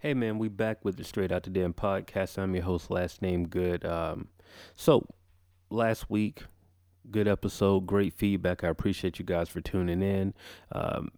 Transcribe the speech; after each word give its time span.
Hey 0.00 0.14
man, 0.14 0.38
we 0.38 0.46
back 0.46 0.84
with 0.84 0.96
the 0.96 1.02
Straight 1.02 1.32
Out 1.32 1.42
the 1.42 1.50
Den 1.50 1.72
podcast. 1.72 2.38
I'm 2.38 2.54
your 2.54 2.62
host, 2.62 2.88
last 2.88 3.20
name 3.20 3.48
Good. 3.48 3.84
Um, 3.84 4.28
so 4.76 5.04
last 5.70 6.08
week, 6.08 6.44
good 7.10 7.26
episode, 7.26 7.80
great 7.80 8.12
feedback. 8.12 8.62
I 8.62 8.68
appreciate 8.68 9.18
you 9.18 9.24
guys 9.24 9.48
for 9.48 9.60
tuning 9.60 10.00
in. 10.00 10.34
Um, 10.70 11.10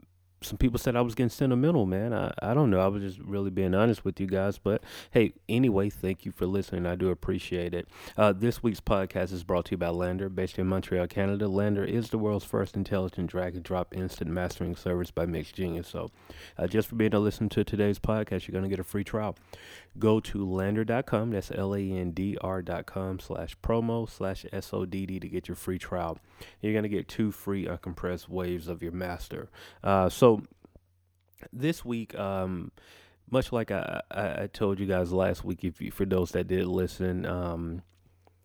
some 0.43 0.57
people 0.57 0.79
said 0.79 0.97
I 0.97 1.03
was 1.03 1.15
getting 1.15 1.29
sentimental, 1.29 1.85
man. 1.85 2.15
I, 2.15 2.33
I 2.41 2.55
don't 2.55 2.71
know. 2.71 2.81
I 2.81 2.89
was 2.89 3.03
just 3.03 3.19
really 3.19 3.51
being 3.51 3.75
honest 3.75 4.05
with 4.05 4.19
you 4.19 4.27
guys. 4.27 4.59
But 4.59 4.83
hey, 5.11 5.35
anyway, 5.49 5.91
thank 5.91 6.25
you 6.25 6.33
for 6.33 6.47
listening. 6.47 6.87
I 6.87 6.97
do 6.97 7.11
appreciate 7.11 7.75
it. 7.75 7.89
Uh, 8.17 8.33
this 8.33 8.63
week's 8.63 8.81
podcast 8.81 9.33
is 9.33 9.45
brought 9.45 9.67
to 9.67 9.73
you 9.73 9.77
by 9.77 9.89
LANDR, 9.89 10.35
based 10.35 10.59
in 10.59 10.67
Montreal, 10.67 11.07
Canada. 11.09 11.45
LANDR 11.45 11.87
is 11.87 12.09
the 12.09 12.19
world's 12.19 12.45
first 12.45 12.75
intelligent 12.75 13.31
drag 13.31 13.55
and 13.55 13.63
drop 13.63 13.95
instant 13.95 14.31
mastering 14.31 14.77
service 14.77 15.11
by 15.11 15.27
MixGenius. 15.27 15.87
So 15.87 16.11
uh, 16.57 16.67
just 16.67 16.89
for 16.89 16.95
being 16.95 17.11
to 17.11 17.19
listen 17.19 17.51
to 17.51 17.63
today's 17.63 17.99
podcast, 17.99 18.49
you're 18.49 18.53
going 18.53 18.65
to 18.65 18.71
get 18.71 18.81
a 18.81 18.85
free 18.85 19.05
trial. 19.05 19.37
Go 19.99 20.21
to 20.21 20.47
landr.com. 20.47 21.31
That's 21.31 21.51
L 21.51 21.75
A 21.75 21.81
N 21.81 22.13
D 22.13 22.39
R.com 22.41 23.19
slash 23.19 23.57
promo 23.63 24.09
slash 24.09 24.47
S 24.53 24.73
O 24.73 24.87
D 24.87 25.05
D 25.07 25.21
to 25.21 25.29
get 25.29 25.49
your 25.49 25.57
free 25.57 25.79
trial. 25.79 26.19
You're 26.61 26.73
going 26.73 26.85
to 26.85 26.89
get 26.89 27.09
two 27.09 27.33
free 27.33 27.67
uncompressed 27.67 28.29
waves 28.29 28.69
of 28.69 28.83
your 28.83 28.93
master. 28.93 29.51
Uh, 29.83 30.09
so 30.09 30.43
this 31.53 31.85
week, 31.85 32.17
um, 32.19 32.71
much 33.31 33.53
like 33.53 33.71
I, 33.71 34.01
I, 34.11 34.43
I, 34.43 34.47
told 34.53 34.79
you 34.79 34.87
guys 34.87 35.13
last 35.13 35.45
week, 35.45 35.65
if 35.65 35.81
you, 35.81 35.91
for 35.91 36.05
those 36.05 36.33
that 36.33 36.49
did 36.49 36.67
listen, 36.67 37.25
um, 37.27 37.83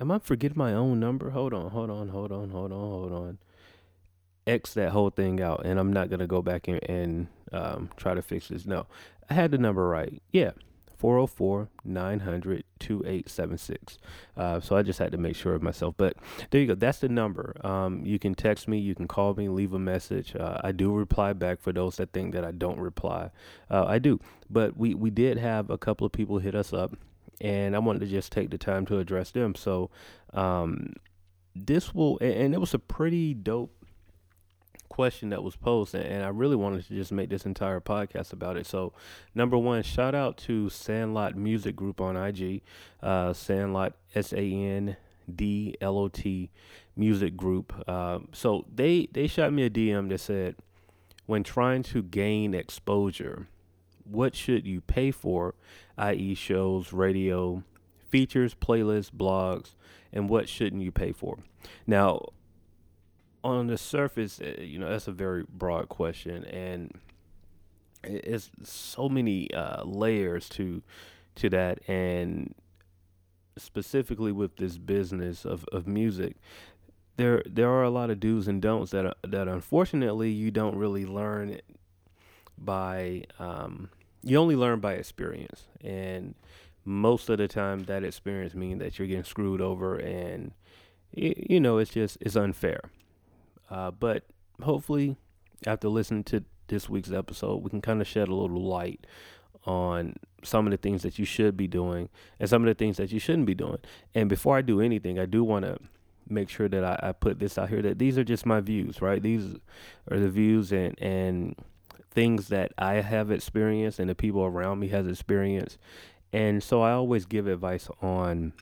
Am 0.00 0.10
I 0.10 0.18
forgetting 0.18 0.58
my 0.58 0.74
own 0.74 0.98
number? 0.98 1.30
Hold 1.30 1.54
on, 1.54 1.70
hold 1.70 1.90
on, 1.90 2.08
hold 2.08 2.32
on, 2.32 2.50
hold 2.50 2.72
on, 2.72 2.78
hold 2.78 3.12
on. 3.12 3.38
X 4.46 4.74
that 4.74 4.90
whole 4.90 5.10
thing 5.10 5.40
out, 5.40 5.64
and 5.64 5.78
I'm 5.78 5.92
not 5.92 6.10
gonna 6.10 6.26
go 6.26 6.42
back 6.42 6.66
and, 6.66 6.82
and 6.88 7.28
um, 7.52 7.90
try 7.96 8.14
to 8.14 8.22
fix 8.22 8.48
this. 8.48 8.66
No, 8.66 8.86
I 9.30 9.34
had 9.34 9.52
the 9.52 9.58
number 9.58 9.86
right. 9.86 10.20
Yeah, 10.32 10.50
404 11.02 11.68
900 11.84 12.62
2876. 12.78 13.98
Uh, 14.36 14.60
so 14.60 14.76
I 14.76 14.82
just 14.82 15.00
had 15.00 15.10
to 15.10 15.18
make 15.18 15.34
sure 15.34 15.52
of 15.52 15.60
myself. 15.60 15.96
But 15.98 16.14
there 16.50 16.60
you 16.60 16.68
go. 16.68 16.74
That's 16.76 17.00
the 17.00 17.08
number. 17.08 17.56
Um, 17.66 18.06
you 18.06 18.20
can 18.20 18.36
text 18.36 18.68
me, 18.68 18.78
you 18.78 18.94
can 18.94 19.08
call 19.08 19.34
me, 19.34 19.48
leave 19.48 19.72
a 19.72 19.80
message. 19.80 20.36
Uh, 20.36 20.60
I 20.62 20.70
do 20.70 20.94
reply 20.94 21.32
back 21.32 21.60
for 21.60 21.72
those 21.72 21.96
that 21.96 22.12
think 22.12 22.32
that 22.34 22.44
I 22.44 22.52
don't 22.52 22.78
reply. 22.78 23.30
Uh, 23.68 23.84
I 23.84 23.98
do. 23.98 24.20
But 24.48 24.76
we, 24.76 24.94
we 24.94 25.10
did 25.10 25.38
have 25.38 25.70
a 25.70 25.76
couple 25.76 26.06
of 26.06 26.12
people 26.12 26.38
hit 26.38 26.54
us 26.54 26.72
up, 26.72 26.94
and 27.40 27.74
I 27.74 27.80
wanted 27.80 28.02
to 28.02 28.06
just 28.06 28.30
take 28.30 28.50
the 28.50 28.58
time 28.58 28.86
to 28.86 29.00
address 29.00 29.32
them. 29.32 29.56
So 29.56 29.90
um, 30.32 30.92
this 31.56 31.92
will, 31.92 32.16
and 32.20 32.54
it 32.54 32.60
was 32.60 32.74
a 32.74 32.78
pretty 32.78 33.34
dope 33.34 33.74
question 34.92 35.30
that 35.30 35.42
was 35.42 35.56
posed, 35.56 35.94
and 35.94 36.22
I 36.22 36.28
really 36.28 36.54
wanted 36.54 36.86
to 36.86 36.94
just 36.94 37.12
make 37.12 37.30
this 37.30 37.46
entire 37.46 37.80
podcast 37.80 38.32
about 38.32 38.58
it. 38.58 38.66
So, 38.66 38.92
number 39.34 39.56
one, 39.56 39.82
shout 39.82 40.14
out 40.14 40.36
to 40.38 40.68
Sandlot 40.68 41.34
Music 41.34 41.74
Group 41.74 41.98
on 41.98 42.14
IG, 42.14 42.60
uh, 43.02 43.32
Sandlot 43.32 43.94
S 44.14 44.34
A 44.34 44.36
N 44.36 44.98
D 45.34 45.76
L 45.80 45.96
O 45.96 46.08
T 46.08 46.50
Music 46.94 47.38
Group. 47.38 47.72
Uh, 47.88 48.18
so 48.32 48.66
they 48.72 49.08
they 49.12 49.26
shot 49.26 49.50
me 49.52 49.64
a 49.64 49.70
DM 49.70 50.10
that 50.10 50.20
said, 50.20 50.56
when 51.24 51.42
trying 51.42 51.82
to 51.84 52.02
gain 52.02 52.52
exposure, 52.52 53.48
what 54.04 54.36
should 54.36 54.66
you 54.66 54.82
pay 54.82 55.10
for, 55.10 55.54
i.e., 55.96 56.34
shows, 56.34 56.92
radio, 56.92 57.62
features, 58.10 58.54
playlists, 58.54 59.10
blogs, 59.10 59.74
and 60.12 60.28
what 60.28 60.50
shouldn't 60.50 60.82
you 60.82 60.92
pay 60.92 61.12
for? 61.12 61.38
Now, 61.86 62.26
on 63.44 63.66
the 63.66 63.78
surface, 63.78 64.40
eh, 64.40 64.62
you 64.62 64.78
know, 64.78 64.88
that's 64.88 65.08
a 65.08 65.12
very 65.12 65.44
broad 65.48 65.88
question, 65.88 66.44
and 66.44 66.92
it's 68.04 68.50
so 68.62 69.08
many 69.08 69.52
uh, 69.52 69.84
layers 69.84 70.48
to 70.50 70.82
to 71.34 71.48
that, 71.50 71.80
and 71.88 72.54
specifically 73.56 74.32
with 74.32 74.56
this 74.56 74.78
business 74.78 75.44
of, 75.44 75.64
of 75.72 75.86
music, 75.86 76.36
there 77.16 77.42
there 77.46 77.70
are 77.70 77.82
a 77.82 77.90
lot 77.90 78.10
of 78.10 78.20
do's 78.20 78.48
and 78.48 78.60
don'ts 78.62 78.90
that 78.90 79.06
are, 79.06 79.14
that 79.22 79.48
unfortunately 79.48 80.30
you 80.30 80.50
don't 80.50 80.76
really 80.76 81.06
learn 81.06 81.58
by 82.58 83.24
um, 83.38 83.90
you 84.22 84.36
only 84.36 84.56
learn 84.56 84.80
by 84.80 84.94
experience, 84.94 85.66
and 85.82 86.34
most 86.84 87.28
of 87.28 87.38
the 87.38 87.48
time 87.48 87.84
that 87.84 88.04
experience 88.04 88.54
means 88.54 88.80
that 88.80 88.98
you're 88.98 89.08
getting 89.08 89.24
screwed 89.24 89.60
over, 89.60 89.96
and 89.96 90.52
you 91.12 91.60
know 91.60 91.78
it's 91.78 91.92
just 91.92 92.18
it's 92.20 92.36
unfair. 92.36 92.80
Uh, 93.72 93.90
but 93.90 94.24
hopefully, 94.62 95.16
after 95.66 95.88
listening 95.88 96.24
to 96.24 96.44
this 96.68 96.90
week's 96.90 97.10
episode, 97.10 97.62
we 97.62 97.70
can 97.70 97.80
kind 97.80 98.02
of 98.02 98.06
shed 98.06 98.28
a 98.28 98.34
little 98.34 98.62
light 98.62 99.06
on 99.64 100.14
some 100.42 100.66
of 100.66 100.72
the 100.72 100.76
things 100.76 101.02
that 101.02 101.18
you 101.18 101.24
should 101.24 101.56
be 101.56 101.66
doing 101.66 102.08
and 102.38 102.50
some 102.50 102.62
of 102.62 102.66
the 102.66 102.74
things 102.74 102.98
that 102.98 103.12
you 103.12 103.18
shouldn't 103.18 103.46
be 103.46 103.54
doing. 103.54 103.78
And 104.14 104.28
before 104.28 104.58
I 104.58 104.62
do 104.62 104.80
anything, 104.80 105.18
I 105.18 105.24
do 105.24 105.42
want 105.42 105.64
to 105.64 105.78
make 106.28 106.50
sure 106.50 106.68
that 106.68 106.84
I, 106.84 107.08
I, 107.08 107.12
put 107.12 107.38
this 107.38 107.58
out 107.58 107.68
here 107.68 107.82
that 107.82 107.98
these 107.98 108.18
are 108.18 108.24
just 108.24 108.44
my 108.44 108.60
views, 108.60 109.00
right? 109.00 109.22
These 109.22 109.56
are 110.10 110.18
the 110.18 110.28
views 110.28 110.72
and 110.72 111.00
and 111.00 111.56
things 112.10 112.48
that 112.48 112.72
I 112.76 112.94
have 112.94 113.30
experienced 113.30 113.98
and 113.98 114.08
the 114.10 114.14
people 114.14 114.42
around 114.42 114.80
me 114.80 114.88
has 114.88 115.06
experienced. 115.06 115.78
And 116.32 116.62
so 116.62 116.82
I 116.82 116.92
always 116.92 117.24
give 117.24 117.46
advice 117.46 117.88
on 118.02 118.52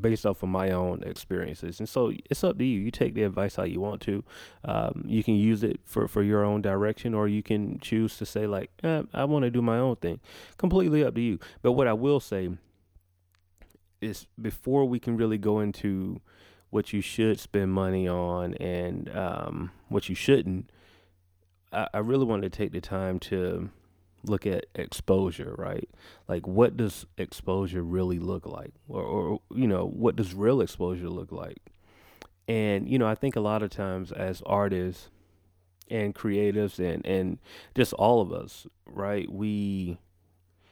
based 0.00 0.26
off 0.26 0.42
of 0.42 0.48
my 0.48 0.70
own 0.70 1.02
experiences. 1.02 1.78
And 1.80 1.88
so 1.88 2.12
it's 2.30 2.44
up 2.44 2.58
to 2.58 2.64
you. 2.64 2.80
You 2.80 2.90
take 2.90 3.14
the 3.14 3.24
advice 3.24 3.56
how 3.56 3.64
you 3.64 3.80
want 3.80 4.00
to. 4.02 4.24
Um, 4.64 5.04
you 5.06 5.22
can 5.22 5.34
use 5.34 5.62
it 5.62 5.80
for, 5.84 6.08
for 6.08 6.22
your 6.22 6.44
own 6.44 6.62
direction, 6.62 7.14
or 7.14 7.28
you 7.28 7.42
can 7.42 7.78
choose 7.80 8.16
to 8.18 8.26
say, 8.26 8.46
like, 8.46 8.70
eh, 8.82 9.02
I 9.12 9.24
want 9.24 9.44
to 9.44 9.50
do 9.50 9.62
my 9.62 9.78
own 9.78 9.96
thing. 9.96 10.20
Completely 10.56 11.04
up 11.04 11.14
to 11.14 11.20
you. 11.20 11.38
But 11.62 11.72
what 11.72 11.86
I 11.86 11.92
will 11.92 12.20
say 12.20 12.50
is 14.00 14.26
before 14.40 14.84
we 14.84 14.98
can 14.98 15.16
really 15.16 15.38
go 15.38 15.60
into 15.60 16.20
what 16.70 16.92
you 16.92 17.00
should 17.00 17.40
spend 17.40 17.72
money 17.72 18.06
on 18.06 18.54
and 18.54 19.14
um, 19.16 19.70
what 19.88 20.08
you 20.08 20.14
shouldn't, 20.14 20.70
I, 21.72 21.88
I 21.94 21.98
really 21.98 22.24
want 22.24 22.42
to 22.42 22.50
take 22.50 22.72
the 22.72 22.80
time 22.80 23.18
to 23.20 23.70
look 24.24 24.46
at 24.46 24.66
exposure, 24.74 25.54
right? 25.56 25.88
Like, 26.26 26.46
what 26.46 26.76
does 26.76 27.06
exposure 27.16 27.82
really 27.82 28.18
look 28.18 28.46
like? 28.46 28.72
Or, 28.88 29.02
or, 29.02 29.40
you 29.54 29.66
know, 29.66 29.86
what 29.86 30.16
does 30.16 30.34
real 30.34 30.60
exposure 30.60 31.08
look 31.08 31.32
like? 31.32 31.58
And, 32.46 32.88
you 32.88 32.98
know, 32.98 33.06
I 33.06 33.14
think 33.14 33.36
a 33.36 33.40
lot 33.40 33.62
of 33.62 33.70
times 33.70 34.10
as 34.12 34.42
artists 34.46 35.10
and 35.90 36.14
creatives 36.14 36.78
and, 36.78 37.04
and 37.06 37.38
just 37.74 37.92
all 37.94 38.20
of 38.20 38.32
us, 38.32 38.66
right, 38.86 39.30
we 39.30 39.98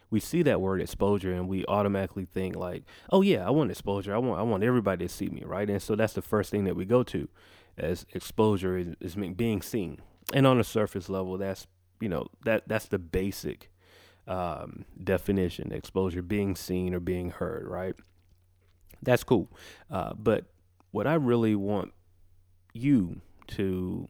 we 0.09 0.21
see 0.21 0.43
that 0.43 0.61
word 0.61 0.81
exposure 0.81 1.33
and 1.33 1.49
we 1.49 1.65
automatically 1.67 2.25
think 2.25 2.55
like, 2.55 2.85
oh 3.11 3.23
yeah, 3.23 3.47
I 3.47 3.51
want 3.51 3.71
exposure. 3.71 4.15
I 4.15 4.19
want 4.19 4.41
I 4.41 4.43
want 4.43 4.62
everybody 4.62 5.06
to 5.06 5.12
see 5.12 5.29
me, 5.29 5.43
right? 5.45 5.69
And 5.69 5.83
so 5.83 5.97
that's 5.97 6.12
the 6.12 6.23
first 6.23 6.51
thing 6.51 6.65
that 6.65 6.77
we 6.77 6.85
go 6.85 7.03
to 7.05 7.29
as 7.77 8.06
exposure 8.12 8.79
is, 8.79 8.95
is 9.01 9.15
being 9.15 9.62
seen. 9.62 10.01
And 10.33 10.47
on 10.47 10.59
a 10.59 10.65
surface 10.65 11.09
level, 11.09 11.39
that's 11.39 11.67
you 12.01 12.09
know 12.09 12.27
that 12.45 12.69
that's 12.69 12.87
the 12.87 12.99
basic 12.99 13.71
um, 14.29 14.84
definition 15.03 15.73
exposure 15.73 16.23
being 16.23 16.57
seen 16.57 16.95
or 16.95 17.01
being 17.01 17.31
heard 17.31 17.67
right? 17.67 17.95
That's 19.03 19.23
cool. 19.23 19.51
Uh, 19.91 20.15
but 20.15 20.47
what 20.97 21.06
i 21.06 21.12
really 21.12 21.55
want 21.55 21.93
you 22.73 23.21
to 23.47 24.09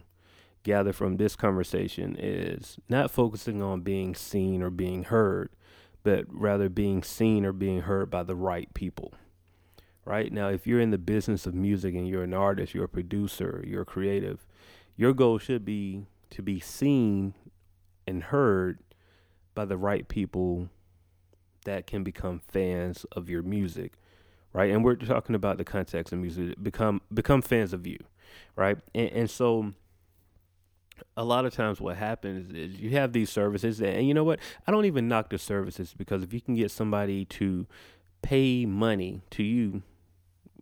gather 0.63 0.93
from 0.93 1.17
this 1.17 1.35
conversation 1.35 2.17
is 2.17 2.77
not 2.89 3.11
focusing 3.11 3.61
on 3.61 3.81
being 3.81 4.15
seen 4.15 4.63
or 4.63 4.71
being 4.71 5.05
heard 5.05 5.51
but 6.05 6.25
rather 6.29 6.69
being 6.69 7.03
seen 7.03 7.45
or 7.45 7.53
being 7.53 7.81
heard 7.83 8.09
by 8.09 8.23
the 8.23 8.37
right 8.37 8.73
people 8.75 9.13
right? 10.05 10.33
Now 10.33 10.49
if 10.51 10.69
you're 10.69 10.81
in 10.81 10.93
the 10.93 10.99
business 10.99 11.47
of 11.47 11.55
music 11.55 11.97
and 11.97 12.09
you're 12.09 12.23
an 12.23 12.35
artist 12.35 12.73
you're 12.73 12.85
a 12.85 12.89
producer 12.89 13.65
you're 13.67 13.85
creative 13.85 14.47
your 14.97 15.13
goal 15.13 15.39
should 15.39 15.65
be 15.65 16.07
to 16.31 16.43
be 16.43 16.61
seen 16.61 17.35
and 18.07 18.25
heard 18.25 18.79
by 19.55 19.65
the 19.65 19.77
right 19.77 20.09
people 20.09 20.69
that 21.65 21.87
can 21.87 22.05
become 22.05 22.41
fans 22.49 23.05
of 23.13 23.29
your 23.29 23.43
music 23.43 23.95
right? 24.53 24.71
And 24.71 24.83
we're 24.83 24.95
talking 24.97 25.35
about 25.35 25.59
the 25.59 25.65
context 25.65 26.13
of 26.13 26.19
music 26.19 26.55
become 26.63 27.03
become 27.13 27.43
fans 27.43 27.73
of 27.73 27.87
you 27.87 27.99
right? 28.57 28.79
And, 28.95 29.11
and 29.11 29.31
so 29.31 29.73
a 31.17 31.25
lot 31.25 31.45
of 31.45 31.53
times 31.53 31.81
what 31.81 31.97
happens 31.97 32.53
is 32.55 32.81
you 32.81 32.91
have 32.91 33.13
these 33.13 33.31
services 33.31 33.81
and 33.83 34.07
you 34.09 34.15
know 34.15 34.25
what? 34.25 34.41
I 34.67 34.73
don't 34.73 34.87
even 34.87 35.09
knock 35.09 35.31
the 35.31 35.39
services 35.39 35.95
because 35.97 36.23
if 36.23 36.33
you 36.33 36.41
can 36.41 36.55
get 36.55 36.71
somebody 36.71 37.25
to 37.27 37.67
pay 38.23 38.65
money 38.65 39.21
to 39.31 39.43
you 39.43 39.83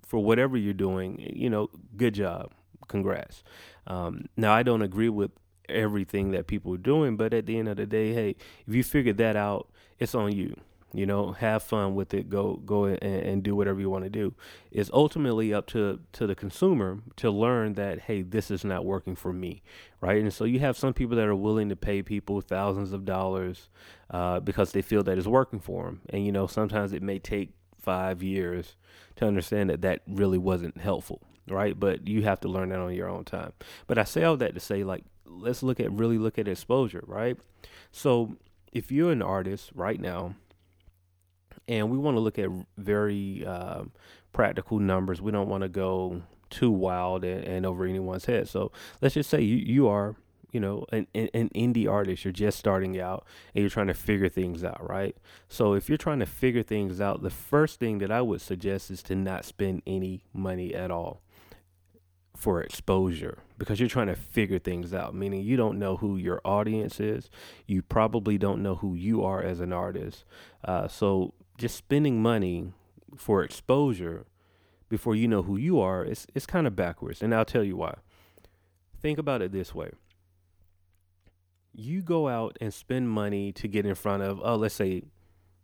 for 0.02 0.19
whatever 0.23 0.56
you're 0.56 0.75
doing 0.75 1.19
you 1.35 1.49
know 1.49 1.70
good 1.96 2.14
job. 2.14 2.52
Congrats. 2.88 3.43
Um, 3.87 4.26
now 4.37 4.52
i 4.52 4.62
don't 4.62 4.82
agree 4.82 5.08
with 5.08 5.31
everything 5.69 6.31
that 6.32 6.46
people 6.46 6.75
are 6.75 6.78
doing. 6.78 7.16
But 7.16 7.34
at 7.34 7.46
the 7.46 7.58
end 7.58 7.69
of 7.69 7.76
the 7.76 7.87
day, 7.87 8.12
hey, 8.12 8.37
if 8.66 8.75
you 8.75 8.82
figure 8.84 9.12
that 9.14 9.37
out, 9.37 9.69
it's 9.99 10.14
on 10.14 10.32
you. 10.32 10.56
You 10.94 11.06
know, 11.06 11.32
have 11.32 11.64
fun 11.64 11.96
with 11.96 12.14
it. 12.14 12.31
Go 12.31 12.55
go 12.64 12.84
and, 12.84 13.02
and 13.02 13.43
do 13.43 13.56
whatever 13.56 13.81
you 13.81 13.90
want 13.90 14.05
to 14.05 14.11
do. 14.11 14.32
It's 14.70 14.90
ultimately 14.93 15.52
up 15.52 15.66
to 15.69 15.99
to 16.12 16.26
the 16.28 16.37
consumer 16.37 17.00
to 17.16 17.32
learn 17.32 17.75
that 17.75 18.02
hey, 18.02 18.22
this 18.22 18.49
is 18.49 18.64
not 18.64 18.84
working 18.84 19.16
for 19.16 19.32
me, 19.32 19.64
right? 20.00 20.22
And 20.22 20.32
so 20.32 20.44
you 20.44 20.61
have 20.61 20.76
some 20.76 20.94
people 20.94 21.16
that 21.16 21.26
are 21.26 21.34
willing 21.34 21.69
to 21.70 21.76
pay 21.76 22.00
people 22.00 22.40
thousands 22.40 22.93
of 22.93 23.05
dollars 23.05 23.69
uh, 24.10 24.38
because 24.38 24.70
they 24.70 24.82
feel 24.82 25.02
that 25.02 25.19
it's 25.19 25.26
working 25.26 25.58
for 25.58 25.87
them. 25.87 26.00
And 26.10 26.25
you 26.25 26.31
know, 26.31 26.46
sometimes 26.46 26.93
it 26.93 27.02
may 27.02 27.19
take 27.19 27.50
five 27.84 28.22
years 28.22 28.76
to 29.17 29.26
understand 29.26 29.70
that 29.70 29.82
that 29.82 30.02
really 30.06 30.38
wasn't 30.38 30.78
helpful, 30.78 31.22
right? 31.49 31.78
But 31.78 32.06
you 32.06 32.22
have 32.22 32.40
to 32.40 32.49
learn 32.49 32.69
that 32.69 32.78
on 32.78 32.94
your 32.94 33.08
own 33.08 33.25
time. 33.25 33.52
But 33.88 33.99
I 33.99 34.05
say 34.05 34.22
all 34.22 34.37
that 34.37 34.55
to 34.55 34.60
say, 34.60 34.84
like, 34.84 35.05
let's 35.34 35.62
look 35.62 35.81
at 35.81 35.92
really 35.92 36.19
look 36.19 36.38
at 36.38 36.48
exposure, 36.48 37.04
right? 37.06 37.36
So 37.92 38.36
if 38.72 38.90
you're 38.90 39.12
an 39.12 39.22
artist 39.22 39.70
right 39.75 40.00
now 40.00 40.34
and 41.69 41.90
we 41.90 41.98
want 41.98 42.16
to 42.16 42.20
look 42.20 42.38
at 42.38 42.48
very 42.76 43.44
uh, 43.46 43.84
practical 44.32 44.78
numbers. 44.78 45.22
We 45.22 45.32
don't 45.32 45.48
want 45.48 45.62
to 45.62 45.69
go 45.69 46.22
too 46.50 46.70
wild 46.70 47.25
and, 47.25 47.42
and, 47.44 47.66
over 47.66 47.86
anyone's 47.86 48.26
head. 48.26 48.48
So 48.48 48.70
let's 49.00 49.14
just 49.14 49.31
say 49.31 49.40
you, 49.40 49.56
you 49.56 49.88
are, 49.88 50.14
you 50.52 50.60
know, 50.60 50.84
an, 50.92 51.06
an 51.14 51.48
indie 51.54 51.90
artist. 51.90 52.25
You're 52.25 52.32
just 52.32 52.58
starting 52.58 53.00
out 53.00 53.26
and 53.54 53.62
you're 53.62 53.70
trying 53.70 53.86
to 53.86 53.94
figure 53.94 54.28
things 54.28 54.62
out, 54.62 54.88
right? 54.88 55.16
So 55.48 55.72
if 55.72 55.88
you're 55.88 55.98
trying 55.98 56.20
to 56.20 56.26
figure 56.26 56.62
things 56.62 57.00
out, 57.00 57.22
the 57.22 57.31
first 57.31 57.81
thing 57.81 57.98
that 57.98 58.12
I 58.12 58.20
would 58.20 58.40
suggest 58.40 58.90
is 58.90 59.02
to 59.04 59.14
not 59.14 59.44
spend 59.44 59.82
any 59.86 60.22
money 60.32 60.75
at 60.75 60.90
all 60.90 61.22
for 62.44 62.61
exposure 62.61 63.38
because 63.56 63.81
you're 63.81 63.88
trying 63.88 64.06
to 64.06 64.14
figure 64.14 64.58
things 64.58 64.93
out, 64.93 65.14
meaning 65.14 65.41
you 65.41 65.56
don't 65.56 65.79
know 65.79 65.96
who 65.96 66.19
your 66.19 66.43
audience 66.44 67.00
is. 67.00 67.31
You 67.67 67.81
probably 67.81 68.37
don't 68.37 68.62
know 68.62 68.75
who 68.75 68.94
you 68.94 69.25
are 69.25 69.43
as 69.43 69.61
an 69.61 69.73
artist. 69.73 70.26
Uh, 70.62 70.87
so 70.87 71.32
just 71.56 71.75
spending 71.75 72.20
money 72.20 72.75
for 73.17 73.43
exposure 73.43 74.26
before 74.91 75.17
you 75.17 75.26
know 75.26 75.43
who 75.43 75.56
you 75.56 75.81
are, 75.81 76.05
it's 76.05 76.26
it's 76.35 76.44
kind 76.44 76.67
of 76.67 76.76
backwards. 76.76 77.23
And 77.23 77.35
I'll 77.35 77.46
tell 77.46 77.64
you 77.64 77.79
why. 77.79 77.94
Think 79.00 79.19
about 79.19 79.41
it 79.41 79.50
this 79.50 79.75
way. 79.75 79.93
You 81.73 82.02
go 82.02 82.29
out 82.29 82.58
and 82.61 82.75
spend 82.75 83.08
money 83.08 83.52
to 83.52 83.67
get 83.67 83.87
in 83.87 83.94
front 83.94 84.23
of, 84.23 84.38
oh, 84.44 84.56
let's 84.56 84.75
say 84.75 85.05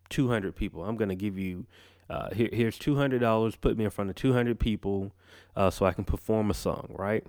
200 0.09 0.57
people. 0.57 0.83
I'm 0.83 0.97
going 0.97 1.11
to 1.11 1.15
give 1.15 1.39
you, 1.39 1.67
uh, 2.11 2.31
here, 2.35 2.51
here's 2.53 2.79
$200, 2.79 3.61
put 3.61 3.79
me 3.79 3.85
in 3.85 3.91
front 3.91 4.11
of 4.11 4.17
200 4.17 4.59
people 4.59 5.13
uh, 5.57 5.71
so 5.71 5.87
I 5.87 5.93
can 5.93 6.05
perform 6.05 6.51
a 6.51 6.55
song, 6.55 6.95
right? 6.99 7.25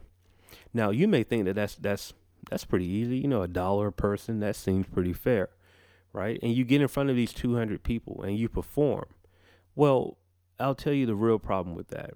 Now, 0.74 0.90
you 0.90 1.08
may 1.08 1.24
think 1.24 1.46
that 1.46 1.54
that's, 1.54 1.76
that's, 1.76 2.14
that's 2.50 2.66
pretty 2.66 2.88
easy. 2.88 3.18
You 3.20 3.28
know, 3.28 3.44
a 3.44 3.48
dollar 3.48 3.88
a 3.88 3.94
person, 3.94 4.40
that 4.40 4.56
seems 4.56 4.88
pretty 4.88 5.14
fair 5.14 5.50
right? 6.14 6.40
And 6.42 6.54
you 6.54 6.64
get 6.64 6.82
in 6.82 6.88
front 6.88 7.10
of 7.10 7.16
these 7.16 7.34
200 7.34 7.84
people 7.84 8.22
and 8.24 8.38
you 8.38 8.50
perform. 8.50 9.06
Well, 9.76 10.18
I'll 10.60 10.76
tell 10.76 10.94
you 10.94 11.06
the 11.06 11.16
real 11.16 11.40
problem 11.40 11.76
with 11.76 11.90
that. 11.90 12.12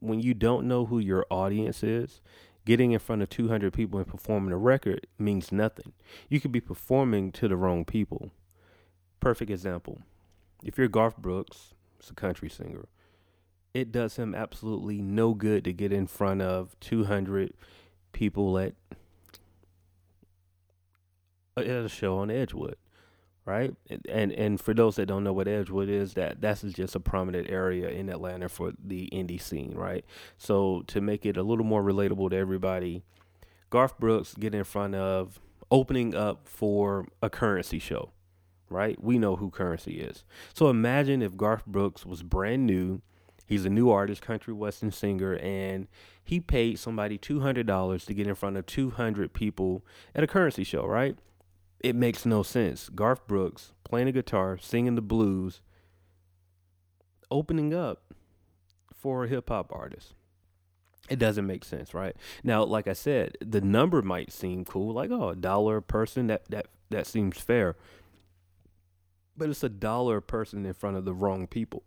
When 0.00 0.20
you 0.20 0.34
don't 0.34 0.68
know 0.68 0.86
who 0.86 0.98
your 0.98 1.26
audience 1.30 1.82
is, 1.82 2.20
getting 2.66 2.92
in 2.92 2.98
front 2.98 3.22
of 3.22 3.30
200 3.30 3.72
people 3.72 3.98
and 3.98 4.06
performing 4.06 4.52
a 4.52 4.58
record 4.58 5.06
means 5.18 5.52
nothing. 5.52 5.92
You 6.28 6.40
could 6.40 6.52
be 6.52 6.60
performing 6.60 7.32
to 7.32 7.48
the 7.48 7.56
wrong 7.56 7.84
people. 7.84 8.30
Perfect 9.20 9.50
example. 9.50 10.02
If 10.62 10.76
you're 10.78 10.88
Garth 10.88 11.16
Brooks, 11.16 11.74
it's 11.98 12.10
a 12.10 12.14
country 12.14 12.48
singer, 12.48 12.86
it 13.72 13.92
does 13.92 14.16
him 14.16 14.34
absolutely 14.34 15.00
no 15.00 15.34
good 15.34 15.64
to 15.64 15.72
get 15.72 15.92
in 15.92 16.06
front 16.06 16.42
of 16.42 16.78
200 16.80 17.52
people 18.12 18.58
at, 18.58 18.74
at 21.56 21.66
a 21.66 21.88
show 21.88 22.18
on 22.18 22.30
Edgewood 22.30 22.76
right? 23.44 23.74
And 24.08 24.32
and 24.32 24.60
for 24.60 24.74
those 24.74 24.96
that 24.96 25.06
don't 25.06 25.24
know 25.24 25.32
what 25.32 25.48
Edgewood 25.48 25.88
is, 25.88 26.14
that 26.14 26.40
that's 26.40 26.62
just 26.62 26.94
a 26.94 27.00
prominent 27.00 27.50
area 27.50 27.88
in 27.88 28.08
Atlanta 28.08 28.48
for 28.48 28.72
the 28.82 29.08
indie 29.12 29.40
scene, 29.40 29.74
right? 29.74 30.04
So 30.38 30.82
to 30.88 31.00
make 31.00 31.26
it 31.26 31.36
a 31.36 31.42
little 31.42 31.64
more 31.64 31.82
relatable 31.82 32.30
to 32.30 32.36
everybody, 32.36 33.02
Garth 33.70 33.98
Brooks 33.98 34.34
get 34.34 34.54
in 34.54 34.64
front 34.64 34.94
of 34.94 35.40
opening 35.70 36.14
up 36.14 36.48
for 36.48 37.06
a 37.22 37.28
currency 37.28 37.78
show, 37.78 38.10
right? 38.68 39.02
We 39.02 39.18
know 39.18 39.36
who 39.36 39.50
Currency 39.50 40.00
is. 40.00 40.24
So 40.52 40.68
imagine 40.68 41.22
if 41.22 41.36
Garth 41.36 41.66
Brooks 41.66 42.04
was 42.04 42.22
brand 42.22 42.66
new. 42.66 43.02
He's 43.46 43.64
a 43.64 43.70
new 43.70 43.90
artist, 43.90 44.22
country 44.22 44.54
western 44.54 44.90
singer, 44.90 45.34
and 45.36 45.86
he 46.24 46.40
paid 46.40 46.78
somebody 46.78 47.18
two 47.18 47.40
hundred 47.40 47.66
dollars 47.66 48.06
to 48.06 48.14
get 48.14 48.26
in 48.26 48.34
front 48.34 48.56
of 48.56 48.66
two 48.66 48.90
hundred 48.90 49.34
people 49.34 49.84
at 50.14 50.24
a 50.24 50.26
currency 50.26 50.64
show, 50.64 50.86
right? 50.86 51.18
it 51.84 51.94
makes 51.94 52.24
no 52.24 52.42
sense. 52.42 52.88
Garth 52.88 53.26
Brooks 53.26 53.74
playing 53.84 54.08
a 54.08 54.12
guitar, 54.12 54.56
singing 54.56 54.94
the 54.94 55.02
blues, 55.02 55.60
opening 57.30 57.74
up 57.74 58.14
for 58.94 59.24
a 59.24 59.28
hip 59.28 59.50
hop 59.50 59.70
artist. 59.70 60.14
It 61.10 61.18
doesn't 61.18 61.46
make 61.46 61.62
sense, 61.62 61.92
right? 61.92 62.16
Now, 62.42 62.64
like 62.64 62.88
I 62.88 62.94
said, 62.94 63.36
the 63.42 63.60
number 63.60 64.00
might 64.00 64.32
seem 64.32 64.64
cool, 64.64 64.94
like 64.94 65.10
oh, 65.10 65.28
a 65.28 65.36
dollar 65.36 65.76
a 65.76 65.82
person. 65.82 66.28
That 66.28 66.46
that 66.48 66.68
that 66.88 67.06
seems 67.06 67.38
fair, 67.38 67.76
but 69.36 69.48
it's 69.48 69.62
a 69.62 69.68
dollar 69.68 70.20
person 70.20 70.64
in 70.64 70.74
front 70.74 70.96
of 70.96 71.04
the 71.04 71.14
wrong 71.14 71.46
people 71.46 71.82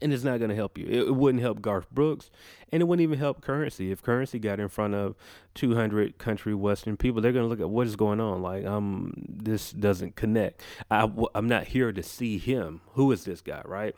and 0.00 0.12
it's 0.12 0.24
not 0.24 0.38
going 0.38 0.48
to 0.48 0.56
help 0.56 0.78
you. 0.78 0.86
It, 0.86 1.08
it, 1.08 1.14
wouldn't 1.14 1.42
help 1.42 1.60
Garth 1.60 1.90
Brooks, 1.90 2.30
and 2.70 2.80
it 2.80 2.86
wouldn't 2.86 3.02
even 3.02 3.18
help 3.18 3.40
currency. 3.40 3.90
If 3.90 4.02
currency 4.02 4.38
got 4.38 4.60
in 4.60 4.68
front 4.68 4.94
of 4.94 5.16
200 5.54 6.18
country 6.18 6.54
western 6.54 6.96
people, 6.96 7.20
they're 7.20 7.32
going 7.32 7.44
to 7.44 7.48
look 7.48 7.60
at 7.60 7.68
what 7.68 7.86
is 7.86 7.96
going 7.96 8.20
on. 8.20 8.42
Like, 8.42 8.64
um, 8.64 9.12
this 9.28 9.72
doesn't 9.72 10.16
connect. 10.16 10.62
I, 10.90 11.10
I'm 11.34 11.48
not 11.48 11.64
here 11.64 11.92
to 11.92 12.02
see 12.02 12.38
him. 12.38 12.80
Who 12.92 13.12
is 13.12 13.24
this 13.24 13.40
guy, 13.40 13.62
right? 13.64 13.94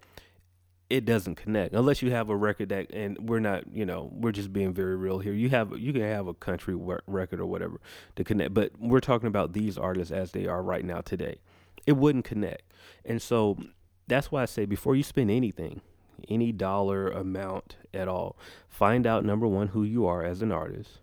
It 0.91 1.07
doesn't 1.07 1.37
connect 1.37 1.75
unless 1.75 2.03
you 2.03 2.11
have 2.11 2.29
a 2.29 2.37
record 2.37 2.69
that, 2.69 2.93
and 2.93 3.19
we're 3.19 3.41
not, 3.41 3.65
you 3.73 3.87
know, 3.87 4.11
we're 4.13 4.33
just 4.33 4.53
being 4.53 4.75
very 4.75 4.97
real 4.97 5.19
here. 5.19 5.33
You 5.33 5.49
have, 5.49 5.77
you 5.79 5.93
can 5.93 6.03
have 6.03 6.27
a 6.27 6.35
country 6.35 6.75
record 7.07 7.41
or 7.41 7.47
whatever 7.47 7.81
to 8.17 8.23
connect, 8.23 8.53
but 8.53 8.73
we're 8.79 9.01
talking 9.01 9.27
about 9.27 9.55
these 9.55 9.79
artists 9.79 10.13
as 10.13 10.33
they 10.33 10.47
are 10.47 10.63
right 10.63 10.85
now 10.85 11.01
today. 11.01 11.39
It 11.87 11.97
wouldn't 11.97 12.25
connect, 12.25 12.73
and 13.05 13.21
so 13.21 13.59
that's 14.07 14.31
why 14.31 14.43
I 14.43 14.47
say 14.47 14.65
before 14.65 14.97
you 14.97 15.03
spend 15.03 15.31
anything, 15.31 15.81
any 16.29 16.53
dollar 16.53 17.09
amount 17.09 17.77
at 17.93 18.09
all, 18.09 18.37
find 18.69 19.07
out 19.07 19.25
number 19.25 19.47
one 19.47 19.69
who 19.69 19.83
you 19.85 20.07
are 20.07 20.23
as 20.23 20.43
an 20.43 20.53
artist, 20.53 21.01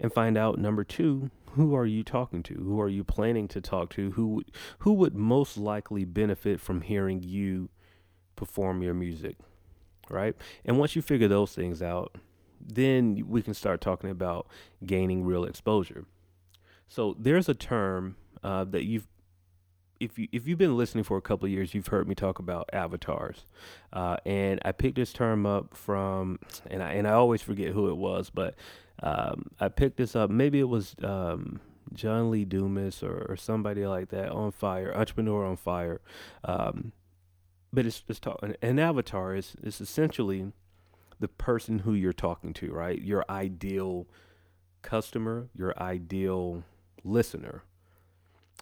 and 0.00 0.12
find 0.12 0.36
out 0.36 0.58
number 0.58 0.84
two 0.84 1.30
who 1.52 1.74
are 1.74 1.86
you 1.86 2.02
talking 2.02 2.42
to, 2.42 2.54
who 2.54 2.80
are 2.80 2.88
you 2.88 3.04
planning 3.04 3.46
to 3.48 3.60
talk 3.60 3.90
to, 3.90 4.12
who 4.12 4.42
who 4.80 4.92
would 4.92 5.14
most 5.14 5.56
likely 5.56 6.04
benefit 6.04 6.60
from 6.60 6.80
hearing 6.80 7.22
you 7.22 7.68
perform 8.36 8.82
your 8.82 8.94
music, 8.94 9.36
right? 10.10 10.34
And 10.64 10.78
once 10.78 10.96
you 10.96 11.02
figure 11.02 11.28
those 11.28 11.54
things 11.54 11.80
out, 11.80 12.16
then 12.60 13.24
we 13.28 13.42
can 13.42 13.54
start 13.54 13.80
talking 13.80 14.10
about 14.10 14.46
gaining 14.84 15.24
real 15.24 15.44
exposure. 15.44 16.06
So 16.88 17.14
there's 17.18 17.48
a 17.48 17.54
term 17.54 18.16
uh, 18.42 18.64
that 18.64 18.84
you've 18.84 19.06
if 20.00 20.18
you 20.18 20.28
if 20.32 20.46
you've 20.46 20.58
been 20.58 20.76
listening 20.76 21.04
for 21.04 21.16
a 21.16 21.22
couple 21.22 21.48
years, 21.48 21.74
you've 21.74 21.86
heard 21.86 22.08
me 22.08 22.14
talk 22.14 22.38
about 22.38 22.68
avatars, 22.72 23.44
uh, 23.92 24.16
and 24.24 24.60
I 24.64 24.72
picked 24.72 24.96
this 24.96 25.12
term 25.12 25.46
up 25.46 25.74
from, 25.76 26.38
and 26.70 26.82
I 26.82 26.92
and 26.92 27.06
I 27.06 27.12
always 27.12 27.42
forget 27.42 27.72
who 27.72 27.88
it 27.88 27.96
was, 27.96 28.30
but 28.30 28.54
um, 29.02 29.50
I 29.60 29.68
picked 29.68 29.96
this 29.96 30.14
up. 30.16 30.30
Maybe 30.30 30.60
it 30.60 30.68
was 30.68 30.94
um, 31.02 31.60
John 31.92 32.30
Lee 32.30 32.44
Dumas 32.44 33.02
or, 33.02 33.26
or, 33.28 33.36
somebody 33.36 33.86
like 33.86 34.08
that 34.10 34.30
on 34.30 34.52
fire, 34.52 34.94
entrepreneur 34.96 35.44
on 35.44 35.56
fire. 35.56 36.00
Um, 36.44 36.92
but 37.72 37.86
it's 37.86 38.02
it's 38.08 38.20
talk, 38.20 38.38
an, 38.42 38.56
an 38.62 38.78
avatar 38.78 39.34
is 39.34 39.56
is 39.62 39.80
essentially 39.80 40.52
the 41.20 41.28
person 41.28 41.80
who 41.80 41.94
you're 41.94 42.12
talking 42.12 42.52
to, 42.54 42.72
right? 42.72 43.00
Your 43.00 43.24
ideal 43.28 44.06
customer, 44.82 45.48
your 45.54 45.76
ideal 45.80 46.64
listener 47.02 47.62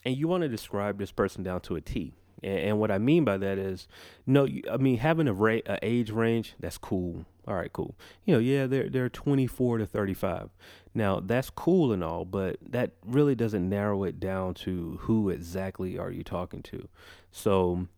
and 0.04 0.16
you 0.16 0.28
want 0.28 0.42
to 0.42 0.48
describe 0.48 0.98
this 0.98 1.12
person 1.12 1.42
down 1.42 1.60
to 1.62 1.76
a 1.76 1.80
T. 1.80 2.14
And, 2.42 2.58
and 2.58 2.78
what 2.78 2.90
I 2.90 2.98
mean 2.98 3.24
by 3.24 3.36
that 3.38 3.58
is, 3.58 3.88
no, 4.26 4.44
you, 4.44 4.62
I 4.70 4.76
mean 4.76 4.98
having 4.98 5.28
a, 5.28 5.32
ra- 5.32 5.60
a 5.66 5.78
age 5.82 6.10
range 6.10 6.54
that's 6.60 6.78
cool. 6.78 7.24
All 7.46 7.54
right, 7.54 7.72
cool. 7.72 7.96
You 8.24 8.34
know, 8.34 8.40
yeah, 8.40 8.66
they're 8.66 8.88
they're 8.88 9.08
24 9.08 9.78
to 9.78 9.86
35. 9.86 10.50
Now 10.94 11.20
that's 11.20 11.50
cool 11.50 11.92
and 11.92 12.04
all, 12.04 12.24
but 12.24 12.58
that 12.68 12.92
really 13.04 13.34
doesn't 13.34 13.68
narrow 13.68 14.04
it 14.04 14.20
down 14.20 14.54
to 14.54 14.98
who 15.02 15.30
exactly 15.30 15.98
are 15.98 16.10
you 16.10 16.22
talking 16.22 16.62
to. 16.64 16.88
So 17.30 17.88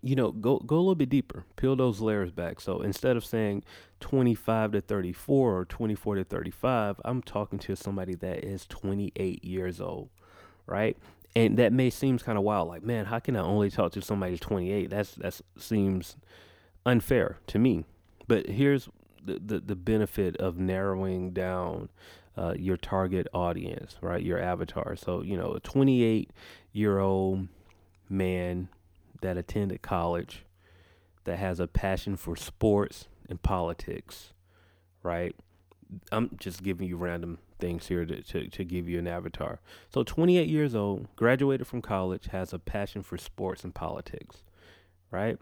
you 0.00 0.16
know, 0.16 0.32
go 0.32 0.58
go 0.58 0.76
a 0.76 0.78
little 0.78 0.94
bit 0.94 1.10
deeper. 1.10 1.44
Peel 1.56 1.76
those 1.76 2.00
layers 2.00 2.30
back. 2.30 2.60
So 2.60 2.80
instead 2.80 3.16
of 3.16 3.24
saying 3.24 3.64
25 4.00 4.72
to 4.72 4.80
34 4.80 5.58
or 5.58 5.64
24 5.66 6.14
to 6.16 6.24
35, 6.24 7.00
I'm 7.04 7.22
talking 7.22 7.58
to 7.60 7.76
somebody 7.76 8.14
that 8.16 8.42
is 8.44 8.66
28 8.66 9.44
years 9.44 9.80
old 9.80 10.08
right? 10.72 10.96
And 11.36 11.56
that 11.58 11.72
may 11.72 11.90
seems 11.90 12.22
kind 12.22 12.36
of 12.36 12.44
wild, 12.44 12.68
like 12.68 12.82
man, 12.82 13.04
how 13.06 13.18
can 13.18 13.36
I 13.36 13.40
only 13.40 13.70
talk 13.70 13.92
to 13.92 14.02
somebody 14.02 14.38
28? 14.38 14.90
That's 14.90 15.14
that 15.16 15.40
seems 15.58 16.16
unfair 16.84 17.38
to 17.48 17.58
me. 17.58 17.84
But 18.26 18.48
here's 18.48 18.88
the, 19.24 19.38
the, 19.38 19.60
the 19.60 19.76
benefit 19.76 20.36
of 20.38 20.58
narrowing 20.58 21.32
down 21.32 21.90
uh, 22.36 22.54
your 22.58 22.76
target 22.76 23.26
audience, 23.34 23.96
right? 24.00 24.22
Your 24.22 24.40
avatar. 24.40 24.96
So, 24.96 25.22
you 25.22 25.36
know, 25.36 25.52
a 25.52 25.60
28 25.60 26.30
year 26.72 26.98
old 26.98 27.48
man 28.08 28.68
that 29.20 29.36
attended 29.36 29.82
college 29.82 30.44
that 31.24 31.38
has 31.38 31.60
a 31.60 31.66
passion 31.66 32.16
for 32.16 32.34
sports 32.36 33.06
and 33.28 33.40
politics, 33.42 34.32
right? 35.02 35.36
I'm 36.10 36.30
just 36.40 36.62
giving 36.62 36.88
you 36.88 36.96
random 36.96 37.38
things 37.62 37.86
here 37.86 38.04
to, 38.04 38.20
to, 38.22 38.48
to 38.48 38.64
give 38.64 38.88
you 38.88 38.98
an 38.98 39.06
avatar. 39.06 39.60
So, 39.88 40.02
28 40.02 40.48
years 40.48 40.74
old, 40.74 41.06
graduated 41.14 41.66
from 41.66 41.80
college, 41.80 42.26
has 42.32 42.52
a 42.52 42.58
passion 42.58 43.02
for 43.04 43.16
sports 43.16 43.62
and 43.62 43.72
politics, 43.72 44.42
right? 45.12 45.38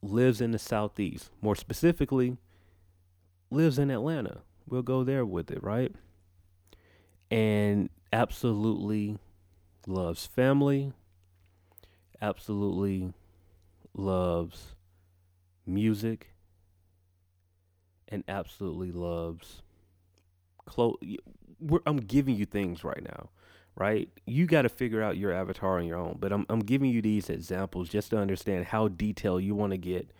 Lives 0.00 0.40
in 0.40 0.52
the 0.52 0.58
Southeast. 0.58 1.30
More 1.42 1.56
specifically, 1.56 2.36
lives 3.50 3.78
in 3.78 3.90
Atlanta. 3.90 4.42
We'll 4.68 4.82
go 4.82 5.02
there 5.02 5.26
with 5.26 5.50
it, 5.50 5.60
right? 5.62 5.92
And 7.32 7.90
absolutely 8.12 9.18
loves 9.88 10.26
family, 10.26 10.92
absolutely 12.22 13.12
loves 13.92 14.76
music, 15.66 16.28
and 18.06 18.22
absolutely 18.28 18.92
loves 18.92 19.62
clothes. 20.64 20.98
I'm 21.86 21.98
giving 21.98 22.36
you 22.36 22.46
things 22.46 22.84
right 22.84 23.02
now, 23.02 23.30
right? 23.76 24.08
You 24.26 24.46
got 24.46 24.62
to 24.62 24.68
figure 24.68 25.02
out 25.02 25.16
your 25.16 25.32
avatar 25.32 25.78
on 25.78 25.86
your 25.86 25.98
own, 25.98 26.16
but 26.18 26.32
I'm 26.32 26.46
I'm 26.48 26.60
giving 26.60 26.90
you 26.90 27.02
these 27.02 27.30
examples 27.30 27.88
just 27.88 28.10
to 28.10 28.18
understand 28.18 28.66
how 28.66 28.88
detailed 28.88 29.42
you 29.42 29.54
want 29.54 29.72
to 29.72 29.78
get 29.78 30.10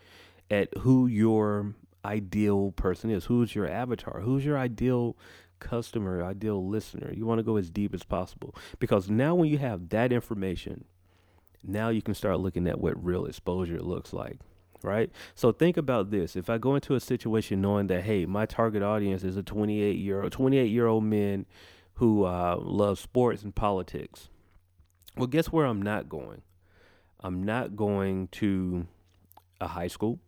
at 0.50 0.76
who 0.78 1.06
your 1.06 1.74
ideal 2.04 2.72
person 2.72 3.10
is. 3.10 3.26
Who's 3.26 3.54
your 3.54 3.68
avatar? 3.68 4.20
Who's 4.20 4.44
your 4.44 4.58
ideal 4.58 5.16
customer, 5.58 6.24
ideal 6.24 6.66
listener? 6.66 7.12
You 7.14 7.26
want 7.26 7.38
to 7.38 7.44
go 7.44 7.56
as 7.56 7.70
deep 7.70 7.94
as 7.94 8.02
possible 8.02 8.54
because 8.78 9.10
now 9.10 9.34
when 9.34 9.48
you 9.48 9.58
have 9.58 9.90
that 9.90 10.12
information, 10.12 10.84
now 11.62 11.90
you 11.90 12.02
can 12.02 12.14
start 12.14 12.40
looking 12.40 12.66
at 12.66 12.80
what 12.80 13.02
real 13.04 13.26
exposure 13.26 13.80
looks 13.80 14.12
like 14.12 14.38
right? 14.82 15.10
So 15.34 15.52
think 15.52 15.76
about 15.76 16.10
this. 16.10 16.36
If 16.36 16.48
I 16.50 16.58
go 16.58 16.74
into 16.74 16.94
a 16.94 17.00
situation 17.00 17.60
knowing 17.60 17.86
that, 17.88 18.04
hey, 18.04 18.26
my 18.26 18.46
target 18.46 18.82
audience 18.82 19.24
is 19.24 19.36
a 19.36 19.42
28 19.42 19.96
year 19.96 20.22
old, 20.22 20.32
28 20.32 20.70
year 20.70 20.86
old 20.86 21.04
men 21.04 21.46
who 21.94 22.24
uh, 22.24 22.56
love 22.60 22.98
sports 22.98 23.42
and 23.42 23.54
politics. 23.54 24.28
Well, 25.16 25.26
guess 25.26 25.46
where 25.46 25.66
I'm 25.66 25.82
not 25.82 26.08
going? 26.08 26.42
I'm 27.22 27.42
not 27.42 27.76
going 27.76 28.28
to 28.28 28.86
a 29.60 29.68
high 29.68 29.88
school. 29.88 30.18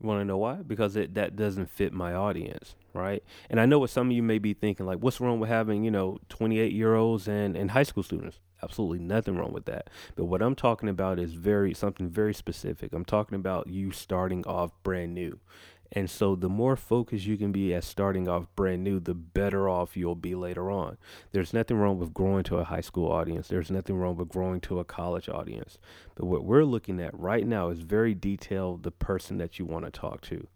Want 0.00 0.20
to 0.20 0.24
know 0.24 0.38
why? 0.38 0.56
Because 0.56 0.96
it, 0.96 1.14
that 1.14 1.36
doesn't 1.36 1.70
fit 1.70 1.92
my 1.92 2.14
audience, 2.14 2.74
right? 2.92 3.22
And 3.50 3.60
I 3.60 3.66
know 3.66 3.78
what 3.78 3.90
some 3.90 4.08
of 4.08 4.16
you 4.16 4.22
may 4.22 4.38
be 4.38 4.54
thinking, 4.54 4.84
like, 4.84 4.98
what's 4.98 5.20
wrong 5.20 5.38
with 5.38 5.48
having, 5.48 5.84
you 5.84 5.90
know, 5.90 6.18
28 6.28 6.72
year 6.72 6.94
olds 6.94 7.28
and, 7.28 7.56
and 7.56 7.70
high 7.70 7.84
school 7.84 8.02
students? 8.02 8.40
Absolutely 8.62 9.00
nothing 9.00 9.36
wrong 9.36 9.52
with 9.52 9.64
that. 9.66 9.88
But 10.16 10.26
what 10.26 10.42
I'm 10.42 10.54
talking 10.54 10.88
about 10.88 11.18
is 11.18 11.34
very 11.34 11.74
something 11.74 12.08
very 12.08 12.34
specific. 12.34 12.92
I'm 12.92 13.04
talking 13.04 13.36
about 13.36 13.68
you 13.68 13.90
starting 13.90 14.44
off 14.46 14.72
brand 14.82 15.14
new. 15.14 15.38
And 15.94 16.08
so 16.08 16.34
the 16.34 16.48
more 16.48 16.74
focused 16.74 17.26
you 17.26 17.36
can 17.36 17.52
be 17.52 17.74
at 17.74 17.84
starting 17.84 18.26
off 18.26 18.46
brand 18.56 18.82
new, 18.82 18.98
the 18.98 19.14
better 19.14 19.68
off 19.68 19.94
you'll 19.94 20.14
be 20.14 20.34
later 20.34 20.70
on. 20.70 20.96
There's 21.32 21.52
nothing 21.52 21.76
wrong 21.76 21.98
with 21.98 22.14
growing 22.14 22.44
to 22.44 22.56
a 22.56 22.64
high 22.64 22.80
school 22.80 23.12
audience. 23.12 23.48
There's 23.48 23.70
nothing 23.70 23.96
wrong 23.96 24.16
with 24.16 24.30
growing 24.30 24.60
to 24.62 24.78
a 24.80 24.84
college 24.84 25.28
audience. 25.28 25.76
But 26.14 26.26
what 26.26 26.44
we're 26.44 26.64
looking 26.64 26.98
at 26.98 27.18
right 27.18 27.46
now 27.46 27.68
is 27.68 27.80
very 27.80 28.14
detailed 28.14 28.84
the 28.84 28.90
person 28.90 29.36
that 29.36 29.58
you 29.58 29.66
want 29.66 29.84
to 29.84 29.90
talk 29.90 30.22
to. 30.22 30.46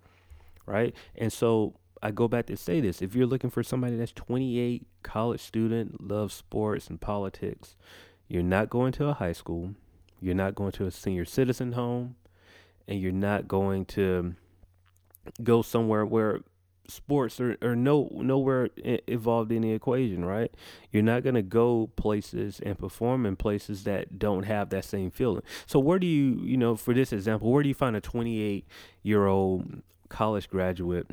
Right? 0.65 0.97
And 1.15 1.31
so 1.31 1.75
I 2.03 2.11
go 2.11 2.29
back 2.29 2.47
to 2.47 2.57
say 2.57 2.81
this. 2.81 3.03
If 3.03 3.15
you're 3.15 3.27
looking 3.27 3.51
for 3.51 3.63
somebody 3.63 3.97
that's 3.97 4.13
28, 4.13 4.87
college 5.03 5.41
student, 5.41 6.07
loves 6.07 6.35
sports 6.35 6.89
and 6.89 7.01
politics, 7.01 7.77
you're 8.29 8.43
not 8.43 8.71
going 8.71 8.93
to 8.93 9.07
a 9.07 9.15
high 9.15 9.33
school, 9.33 9.75
you're 10.21 10.35
not 10.35 10.55
going 10.55 10.73
to 10.73 10.87
a 10.87 10.91
senior 10.91 11.25
citizen 11.25 11.73
home, 11.73 12.17
and 12.89 13.01
you're 13.01 13.13
not 13.13 13.49
going 13.49 13.85
to 13.87 14.35
go 15.43 15.63
somewhere 15.63 16.05
where 16.05 16.41
sports 16.89 17.41
are, 17.41 17.57
are 17.63 17.75
no 17.75 18.09
nowhere 18.13 18.69
involved 19.07 19.51
in 19.51 19.63
the 19.63 19.73
equation, 19.73 20.25
right? 20.25 20.53
You're 20.93 21.03
not 21.03 21.23
going 21.23 21.35
to 21.35 21.43
go 21.43 21.91
places 21.97 22.61
and 22.61 22.79
perform 22.79 23.27
in 23.27 23.37
places 23.37 23.85
that 23.85 24.19
don't 24.19 24.45
have 24.45 24.71
that 24.71 24.85
same 24.85 25.11
feeling. 25.11 25.43
So 25.67 25.79
where 25.79 25.99
do 25.99 26.07
you, 26.07 26.41
you 26.45 26.57
know, 26.57 26.77
for 26.77 26.95
this 26.95 27.13
example, 27.13 27.51
where 27.51 27.63
do 27.63 27.69
you 27.69 27.75
find 27.75 27.97
a 27.97 28.01
28 28.01 28.67
year 29.03 29.27
old 29.27 29.83
college 30.09 30.49
graduate 30.49 31.11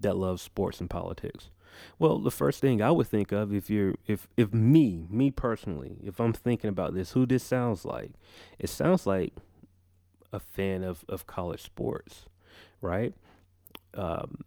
that 0.00 0.16
loves 0.16 0.42
sports 0.42 0.80
and 0.80 0.90
politics? 0.90 1.50
Well, 1.98 2.18
the 2.18 2.30
first 2.30 2.60
thing 2.60 2.82
I 2.82 2.90
would 2.90 3.06
think 3.06 3.32
of 3.32 3.54
if 3.54 3.70
you're 3.70 3.94
if 4.06 4.28
if 4.36 4.52
me, 4.52 5.06
me 5.08 5.30
personally, 5.30 5.96
if 6.04 6.20
I'm 6.20 6.32
thinking 6.32 6.68
about 6.68 6.94
this, 6.94 7.12
who 7.12 7.26
this 7.26 7.44
sounds 7.44 7.84
like, 7.84 8.12
it 8.58 8.68
sounds 8.68 9.06
like 9.06 9.32
a 10.32 10.40
fan 10.40 10.82
of 10.82 11.04
of 11.08 11.26
college 11.26 11.62
sports, 11.62 12.26
right? 12.80 13.14
Um, 13.94 14.44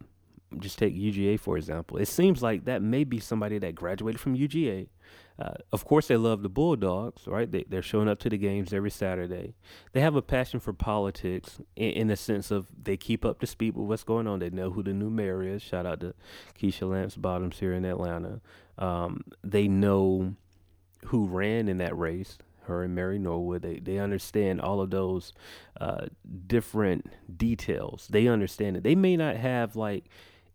just 0.60 0.78
take 0.78 0.94
UGA 0.94 1.38
for 1.38 1.56
example. 1.56 1.96
It 1.98 2.08
seems 2.08 2.42
like 2.42 2.64
that 2.64 2.82
may 2.82 3.04
be 3.04 3.20
somebody 3.20 3.58
that 3.58 3.74
graduated 3.74 4.20
from 4.20 4.36
UGA 4.36 4.88
uh, 5.36 5.54
of 5.72 5.84
course, 5.84 6.06
they 6.06 6.16
love 6.16 6.42
the 6.42 6.48
Bulldogs, 6.48 7.26
right? 7.26 7.50
They, 7.50 7.64
they're 7.68 7.82
showing 7.82 8.08
up 8.08 8.20
to 8.20 8.28
the 8.28 8.38
games 8.38 8.72
every 8.72 8.90
Saturday. 8.90 9.54
They 9.92 10.00
have 10.00 10.14
a 10.14 10.22
passion 10.22 10.60
for 10.60 10.72
politics 10.72 11.58
in, 11.74 11.90
in 11.90 12.06
the 12.08 12.16
sense 12.16 12.52
of 12.52 12.68
they 12.80 12.96
keep 12.96 13.24
up 13.24 13.40
to 13.40 13.46
speed 13.46 13.74
with 13.76 13.88
what's 13.88 14.04
going 14.04 14.28
on. 14.28 14.38
They 14.38 14.50
know 14.50 14.70
who 14.70 14.82
the 14.82 14.92
new 14.92 15.10
mayor 15.10 15.42
is. 15.42 15.60
Shout 15.60 15.86
out 15.86 16.00
to 16.00 16.14
Keisha 16.56 16.88
Lance 16.88 17.16
Bottoms 17.16 17.58
here 17.58 17.72
in 17.72 17.84
Atlanta. 17.84 18.40
Um, 18.78 19.22
they 19.42 19.66
know 19.66 20.34
who 21.06 21.26
ran 21.26 21.68
in 21.68 21.78
that 21.78 21.98
race, 21.98 22.38
her 22.62 22.84
and 22.84 22.94
Mary 22.94 23.18
Norwood. 23.18 23.62
They 23.62 23.78
they 23.78 23.98
understand 23.98 24.60
all 24.60 24.80
of 24.80 24.90
those 24.90 25.32
uh, 25.80 26.06
different 26.46 27.10
details. 27.36 28.06
They 28.08 28.28
understand 28.28 28.76
it. 28.76 28.84
They 28.84 28.94
may 28.94 29.16
not 29.16 29.36
have 29.36 29.74
like 29.74 30.04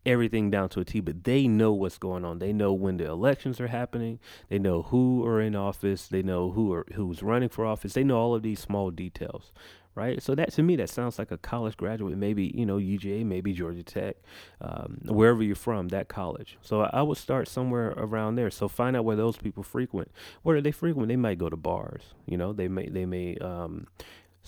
everything 0.06 0.50
down 0.50 0.70
to 0.70 0.80
a 0.80 0.86
T, 0.86 1.00
but 1.00 1.24
they 1.24 1.48
know 1.48 1.72
what's 1.74 1.98
going 1.98 2.26
on. 2.26 2.40
They 2.40 2.54
know 2.54 2.74
when 2.74 2.98
the 2.98 3.06
elections 3.06 3.60
are 3.60 3.68
happening. 3.68 4.20
They 4.50 4.60
know 4.60 4.84
who 4.84 5.26
are 5.26 5.42
in 5.42 5.56
office. 5.56 6.08
They 6.08 6.24
know 6.24 6.52
who 6.52 6.74
are 6.74 6.86
who's 6.94 7.22
running 7.22 7.50
for 7.50 7.66
office. 7.66 7.94
They 7.94 8.04
know 8.04 8.18
all 8.18 8.36
of 8.36 8.44
these 8.44 8.60
small 8.60 8.92
details, 8.92 9.52
right? 9.96 10.22
So 10.22 10.36
that 10.36 10.52
to 10.54 10.64
me, 10.64 10.76
that 10.78 10.90
sounds 10.90 11.20
like 11.20 11.32
a 11.32 11.38
college 11.38 11.78
graduate, 11.78 12.18
maybe 12.18 12.52
you 12.56 12.66
know 12.66 12.78
UGA, 12.78 13.26
maybe 13.26 13.54
Georgia 13.54 13.84
Tech, 13.84 14.16
um, 14.62 15.00
wherever 15.06 15.44
you're 15.44 15.56
from, 15.56 15.90
that 15.90 16.08
college. 16.08 16.58
So 16.62 16.82
I, 16.82 17.02
would 17.02 17.18
start 17.18 17.48
somewhere 17.48 17.94
around 17.98 18.36
there. 18.36 18.50
So 18.50 18.68
find 18.68 18.96
out 18.96 19.06
where 19.06 19.16
those 19.16 19.38
people 19.38 19.64
frequent. 19.64 20.12
Where 20.44 20.56
do 20.56 20.62
they 20.62 20.72
frequent? 20.72 21.10
They 21.10 21.16
might 21.16 21.38
go 21.38 21.50
to 21.50 21.58
bars. 21.58 22.14
You 22.26 22.38
know, 22.38 22.54
they 22.54 22.68
may 22.68 22.88
they 22.90 23.06
may. 23.06 23.38
Um, 23.38 23.88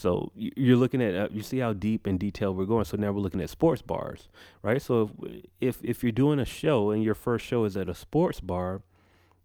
so 0.01 0.31
you're 0.36 0.77
looking 0.77 1.00
at 1.00 1.13
uh, 1.13 1.27
you 1.31 1.43
see 1.43 1.60
how 1.60 1.74
deep 1.74 2.08
and 2.08 2.20
detailed 2.20 2.58
we're 2.58 2.65
going. 2.65 2.86
So 2.86 2.98
now 2.98 3.12
we're 3.12 3.22
looking 3.22 3.39
at 3.39 3.51
sports 3.51 3.84
bars, 3.84 4.29
right? 4.63 4.81
So 4.81 5.12
if, 5.22 5.46
if 5.60 5.77
if 5.84 6.03
you're 6.03 6.12
doing 6.12 6.39
a 6.39 6.46
show 6.46 6.89
and 6.89 7.03
your 7.03 7.13
first 7.13 7.46
show 7.46 7.65
is 7.65 7.77
at 7.77 7.88
a 7.88 7.93
sports 7.93 8.39
bar 8.39 8.81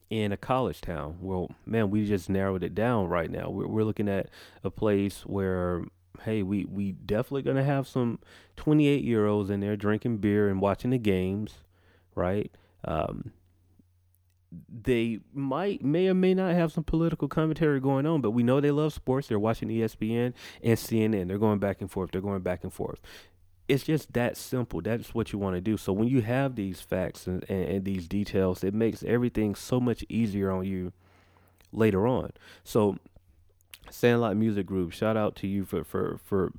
in 0.09 0.33
a 0.33 0.37
college 0.39 0.81
town, 0.81 1.19
well, 1.21 1.51
man, 1.67 1.91
we 1.91 2.07
just 2.07 2.31
narrowed 2.31 2.63
it 2.63 2.75
down 2.75 3.09
right 3.09 3.31
now. 3.31 3.51
We're 3.51 3.67
we're 3.67 3.85
looking 3.85 4.09
at 4.09 4.31
a 4.65 4.71
place 4.71 5.27
where 5.27 5.85
hey, 6.23 6.43
we 6.43 6.65
we 6.65 6.93
definitely 6.93 7.43
gonna 7.43 7.63
have 7.63 7.87
some 7.87 8.19
28 8.57 9.05
year 9.05 9.27
olds 9.27 9.51
in 9.51 9.61
there 9.61 9.77
drinking 9.77 10.19
beer 10.19 10.49
and 10.49 10.63
watching 10.63 10.91
the 10.91 10.99
games, 10.99 11.53
right? 12.15 12.51
Um, 12.83 13.33
they 14.69 15.21
might 15.33 15.85
may 15.85 16.09
or 16.09 16.15
may 16.15 16.35
not 16.35 16.55
have 16.55 16.73
some 16.73 16.85
political 16.85 17.29
commentary 17.29 17.81
going 17.81 18.07
on, 18.07 18.21
but 18.21 18.31
we 18.31 18.43
know 18.43 18.61
they 18.61 18.71
love 18.71 18.93
sports. 18.93 19.29
They're 19.29 19.39
watching 19.39 19.69
ESPN 19.69 20.33
and 20.63 20.79
CNN. 20.79 21.29
They're 21.29 21.39
going 21.39 21.59
back 21.59 21.81
and 21.81 21.91
forth. 21.91 22.11
They're 22.11 22.21
going 22.21 22.43
back 22.43 22.63
and 22.63 22.73
forth. 22.73 23.01
It's 23.69 23.85
just 23.85 24.13
that 24.13 24.37
simple. 24.37 24.81
That's 24.81 25.13
what 25.13 25.33
you 25.33 25.39
want 25.39 25.57
to 25.57 25.61
do. 25.61 25.77
So 25.77 25.93
when 25.93 26.07
you 26.09 26.23
have 26.23 26.55
these 26.55 26.81
facts 26.81 27.27
and, 27.27 27.45
and, 27.49 27.65
and 27.65 27.85
these 27.85 28.07
details, 28.07 28.63
it 28.63 28.75
makes 28.75 29.03
everything 29.03 29.57
so 29.57 29.81
much 29.81 30.05
easier 30.09 30.53
on 30.53 30.65
you 30.65 30.93
later 31.73 32.07
on. 32.07 32.31
So 32.63 32.99
Sandlot 33.91 34.37
Music 34.37 34.67
Group, 34.67 34.93
shout 34.93 35.17
out 35.17 35.37
to 35.37 35.47
you 35.47 35.65
for 35.65 35.85
for 35.85 36.19
for 36.25 36.53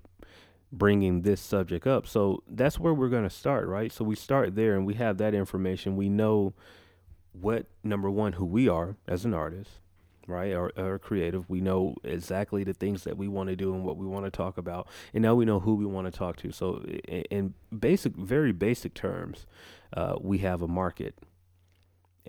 bringing 0.71 1.21
this 1.21 1.39
subject 1.39 1.87
up. 1.87 2.07
So 2.07 2.43
that's 2.47 2.79
where 2.79 2.93
we're 2.93 3.09
going 3.09 3.23
to 3.23 3.29
start, 3.29 3.67
right? 3.67 3.91
So 3.91 4.03
we 4.03 4.15
start 4.15 4.55
there 4.55 4.75
and 4.75 4.85
we 4.85 4.95
have 4.95 5.17
that 5.17 5.33
information. 5.33 5.95
We 5.95 6.09
know 6.09 6.53
what 7.41 7.67
number 7.83 8.09
one 8.09 8.33
who 8.33 8.45
we 8.45 8.67
are 8.67 8.95
as 9.07 9.25
an 9.25 9.33
artist 9.33 9.79
right 10.27 10.53
or, 10.53 10.71
or 10.77 10.99
creative. 10.99 11.49
We 11.49 11.61
know 11.61 11.95
exactly 12.03 12.63
the 12.63 12.73
things 12.73 13.03
that 13.05 13.17
we 13.17 13.27
want 13.27 13.49
to 13.49 13.55
do 13.55 13.73
and 13.73 13.83
what 13.83 13.97
we 13.97 14.05
want 14.05 14.25
to 14.25 14.31
talk 14.31 14.57
about 14.57 14.87
and 15.13 15.21
now 15.21 15.33
we 15.33 15.45
know 15.45 15.59
who 15.59 15.75
we 15.75 15.85
want 15.85 16.11
to 16.11 16.17
talk 16.17 16.35
to. 16.37 16.51
So 16.51 16.83
in 17.31 17.53
basic 17.77 18.15
very 18.15 18.51
basic 18.51 18.93
terms 18.93 19.45
uh, 19.93 20.15
we 20.21 20.39
have 20.39 20.61
a 20.61 20.67
market 20.67 21.17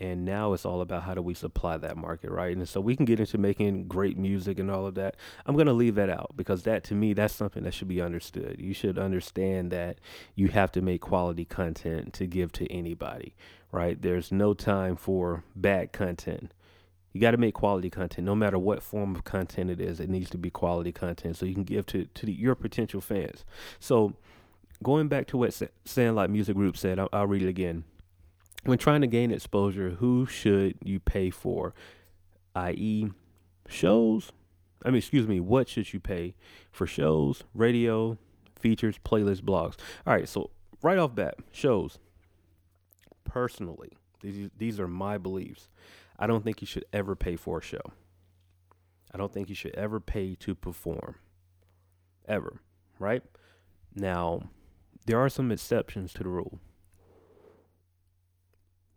and 0.01 0.25
now 0.25 0.53
it's 0.53 0.65
all 0.65 0.81
about 0.81 1.03
how 1.03 1.15
do 1.15 1.21
we 1.21 1.35
supply 1.35 1.77
that 1.77 1.97
market 1.97 2.31
right? 2.31 2.57
And 2.57 2.69
so 2.69 2.81
we 2.81 2.95
can 2.95 3.05
get 3.05 3.19
into 3.19 3.37
making 3.37 3.89
great 3.89 4.17
music 4.17 4.61
and 4.61 4.71
all 4.71 4.87
of 4.87 4.95
that. 4.95 5.17
I'm 5.45 5.57
going 5.57 5.67
to 5.67 5.73
leave 5.73 5.97
that 5.97 6.09
out 6.09 6.35
because 6.37 6.63
that 6.63 6.85
to 6.85 6.95
me 6.95 7.15
that's 7.15 7.35
something 7.35 7.65
that 7.65 7.75
should 7.75 7.89
be 7.89 8.01
understood. 8.01 8.57
You 8.61 8.75
should 8.75 8.97
understand 8.97 9.73
that 9.73 9.99
you 10.37 10.49
have 10.49 10.71
to 10.73 10.81
make 10.81 11.01
quality 11.01 11.45
content 11.45 12.13
to 12.15 12.27
give 12.27 12.53
to 12.53 12.73
anybody 12.73 13.35
right? 13.73 14.01
There's 14.01 14.33
no 14.33 14.55
time 14.55 14.97
for 14.97 15.45
bad 15.55 15.93
content. 15.93 16.53
You 17.13 17.21
got 17.21 17.33
to 17.33 17.37
make 17.37 17.55
quality 17.55 17.91
content, 17.91 18.27
no 18.27 18.35
matter 18.35 18.59
what 18.59 18.83
form 18.83 19.17
of 19.17 19.25
content 19.25 19.71
it 19.71 19.81
is. 19.81 19.99
It 19.99 20.11
needs 20.11 20.31
to 20.31 20.39
be 20.39 20.51
quality 20.51 20.93
content 20.93 21.37
so 21.37 21.47
you 21.47 21.55
can 21.55 21.65
give 21.65 21.87
to 21.87 22.05
to 22.05 22.27
the, 22.27 22.33
your 22.33 22.55
potential 22.55 23.01
fans. 23.01 23.45
So, 23.81 24.15
going 24.83 25.09
back 25.09 25.27
to 25.29 25.39
what 25.39 25.61
Sandlot 25.85 26.31
Music 26.31 26.55
Group 26.55 26.77
said, 26.77 26.99
I'll, 26.99 27.09
I'll 27.13 27.27
read 27.27 27.43
it 27.43 27.49
again. 27.49 27.85
When 28.65 28.79
trying 28.79 29.01
to 29.01 29.07
gain 29.07 29.31
exposure, 29.31 29.91
who 29.91 30.27
should 30.27 30.77
you 30.83 31.01
pay 31.01 31.31
for? 31.31 31.75
I.e., 32.55 33.11
shows. 33.69 34.33
I 34.85 34.89
mean, 34.89 34.99
excuse 34.99 35.27
me. 35.27 35.41
What 35.41 35.69
should 35.69 35.93
you 35.93 36.01
pay 36.01 36.35
for 36.71 36.87
shows, 36.87 37.45
radio, 37.55 38.19
features, 38.61 38.99
playlists, 39.05 39.43
blogs? 39.43 39.77
All 40.07 40.15
right. 40.15 40.29
So 40.29 40.51
right 40.83 40.99
off 40.99 41.15
bat, 41.15 41.37
shows. 41.53 41.99
Personally, 43.29 43.93
these 44.21 44.51
these 44.57 44.81
are 44.81 44.89
my 44.89 45.19
beliefs. 45.19 45.69
I 46.19 46.27
don't 46.27 46.43
think 46.43 46.61
you 46.61 46.67
should 46.67 46.87
ever 46.93 47.15
pay 47.15 47.37
for 47.37 47.59
a 47.59 47.63
show. 47.63 47.93
I 49.13 49.19
don't 49.19 49.33
think 49.33 49.49
you 49.49 49.55
should 49.55 49.75
ever 49.75 50.01
pay 50.01 50.35
to 50.37 50.55
perform. 50.55 51.17
Ever, 52.27 52.61
right? 52.99 53.23
Now, 53.95 54.43
there 55.07 55.19
are 55.19 55.29
some 55.29 55.53
exceptions 55.53 56.13
to 56.15 56.23
the 56.23 56.29
rule. 56.29 56.59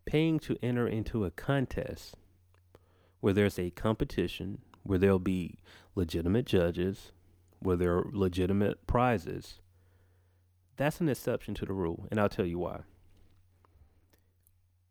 Paying 0.05 0.39
to 0.39 0.57
enter 0.63 0.87
into 0.87 1.23
a 1.23 1.31
contest 1.31 2.15
where 3.19 3.33
there's 3.33 3.59
a 3.59 3.69
competition, 3.69 4.59
where 4.83 4.97
there'll 4.97 5.19
be 5.19 5.59
legitimate 5.95 6.45
judges, 6.45 7.11
where 7.59 7.77
there 7.77 7.97
are 7.97 8.09
legitimate 8.11 8.87
prizes, 8.87 9.59
that's 10.75 10.99
an 10.99 11.09
exception 11.09 11.53
to 11.55 11.65
the 11.65 11.73
rule. 11.73 12.07
And 12.09 12.19
I'll 12.19 12.27
tell 12.27 12.45
you 12.45 12.59
why 12.59 12.81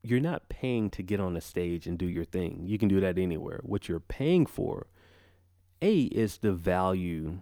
you're 0.03 0.21
not 0.21 0.49
paying 0.49 0.91
to 0.91 1.03
get 1.03 1.21
on 1.21 1.37
a 1.37 1.41
stage 1.41 1.87
and 1.87 1.99
do 1.99 2.07
your 2.07 2.25
thing. 2.25 2.63
You 2.65 2.79
can 2.79 2.89
do 2.89 3.01
that 3.01 3.19
anywhere. 3.19 3.61
What 3.63 3.89
you're 3.89 4.01
paying 4.01 4.47
for, 4.47 4.87
A, 5.83 6.03
is 6.03 6.39
the 6.39 6.53
value 6.53 7.41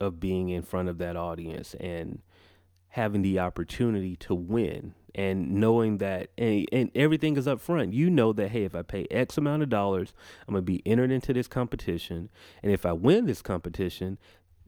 of 0.00 0.20
being 0.20 0.48
in 0.48 0.62
front 0.62 0.88
of 0.88 0.98
that 0.98 1.16
audience 1.16 1.74
and 1.74 2.20
having 2.88 3.22
the 3.22 3.38
opportunity 3.38 4.16
to 4.16 4.34
win 4.34 4.94
and 5.14 5.52
knowing 5.52 5.98
that 5.98 6.30
and, 6.38 6.66
and 6.72 6.90
everything 6.94 7.36
is 7.36 7.46
up 7.46 7.60
front 7.60 7.92
you 7.92 8.08
know 8.08 8.32
that 8.32 8.48
hey 8.50 8.64
if 8.64 8.74
i 8.74 8.82
pay 8.82 9.06
x 9.10 9.36
amount 9.36 9.62
of 9.62 9.68
dollars 9.68 10.12
i'm 10.46 10.54
going 10.54 10.62
to 10.64 10.66
be 10.66 10.82
entered 10.86 11.10
into 11.10 11.32
this 11.32 11.48
competition 11.48 12.28
and 12.62 12.72
if 12.72 12.86
i 12.86 12.92
win 12.92 13.26
this 13.26 13.42
competition 13.42 14.18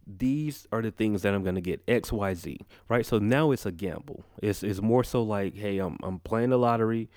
these 0.06 0.66
are 0.72 0.82
the 0.82 0.90
things 0.90 1.22
that 1.22 1.34
I'm 1.34 1.42
going 1.42 1.54
to 1.54 1.60
get 1.60 1.82
X, 1.86 2.12
Y, 2.12 2.34
Z, 2.34 2.58
right? 2.88 3.06
So 3.06 3.18
now 3.18 3.50
it's 3.50 3.66
a 3.66 3.72
gamble. 3.72 4.24
It's, 4.42 4.62
it's 4.62 4.80
more 4.80 5.04
so 5.04 5.22
like, 5.22 5.54
hey, 5.54 5.78
I'm, 5.78 5.96
I'm 6.02 6.18
playing 6.18 6.50
the 6.50 6.58
lottery. 6.58 7.08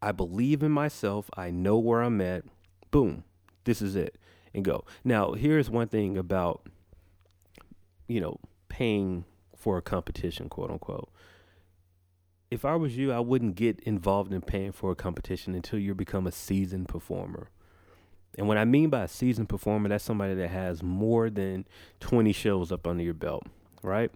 I 0.00 0.12
believe 0.12 0.62
in 0.62 0.72
myself. 0.72 1.30
I 1.36 1.50
know 1.50 1.78
where 1.78 2.02
I'm 2.02 2.20
at. 2.20 2.44
Boom, 2.90 3.24
this 3.64 3.82
is 3.82 3.96
it, 3.96 4.16
and 4.54 4.64
go. 4.64 4.84
Now, 5.04 5.32
here's 5.32 5.68
one 5.68 5.88
thing 5.88 6.16
about, 6.16 6.66
you 8.06 8.20
know, 8.20 8.38
paying 8.68 9.24
for 9.56 9.76
a 9.76 9.82
competition, 9.82 10.48
quote 10.48 10.70
unquote. 10.70 11.10
If 12.50 12.64
I 12.64 12.76
was 12.76 12.96
you, 12.96 13.12
I 13.12 13.20
wouldn't 13.20 13.56
get 13.56 13.78
involved 13.80 14.32
in 14.32 14.40
paying 14.40 14.72
for 14.72 14.90
a 14.90 14.96
competition 14.96 15.54
until 15.54 15.78
you 15.78 15.94
become 15.94 16.26
a 16.26 16.32
seasoned 16.32 16.88
performer. 16.88 17.50
And 18.36 18.46
what 18.46 18.58
I 18.58 18.64
mean 18.64 18.90
by 18.90 19.02
a 19.02 19.08
seasoned 19.08 19.48
performer, 19.48 19.88
that's 19.88 20.04
somebody 20.04 20.34
that 20.34 20.48
has 20.48 20.82
more 20.82 21.30
than 21.30 21.66
20 22.00 22.32
shows 22.32 22.70
up 22.70 22.86
under 22.86 23.02
your 23.02 23.14
belt, 23.14 23.44
right? 23.82 24.10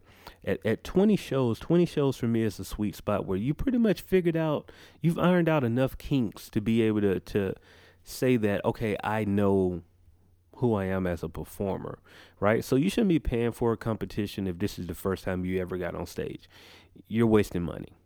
At, 0.44 0.64
at 0.64 0.84
20 0.84 1.16
shows, 1.16 1.58
20 1.58 1.86
shows 1.86 2.16
for 2.16 2.26
me 2.26 2.42
is 2.42 2.58
a 2.60 2.64
sweet 2.64 2.94
spot 2.94 3.26
where 3.26 3.38
you 3.38 3.54
pretty 3.54 3.78
much 3.78 4.00
figured 4.00 4.36
out, 4.36 4.70
you've 5.00 5.18
ironed 5.18 5.48
out 5.48 5.64
enough 5.64 5.98
kinks 5.98 6.48
to 6.50 6.60
be 6.60 6.82
able 6.82 7.00
to, 7.00 7.20
to 7.20 7.54
say 8.04 8.36
that, 8.36 8.64
okay, 8.64 8.96
I 9.02 9.24
know 9.24 9.82
who 10.56 10.74
I 10.74 10.84
am 10.84 11.06
as 11.06 11.22
a 11.22 11.28
performer, 11.28 11.98
right? 12.38 12.64
So 12.64 12.76
you 12.76 12.90
shouldn't 12.90 13.08
be 13.08 13.18
paying 13.18 13.52
for 13.52 13.72
a 13.72 13.76
competition 13.76 14.46
if 14.46 14.58
this 14.58 14.78
is 14.78 14.86
the 14.86 14.94
first 14.94 15.24
time 15.24 15.44
you 15.44 15.60
ever 15.60 15.76
got 15.76 15.94
on 15.94 16.06
stage. 16.06 16.48
You're 17.08 17.26
wasting 17.26 17.62
money. 17.62 17.96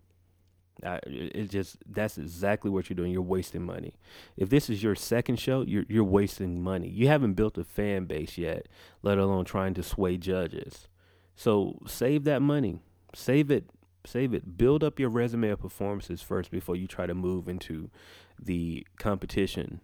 Uh, 0.82 0.98
it's 1.06 1.50
just 1.50 1.78
that's 1.86 2.18
exactly 2.18 2.70
what 2.70 2.90
you're 2.90 2.96
doing. 2.96 3.10
You're 3.10 3.22
wasting 3.22 3.64
money. 3.64 3.94
If 4.36 4.50
this 4.50 4.68
is 4.68 4.82
your 4.82 4.94
second 4.94 5.36
show, 5.36 5.62
you're 5.62 5.84
you're 5.88 6.04
wasting 6.04 6.62
money. 6.62 6.88
You 6.88 7.08
haven't 7.08 7.34
built 7.34 7.56
a 7.56 7.64
fan 7.64 8.04
base 8.04 8.36
yet, 8.36 8.68
let 9.02 9.18
alone 9.18 9.44
trying 9.44 9.74
to 9.74 9.82
sway 9.82 10.18
judges. 10.18 10.88
So 11.34 11.78
save 11.86 12.24
that 12.24 12.42
money. 12.42 12.80
Save 13.14 13.50
it. 13.50 13.70
Save 14.04 14.34
it. 14.34 14.56
Build 14.58 14.84
up 14.84 15.00
your 15.00 15.08
resume 15.08 15.48
of 15.48 15.60
performances 15.60 16.22
first 16.22 16.50
before 16.50 16.76
you 16.76 16.86
try 16.86 17.06
to 17.06 17.14
move 17.14 17.48
into 17.48 17.90
the 18.38 18.86
competition 18.98 19.80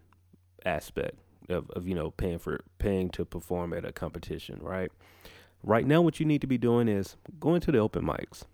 aspect 0.64 1.16
of, 1.48 1.70
of 1.70 1.88
you 1.88 1.94
know 1.94 2.11
paying 2.11 2.38
for 2.38 2.64
paying 2.78 3.09
to 3.11 3.24
perform 3.24 3.72
at 3.72 3.85
a 3.85 3.92
competition. 3.92 4.59
Right. 4.61 4.92
Right 5.64 5.87
now, 5.87 6.02
what 6.02 6.18
you 6.20 6.26
need 6.26 6.40
to 6.40 6.46
be 6.46 6.59
doing 6.59 6.88
is 6.88 7.16
going 7.38 7.61
to 7.62 7.72
the 7.72 7.78
open 7.78 8.05
mics 8.05 8.44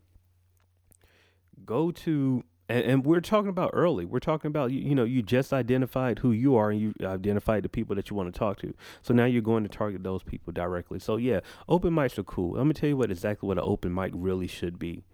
go 1.68 1.90
to 1.90 2.42
and, 2.70 2.84
and, 2.84 3.06
we're 3.06 3.20
talking 3.20 3.48
about 3.48 3.70
early. 3.72 4.04
We're 4.04 4.18
talking 4.18 4.48
about 4.48 4.72
you, 4.72 4.80
you 4.80 4.94
know 4.94 5.04
you 5.04 5.22
just 5.22 5.52
identified 5.52 6.18
who 6.18 6.32
you 6.32 6.56
are 6.56 6.70
and 6.70 6.80
you 6.80 6.92
identified 7.02 7.62
the 7.62 7.68
people 7.68 7.96
that 7.96 8.10
you 8.10 8.16
want 8.16 8.32
to 8.32 8.38
talk 8.38 8.58
to. 8.60 8.74
So 9.02 9.14
now 9.14 9.24
you're 9.24 9.40
going 9.40 9.62
to 9.62 9.70
target 9.70 10.02
those 10.02 10.22
people 10.22 10.52
directly. 10.52 10.98
So 10.98 11.16
yeah, 11.16 11.40
open 11.68 11.94
mics 11.94 12.18
are 12.18 12.24
cool. 12.24 12.56
Let 12.56 12.66
me 12.66 12.74
tell 12.74 12.90
you 12.90 12.96
what 12.96 13.10
exactly 13.10 13.46
what 13.46 13.58
an 13.58 13.64
open 13.66 13.94
mic 13.94 14.12
really 14.14 14.46
should 14.46 14.78
be. 14.78 15.04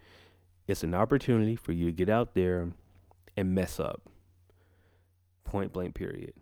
It's 0.67 0.83
an 0.83 0.95
opportunity 0.95 1.55
for 1.55 1.73
you 1.73 1.87
to 1.87 1.93
get 1.93 2.09
out 2.09 2.35
there 2.35 2.73
and 3.37 3.55
mess 3.55 3.79
up. 3.79 4.09
Point 5.45 5.73
blank. 5.73 5.95
Period. 5.95 6.35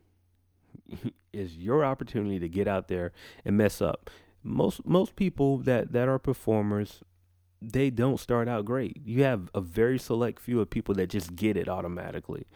is 1.33 1.57
your 1.57 1.85
opportunity 1.85 2.39
to 2.39 2.49
get 2.49 2.69
out 2.69 2.89
there 2.89 3.13
and 3.45 3.57
mess 3.57 3.83
up. 3.83 4.11
Most 4.43 4.87
most 4.87 5.17
people 5.17 5.59
that 5.59 5.93
that 5.93 6.09
are 6.09 6.19
performers 6.19 7.03
they 7.63 7.91
don't 7.91 8.19
start 8.19 8.49
out 8.49 8.65
great. 8.65 9.01
You 9.05 9.23
have 9.25 9.49
a 9.55 9.61
very 9.61 9.99
select 9.99 10.41
few 10.41 10.61
of 10.61 10.71
people 10.71 10.95
that 10.97 11.09
just 11.09 11.37
get 11.37 11.57
it 11.57 11.69
automatically. 11.69 12.47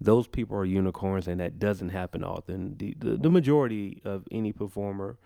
Those 0.00 0.26
people 0.26 0.56
are 0.56 0.64
unicorns, 0.64 1.28
and 1.28 1.40
that 1.40 1.58
doesn't 1.58 1.90
happen 1.90 2.24
often. 2.24 2.76
The, 2.76 2.94
the, 2.98 3.16
the 3.16 3.30
majority 3.30 4.02
of 4.04 4.26
any 4.30 4.52
performer, 4.52 5.18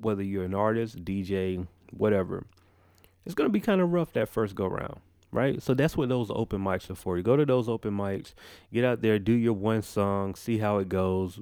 whether 0.00 0.22
you're 0.22 0.44
an 0.44 0.54
artist, 0.54 1.04
DJ, 1.04 1.66
whatever, 1.90 2.46
it's 3.26 3.34
going 3.34 3.48
to 3.48 3.52
be 3.52 3.60
kind 3.60 3.80
of 3.80 3.92
rough 3.92 4.12
that 4.14 4.28
first 4.28 4.54
go 4.54 4.66
round, 4.66 5.00
right? 5.32 5.62
So 5.62 5.74
that's 5.74 5.96
what 5.96 6.08
those 6.08 6.30
open 6.30 6.62
mics 6.62 6.88
are 6.88 6.94
for. 6.94 7.16
You 7.16 7.22
go 7.22 7.36
to 7.36 7.44
those 7.44 7.68
open 7.68 7.92
mics, 7.92 8.32
get 8.72 8.84
out 8.84 9.02
there, 9.02 9.18
do 9.18 9.32
your 9.32 9.52
one 9.52 9.82
song, 9.82 10.34
see 10.34 10.58
how 10.58 10.78
it 10.78 10.88
goes, 10.88 11.40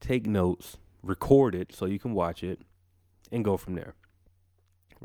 take 0.00 0.26
notes, 0.26 0.76
record 1.02 1.54
it 1.54 1.74
so 1.74 1.86
you 1.86 1.98
can 1.98 2.14
watch 2.14 2.44
it, 2.44 2.60
and 3.32 3.44
go 3.44 3.56
from 3.56 3.74
there 3.74 3.94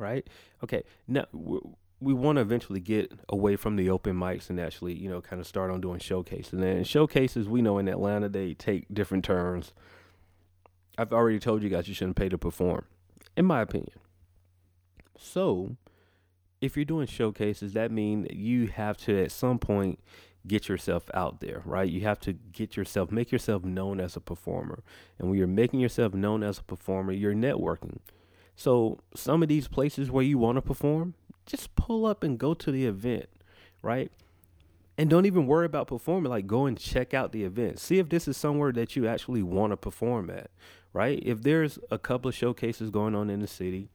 right? 0.01 0.27
Okay, 0.63 0.83
now 1.07 1.25
we 2.01 2.13
want 2.13 2.37
to 2.37 2.41
eventually 2.41 2.79
get 2.79 3.13
away 3.29 3.55
from 3.55 3.75
the 3.75 3.89
open 3.89 4.15
mics 4.15 4.49
and 4.49 4.59
actually, 4.59 4.93
you 4.93 5.07
know, 5.07 5.21
kind 5.21 5.39
of 5.39 5.47
start 5.47 5.69
on 5.69 5.79
doing 5.79 5.99
showcases. 5.99 6.59
And 6.59 6.85
showcases, 6.85 7.47
we 7.47 7.61
know 7.61 7.77
in 7.77 7.87
Atlanta 7.87 8.27
they 8.27 8.55
take 8.55 8.87
different 8.91 9.23
turns. 9.23 9.73
I've 10.97 11.13
already 11.13 11.39
told 11.39 11.63
you 11.63 11.69
guys 11.69 11.87
you 11.87 11.93
shouldn't 11.93 12.17
pay 12.17 12.27
to 12.29 12.37
perform, 12.37 12.85
in 13.37 13.45
my 13.45 13.61
opinion. 13.61 13.99
So, 15.17 15.77
if 16.59 16.75
you're 16.75 16.85
doing 16.85 17.07
showcases, 17.07 17.73
that 17.73 17.91
means 17.91 18.27
you 18.31 18.67
have 18.67 18.97
to 18.97 19.23
at 19.23 19.31
some 19.31 19.59
point 19.59 19.99
get 20.47 20.67
yourself 20.67 21.09
out 21.13 21.39
there, 21.39 21.61
right? 21.65 21.89
You 21.89 22.01
have 22.01 22.19
to 22.21 22.33
get 22.33 22.75
yourself, 22.75 23.11
make 23.11 23.31
yourself 23.31 23.63
known 23.63 23.99
as 23.99 24.15
a 24.15 24.19
performer. 24.21 24.83
And 25.19 25.29
when 25.29 25.37
you're 25.37 25.47
making 25.47 25.79
yourself 25.79 26.13
known 26.13 26.41
as 26.41 26.57
a 26.59 26.63
performer, 26.63 27.11
you're 27.11 27.35
networking. 27.35 27.99
So 28.61 28.99
some 29.15 29.41
of 29.41 29.49
these 29.49 29.67
places 29.67 30.11
where 30.11 30.23
you 30.23 30.37
want 30.37 30.57
to 30.57 30.61
perform, 30.61 31.15
just 31.47 31.75
pull 31.75 32.05
up 32.05 32.23
and 32.23 32.37
go 32.37 32.53
to 32.53 32.71
the 32.71 32.85
event, 32.85 33.25
right? 33.81 34.11
And 34.99 35.09
don't 35.09 35.25
even 35.25 35.47
worry 35.47 35.65
about 35.65 35.87
performing. 35.87 36.29
Like 36.29 36.45
go 36.45 36.67
and 36.67 36.77
check 36.77 37.15
out 37.15 37.31
the 37.31 37.43
event. 37.43 37.79
See 37.79 37.97
if 37.97 38.09
this 38.09 38.27
is 38.27 38.37
somewhere 38.37 38.71
that 38.73 38.95
you 38.95 39.07
actually 39.07 39.41
want 39.41 39.71
to 39.71 39.77
perform 39.77 40.29
at, 40.29 40.51
right? 40.93 41.19
If 41.25 41.41
there's 41.41 41.79
a 41.89 41.97
couple 41.97 42.29
of 42.29 42.35
showcases 42.35 42.91
going 42.91 43.15
on 43.15 43.31
in 43.31 43.39
the 43.39 43.47
city, 43.47 43.89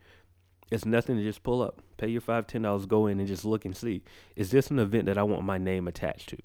it's 0.69 0.85
nothing 0.85 1.17
to 1.17 1.23
just 1.23 1.45
pull 1.45 1.63
up, 1.63 1.81
pay 1.97 2.09
your 2.09 2.21
five, 2.21 2.49
ten 2.49 2.63
dollars, 2.63 2.87
go 2.87 3.07
in 3.07 3.21
and 3.21 3.29
just 3.29 3.45
look 3.45 3.65
and 3.65 3.77
see. 3.77 4.03
Is 4.35 4.51
this 4.51 4.69
an 4.73 4.81
event 4.81 5.07
that 5.07 5.17
I 5.17 5.23
want 5.23 5.45
my 5.45 5.59
name 5.59 5.87
attached 5.87 6.31
to? 6.31 6.39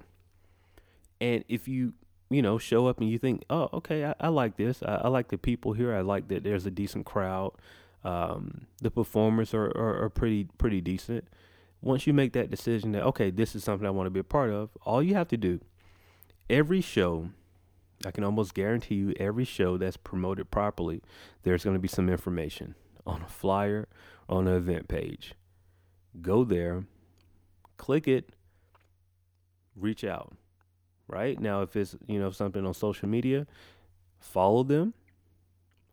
And 1.20 1.44
if 1.50 1.68
you 1.68 1.94
you 2.30 2.44
know, 2.44 2.60
show 2.60 2.86
up 2.86 3.00
and 3.02 3.10
you 3.10 3.18
think, 3.18 3.44
oh, 3.50 3.68
okay, 3.74 4.06
I, 4.06 4.14
I 4.20 4.28
like 4.28 4.58
this. 4.58 4.84
I, 4.84 5.02
I, 5.04 5.08
like 5.10 5.30
the 5.30 5.38
people 5.38 5.74
here. 5.74 5.94
I 5.94 6.00
like 6.00 6.30
that 6.30 6.46
there's 6.46 6.66
a 6.66 6.72
decent 6.72 7.06
crowd. 7.06 7.52
Um, 8.04 8.66
the 8.82 8.90
performers 8.90 9.54
are, 9.54 9.68
are, 9.78 10.04
are 10.04 10.10
pretty 10.10 10.48
pretty 10.58 10.82
decent. 10.82 11.28
Once 11.82 12.06
you 12.06 12.14
make 12.14 12.34
that 12.34 12.50
decision 12.50 12.92
that 12.92 13.04
okay, 13.04 13.30
this 13.30 13.56
is 13.56 13.64
something 13.64 13.88
I 13.88 13.92
want 13.92 14.08
to 14.08 14.12
be 14.12 14.20
a 14.20 14.24
part 14.24 14.50
of, 14.52 14.70
all 14.84 15.02
you 15.02 15.14
have 15.16 15.28
to 15.30 15.38
do, 15.38 15.60
every 16.50 16.82
show, 16.82 17.30
I 18.06 18.12
can 18.12 18.24
almost 18.24 18.54
guarantee 18.54 18.96
you, 18.96 19.14
every 19.20 19.46
show 19.46 19.78
that's 19.78 19.98
promoted 19.98 20.52
properly, 20.52 21.02
there's 21.44 21.64
going 21.64 21.76
to 21.76 21.80
be 21.80 21.88
some 21.88 22.10
information 22.10 22.76
on 23.06 23.22
a 23.22 23.28
flyer, 23.28 23.88
on 24.30 24.48
an 24.48 24.56
event 24.56 24.88
page. 24.88 25.34
Go 26.22 26.44
there, 26.44 26.86
click 27.78 28.08
it, 28.08 28.30
reach 29.76 30.04
out. 30.04 30.34
Right 31.08 31.40
now, 31.40 31.62
if 31.62 31.76
it's 31.76 31.96
you 32.08 32.20
know 32.20 32.32
something 32.32 32.66
on 32.66 32.74
social 32.74 33.10
media, 33.10 33.46
follow 34.20 34.64
them, 34.64 34.94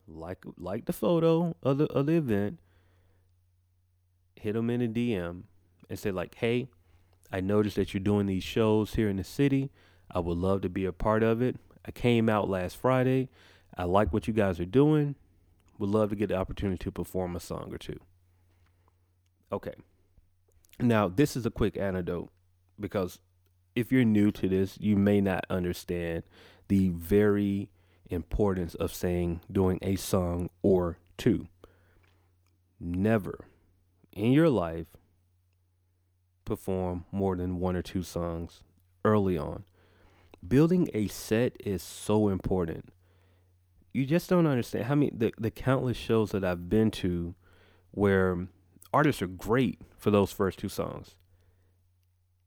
like 0.09 0.44
like 0.57 0.87
the 0.87 0.92
photo 0.92 1.55
of 1.62 1.79
the 1.79 1.87
of 1.87 2.07
the 2.07 2.14
event, 2.14 2.59
hit 4.37 4.55
them 4.55 4.71
in 4.71 4.83
a 4.83 4.88
DM 4.88 5.42
and 5.88 5.99
say 5.99 6.11
like, 6.11 6.35
"Hey, 6.37 6.68
I 7.33 7.40
noticed 7.40 7.77
that 7.77 7.92
you're 7.92 8.01
doing 8.01 8.27
these 8.27 8.42
shows 8.42 8.94
here 8.94 9.09
in 9.09 9.16
the 9.16 9.25
city. 9.25 9.71
I 10.11 10.21
would 10.21 10.38
love 10.38 10.62
to 10.62 10.68
be 10.68 10.85
a 10.85 10.92
part 10.92 11.23
of 11.23 11.42
it. 11.42 11.57
I 11.85 11.90
came 11.90 12.29
out 12.29 12.49
last 12.49 12.77
Friday. 12.77 13.29
I 13.77 13.85
like 13.85 14.12
what 14.12 14.27
you 14.27 14.35
guys 14.35 14.59
are 14.59 14.64
doing. 14.64 15.14
Would 15.79 15.90
love 15.90 16.11
to 16.11 16.16
get 16.16 16.29
the 16.29 16.37
opportunity 16.37 16.79
to 16.85 16.90
perform 16.90 17.37
a 17.37 17.40
song 17.40 17.73
or 17.73 17.79
two." 17.79 18.01
Okay. 19.53 19.75
Now, 20.81 21.09
this 21.09 21.37
is 21.37 21.44
a 21.44 21.51
quick 21.51 21.77
anecdote 21.77 22.31
because 22.79 23.18
if 23.75 23.90
you're 23.90 24.05
new 24.05 24.31
to 24.33 24.49
this, 24.49 24.79
you 24.81 24.97
may 24.97 25.21
not 25.21 25.44
understand 25.51 26.23
the 26.68 26.90
very 26.90 27.68
importance 28.11 28.75
of 28.75 28.92
saying 28.92 29.40
doing 29.51 29.79
a 29.83 29.97
song 29.97 30.51
or 30.62 30.99
two. 31.16 31.47
Never 32.81 33.47
in 34.12 34.33
your 34.33 34.49
life 34.49 34.87
perform 36.44 37.05
more 37.12 37.37
than 37.37 37.61
one 37.61 37.77
or 37.77 37.83
two 37.83 38.03
songs 38.03 38.62
early 39.05 39.37
on. 39.37 39.64
Building 40.47 40.88
a 40.94 41.09
set 41.09 41.57
is 41.61 41.83
so 41.83 42.29
important. 42.29 42.92
You 43.92 44.07
just 44.07 44.31
don't 44.31 44.47
understand 44.47 44.85
how 44.85 44.94
many 44.94 45.11
the, 45.14 45.33
the 45.38 45.51
countless 45.51 45.97
shows 45.97 46.31
that 46.31 46.44
I've 46.44 46.68
been 46.68 46.90
to 46.92 47.35
where 47.90 48.47
artists 48.92 49.23
are 49.23 49.27
great 49.27 49.81
for 49.97 50.11
those 50.11 50.33
first 50.33 50.59
two 50.59 50.68
songs. 50.68 51.16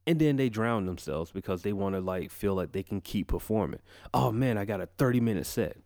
And 0.08 0.20
then 0.20 0.36
they 0.36 0.50
drown 0.50 0.86
themselves 0.86 1.32
because 1.32 1.62
they 1.62 1.74
want 1.74 1.96
to 1.96 2.02
like 2.02 2.32
feel 2.32 2.56
like 2.56 2.72
they 2.72 2.84
can 2.84 3.02
keep 3.02 3.28
performing. 3.28 3.82
Oh 4.14 4.32
man, 4.32 4.58
I 4.58 4.66
got 4.66 4.82
a 4.82 4.88
30 4.88 5.20
minute 5.20 5.46
set. 5.46 5.78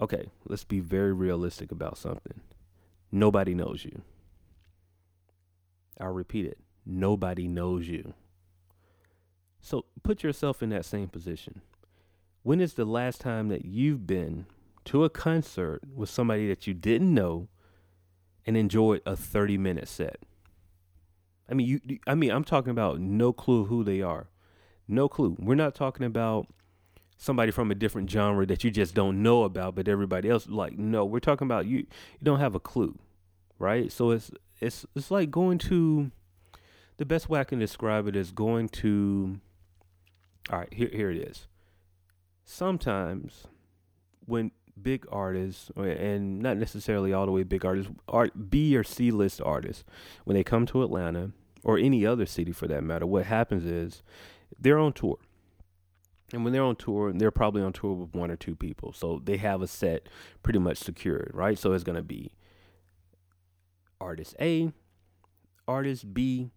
Okay, 0.00 0.30
let's 0.46 0.64
be 0.64 0.80
very 0.80 1.12
realistic 1.12 1.70
about 1.70 1.98
something. 1.98 2.40
Nobody 3.12 3.54
knows 3.54 3.84
you. 3.84 4.02
I'll 6.00 6.12
repeat 6.12 6.46
it. 6.46 6.58
Nobody 6.86 7.46
knows 7.46 7.86
you. 7.86 8.14
So 9.60 9.84
put 10.02 10.22
yourself 10.22 10.62
in 10.62 10.70
that 10.70 10.86
same 10.86 11.08
position. 11.08 11.60
When 12.42 12.60
is 12.60 12.74
the 12.74 12.86
last 12.86 13.20
time 13.20 13.48
that 13.48 13.66
you've 13.66 14.06
been 14.06 14.46
to 14.86 15.04
a 15.04 15.10
concert 15.10 15.82
with 15.94 16.08
somebody 16.08 16.48
that 16.48 16.66
you 16.66 16.72
didn't 16.72 17.12
know 17.12 17.48
and 18.46 18.56
enjoyed 18.56 19.02
a 19.04 19.14
30 19.14 19.58
minute 19.58 19.88
set? 19.88 20.20
I 21.50 21.54
mean, 21.54 21.66
you 21.66 21.98
I 22.06 22.14
mean, 22.14 22.30
I'm 22.30 22.44
talking 22.44 22.70
about 22.70 23.00
no 23.00 23.32
clue 23.32 23.64
who 23.64 23.82
they 23.82 24.00
are. 24.00 24.28
No 24.86 25.08
clue. 25.08 25.36
We're 25.38 25.54
not 25.54 25.74
talking 25.74 26.06
about 26.06 26.46
somebody 27.16 27.50
from 27.50 27.70
a 27.70 27.74
different 27.74 28.10
genre 28.10 28.46
that 28.46 28.64
you 28.64 28.70
just 28.70 28.94
don't 28.94 29.22
know 29.22 29.42
about 29.42 29.74
but 29.74 29.86
everybody 29.88 30.30
else 30.30 30.48
like 30.48 30.78
no, 30.78 31.04
we're 31.04 31.20
talking 31.20 31.46
about 31.46 31.66
you 31.66 31.78
you 31.78 32.24
don't 32.24 32.40
have 32.40 32.54
a 32.54 32.60
clue. 32.60 32.98
Right? 33.58 33.90
So 33.90 34.10
it's 34.10 34.30
it's 34.60 34.86
it's 34.94 35.10
like 35.10 35.30
going 35.30 35.58
to 35.58 36.10
the 36.98 37.04
best 37.04 37.28
way 37.28 37.40
I 37.40 37.44
can 37.44 37.58
describe 37.58 38.06
it 38.06 38.14
is 38.14 38.30
going 38.30 38.68
to 38.68 39.40
all 40.50 40.60
right, 40.60 40.72
here 40.72 40.90
here 40.92 41.10
it 41.10 41.18
is. 41.18 41.46
Sometimes 42.44 43.46
when 44.26 44.52
big 44.80 45.06
artists 45.10 45.70
and 45.76 46.40
not 46.40 46.56
necessarily 46.56 47.12
all 47.12 47.26
the 47.26 47.32
way 47.32 47.42
big 47.42 47.64
artists, 47.64 47.92
art 48.08 48.50
B 48.50 48.76
or 48.76 48.84
C 48.84 49.10
list 49.10 49.40
artists, 49.40 49.84
when 50.24 50.34
they 50.34 50.44
come 50.44 50.66
to 50.66 50.82
Atlanta 50.82 51.32
or 51.62 51.78
any 51.78 52.06
other 52.06 52.26
city 52.26 52.52
for 52.52 52.66
that 52.68 52.84
matter, 52.84 53.06
what 53.06 53.26
happens 53.26 53.64
is 53.64 54.02
they're 54.58 54.78
on 54.78 54.92
tour. 54.92 55.18
And 56.32 56.44
when 56.44 56.52
they're 56.52 56.62
on 56.62 56.76
tour, 56.76 57.12
they're 57.12 57.30
probably 57.30 57.62
on 57.62 57.72
tour 57.72 57.92
with 57.92 58.14
one 58.14 58.30
or 58.30 58.36
two 58.36 58.54
people. 58.54 58.92
So 58.92 59.20
they 59.24 59.36
have 59.38 59.62
a 59.62 59.66
set 59.66 60.08
pretty 60.42 60.60
much 60.60 60.78
secured, 60.78 61.32
right? 61.34 61.58
So 61.58 61.72
it's 61.72 61.84
going 61.84 61.96
to 61.96 62.02
be 62.02 62.32
artist 64.00 64.36
A, 64.40 64.72
artist 65.66 66.14
B, 66.14 66.50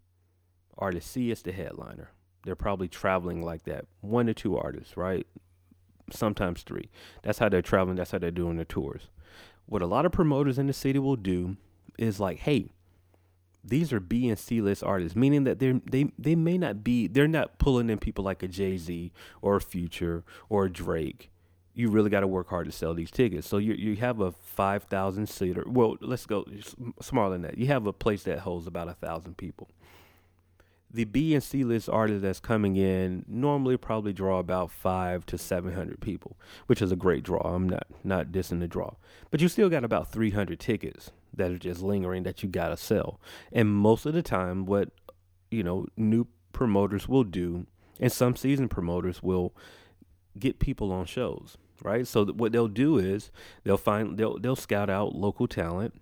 artist 0.78 1.12
C 1.12 1.32
is 1.32 1.42
the 1.42 1.52
headliner. 1.52 2.12
They're 2.46 2.56
probably 2.56 2.88
traveling 2.88 3.42
like 3.42 3.64
that, 3.64 3.86
one 4.02 4.28
to 4.28 4.34
two 4.34 4.58
artists, 4.58 4.96
right? 4.96 5.26
Sometimes 6.12 6.64
three. 6.64 6.90
That's 7.24 7.40
how 7.40 7.50
they're 7.50 7.62
traveling. 7.62 7.96
That's 7.96 8.12
how 8.12 8.20
they're 8.20 8.32
doing 8.32 8.58
their 8.58 8.66
tours. 8.66 9.10
What 9.66 9.82
a 9.82 9.88
lot 9.88 10.06
of 10.06 10.12
promoters 10.12 10.60
in 10.60 10.68
the 10.68 10.74
city 10.74 11.00
will 11.00 11.16
do 11.16 11.58
is 11.98 12.20
like, 12.20 12.40
hey, 12.40 12.70
these 13.64 13.94
are 13.94 14.00
B 14.00 14.28
and 14.28 14.38
C 14.38 14.62
list 14.62 14.84
artists, 14.84 15.16
meaning 15.16 15.46
that 15.46 15.60
they're 15.60 15.80
they 15.90 16.12
they 16.20 16.36
may 16.36 16.58
not 16.58 16.84
be 16.84 17.08
they're 17.08 17.28
not 17.28 17.58
pulling 17.60 17.90
in 17.90 17.98
people 17.98 18.24
like 18.24 18.44
a 18.44 18.48
Jay 18.48 18.78
Z 18.78 19.12
or 19.42 19.56
a 19.56 19.62
Future 19.62 20.24
or 20.50 20.66
a 20.66 20.72
Drake. 20.72 21.30
You 21.74 21.90
really 21.90 22.10
got 22.10 22.20
to 22.20 22.28
work 22.28 22.50
hard 22.50 22.66
to 22.68 22.72
sell 22.72 22.94
these 22.94 23.10
tickets. 23.10 23.48
So 23.48 23.58
you 23.58 23.74
you 23.74 23.96
have 23.98 24.20
a 24.20 24.32
five 24.32 24.84
thousand 24.84 25.30
seater. 25.30 25.64
Well, 25.66 25.98
let's 26.02 26.26
go 26.26 26.46
smaller 27.02 27.32
than 27.32 27.44
that. 27.44 27.58
You 27.58 27.68
have 27.68 27.88
a 27.88 27.94
place 27.94 28.24
that 28.24 28.40
holds 28.40 28.68
about 28.68 28.90
a 28.90 28.94
thousand 28.94 29.38
people. 29.38 29.70
The 30.92 31.06
B 31.06 31.34
and 31.34 31.42
C 31.42 31.64
list 31.64 31.90
artists 31.90 32.22
that's 32.22 32.40
coming 32.40 32.76
in 32.76 33.26
normally 33.28 33.78
probably 33.78 34.14
draw 34.14 34.38
about 34.38 34.72
five 34.72 35.26
to 35.28 35.38
seven 35.38 35.74
hundred 35.74 36.02
people, 36.02 36.38
which 36.68 36.82
is 36.82 36.92
a 36.92 36.98
great 36.98 37.24
draw. 37.24 37.40
I'm 37.40 37.68
not 37.70 37.88
not 38.04 38.28
dissing 38.28 38.60
the 38.60 38.68
draw, 38.68 38.96
but 39.32 39.42
you 39.42 39.48
still 39.48 39.70
got 39.70 39.86
about 39.86 40.12
three 40.12 40.32
hundred 40.32 40.60
tickets 40.60 41.12
that 41.36 41.52
are 41.52 41.58
just 41.58 41.82
lingering 41.82 42.24
that 42.24 42.44
you 42.44 42.50
gotta 42.50 42.78
sell. 42.78 43.20
And 43.52 43.70
most 43.70 44.06
of 44.06 44.14
the 44.14 44.22
time, 44.22 44.66
what 44.66 44.90
you 45.52 45.64
know, 45.64 45.86
new 45.96 46.28
promoters 46.52 47.08
will 47.08 47.24
do, 47.24 47.68
and 48.00 48.12
some 48.12 48.36
season 48.36 48.68
promoters 48.68 49.22
will 49.22 49.54
get 50.38 50.60
people 50.60 50.92
on 50.92 51.06
shows, 51.06 51.58
right? 51.84 52.08
So 52.08 52.26
what 52.26 52.52
they'll 52.52 52.68
do 52.68 52.98
is 52.98 53.32
they'll 53.64 53.78
find 53.78 54.18
they'll 54.18 54.40
they'll 54.40 54.56
scout 54.56 54.90
out 54.90 55.16
local 55.16 55.48
talent, 55.48 55.94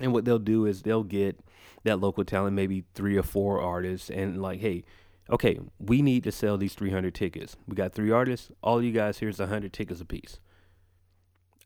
and 0.00 0.12
what 0.12 0.24
they'll 0.24 0.38
do 0.38 0.66
is 0.66 0.82
they'll 0.82 1.04
get 1.04 1.38
that 1.84 2.00
local 2.00 2.24
talent, 2.24 2.56
maybe 2.56 2.84
three 2.94 3.16
or 3.16 3.22
four 3.22 3.60
artists, 3.60 4.10
and 4.10 4.42
like, 4.42 4.60
hey, 4.60 4.84
okay, 5.30 5.58
we 5.78 6.02
need 6.02 6.24
to 6.24 6.32
sell 6.32 6.58
these 6.58 6.74
300 6.74 7.14
tickets. 7.14 7.56
We 7.66 7.74
got 7.76 7.92
three 7.92 8.10
artists. 8.10 8.50
All 8.62 8.82
you 8.82 8.92
guys 8.92 9.18
here's 9.18 9.38
100 9.38 9.72
tickets 9.72 10.00
apiece. 10.00 10.40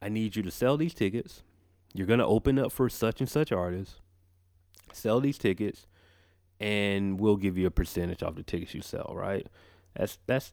I 0.03 0.09
need 0.09 0.37
you 0.37 0.43
to 0.43 0.51
sell 0.51 0.77
these 0.77 0.95
tickets. 0.95 1.43
You're 1.94 2.07
going 2.07 2.20
to 2.20 2.26
open 2.26 2.59
up 2.59 2.72
for 2.72 2.88
such 2.88 3.20
and 3.20 3.29
such 3.29 3.53
artists, 3.53 3.96
sell 4.92 5.20
these 5.20 5.38
tickets, 5.38 5.87
and 6.61 7.18
we'll 7.18 7.37
give 7.37 7.59
you 7.59 7.66
a 7.66 7.70
percentage 7.70 8.22
off 8.22 8.37
the 8.37 8.42
tickets 8.42 8.74
you 8.74 8.83
sell, 8.83 9.12
right? 9.14 9.46
That's 9.96 10.18
that's 10.26 10.53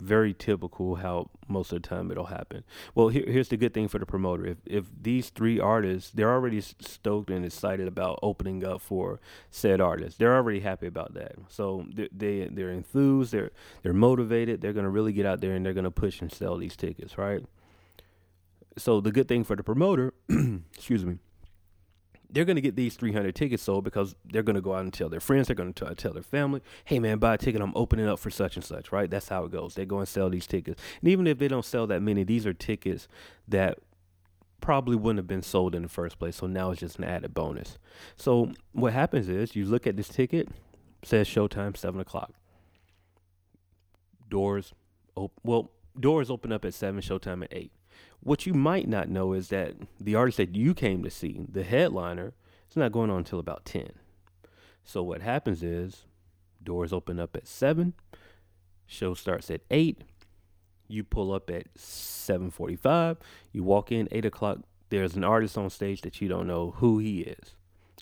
very 0.00 0.34
typical 0.34 0.96
how 0.96 1.30
most 1.48 1.72
of 1.72 1.82
the 1.82 1.88
time 1.88 2.10
it'll 2.10 2.26
happen. 2.26 2.64
Well, 2.94 3.08
here, 3.08 3.24
here's 3.26 3.48
the 3.48 3.56
good 3.56 3.72
thing 3.74 3.88
for 3.88 3.98
the 3.98 4.06
promoter. 4.06 4.46
If 4.46 4.58
if 4.66 4.84
these 5.02 5.30
three 5.30 5.60
artists, 5.60 6.10
they're 6.10 6.32
already 6.32 6.60
stoked 6.60 7.30
and 7.30 7.44
excited 7.44 7.88
about 7.88 8.18
opening 8.22 8.64
up 8.64 8.80
for 8.80 9.20
said 9.50 9.80
artists. 9.80 10.18
They're 10.18 10.34
already 10.34 10.60
happy 10.60 10.86
about 10.86 11.14
that. 11.14 11.34
So 11.48 11.86
they, 11.92 12.08
they 12.12 12.48
they're 12.50 12.70
enthused. 12.70 13.32
They're 13.32 13.50
they're 13.82 13.92
motivated. 13.92 14.60
They're 14.60 14.72
gonna 14.72 14.90
really 14.90 15.12
get 15.12 15.26
out 15.26 15.40
there 15.40 15.52
and 15.52 15.64
they're 15.64 15.74
gonna 15.74 15.90
push 15.90 16.20
and 16.20 16.32
sell 16.32 16.56
these 16.56 16.76
tickets, 16.76 17.18
right? 17.18 17.44
So 18.76 19.00
the 19.00 19.12
good 19.12 19.28
thing 19.28 19.44
for 19.44 19.56
the 19.56 19.62
promoter, 19.62 20.14
excuse 20.74 21.04
me, 21.04 21.18
they're 22.30 22.44
going 22.44 22.56
to 22.56 22.62
get 22.62 22.74
these 22.74 22.96
300 22.96 23.34
tickets 23.34 23.62
sold 23.62 23.84
because 23.84 24.16
they're 24.24 24.42
going 24.42 24.56
to 24.56 24.60
go 24.60 24.74
out 24.74 24.80
and 24.80 24.92
tell 24.92 25.08
their 25.08 25.20
friends, 25.20 25.46
they're 25.46 25.54
going 25.54 25.72
to 25.72 25.94
tell 25.94 26.12
their 26.12 26.22
family, 26.22 26.60
hey 26.84 26.98
man, 26.98 27.18
buy 27.18 27.34
a 27.34 27.38
ticket, 27.38 27.60
I'm 27.60 27.72
opening 27.76 28.08
up 28.08 28.18
for 28.18 28.30
such 28.30 28.56
and 28.56 28.64
such, 28.64 28.90
right? 28.90 29.08
That's 29.08 29.28
how 29.28 29.44
it 29.44 29.52
goes. 29.52 29.74
They 29.74 29.86
go 29.86 30.00
and 30.00 30.08
sell 30.08 30.28
these 30.28 30.46
tickets. 30.46 30.82
And 31.00 31.08
even 31.08 31.28
if 31.28 31.38
they 31.38 31.46
don't 31.46 31.64
sell 31.64 31.86
that 31.86 32.02
many, 32.02 32.24
these 32.24 32.44
are 32.44 32.52
tickets 32.52 33.06
that 33.46 33.78
probably 34.60 34.96
wouldn't 34.96 35.18
have 35.18 35.28
been 35.28 35.42
sold 35.42 35.74
in 35.74 35.82
the 35.82 35.88
first 35.88 36.18
place. 36.18 36.36
So 36.36 36.46
now 36.46 36.70
it's 36.72 36.80
just 36.80 36.98
an 36.98 37.04
added 37.04 37.34
bonus. 37.34 37.78
So 38.16 38.50
what 38.72 38.92
happens 38.92 39.28
is 39.28 39.54
you 39.54 39.66
look 39.66 39.86
at 39.86 39.96
this 39.96 40.08
ticket, 40.08 40.48
says 41.04 41.28
showtime 41.28 41.76
seven 41.76 42.00
o'clock. 42.00 42.32
Doors, 44.28 44.72
op- 45.14 45.38
well, 45.44 45.70
doors 46.00 46.30
open 46.30 46.50
up 46.50 46.64
at 46.64 46.74
seven, 46.74 47.00
showtime 47.00 47.44
at 47.44 47.52
eight. 47.52 47.70
What 48.24 48.46
you 48.46 48.54
might 48.54 48.88
not 48.88 49.10
know 49.10 49.34
is 49.34 49.48
that 49.48 49.74
the 50.00 50.14
artist 50.14 50.38
that 50.38 50.56
you 50.56 50.72
came 50.72 51.02
to 51.04 51.10
see, 51.10 51.44
the 51.46 51.62
headliner, 51.62 52.32
is 52.70 52.76
not 52.76 52.90
going 52.90 53.10
on 53.10 53.18
until 53.18 53.38
about 53.38 53.66
10. 53.66 53.90
So 54.82 55.02
what 55.02 55.20
happens 55.20 55.62
is 55.62 56.04
doors 56.62 56.92
open 56.92 57.20
up 57.20 57.36
at 57.36 57.46
7, 57.46 57.92
show 58.86 59.12
starts 59.12 59.50
at 59.50 59.60
8, 59.70 60.04
you 60.88 61.04
pull 61.04 61.32
up 61.32 61.50
at 61.50 61.72
7.45, 61.74 63.18
you 63.52 63.62
walk 63.62 63.92
in 63.92 64.08
8 64.10 64.24
o'clock, 64.24 64.58
there's 64.88 65.16
an 65.16 65.24
artist 65.24 65.58
on 65.58 65.68
stage 65.68 66.00
that 66.00 66.22
you 66.22 66.28
don't 66.28 66.46
know 66.46 66.70
who 66.78 66.98
he 66.98 67.20
is 67.20 67.54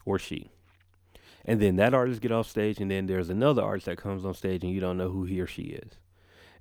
or 0.04 0.20
she. 0.20 0.52
And 1.44 1.60
then 1.60 1.74
that 1.76 1.94
artist 1.94 2.20
get 2.20 2.30
off 2.30 2.48
stage 2.48 2.78
and 2.78 2.92
then 2.92 3.06
there's 3.06 3.28
another 3.28 3.62
artist 3.62 3.86
that 3.86 3.98
comes 3.98 4.24
on 4.24 4.34
stage 4.34 4.62
and 4.62 4.72
you 4.72 4.80
don't 4.80 4.98
know 4.98 5.10
who 5.10 5.24
he 5.24 5.40
or 5.40 5.48
she 5.48 5.62
is. 5.62 5.98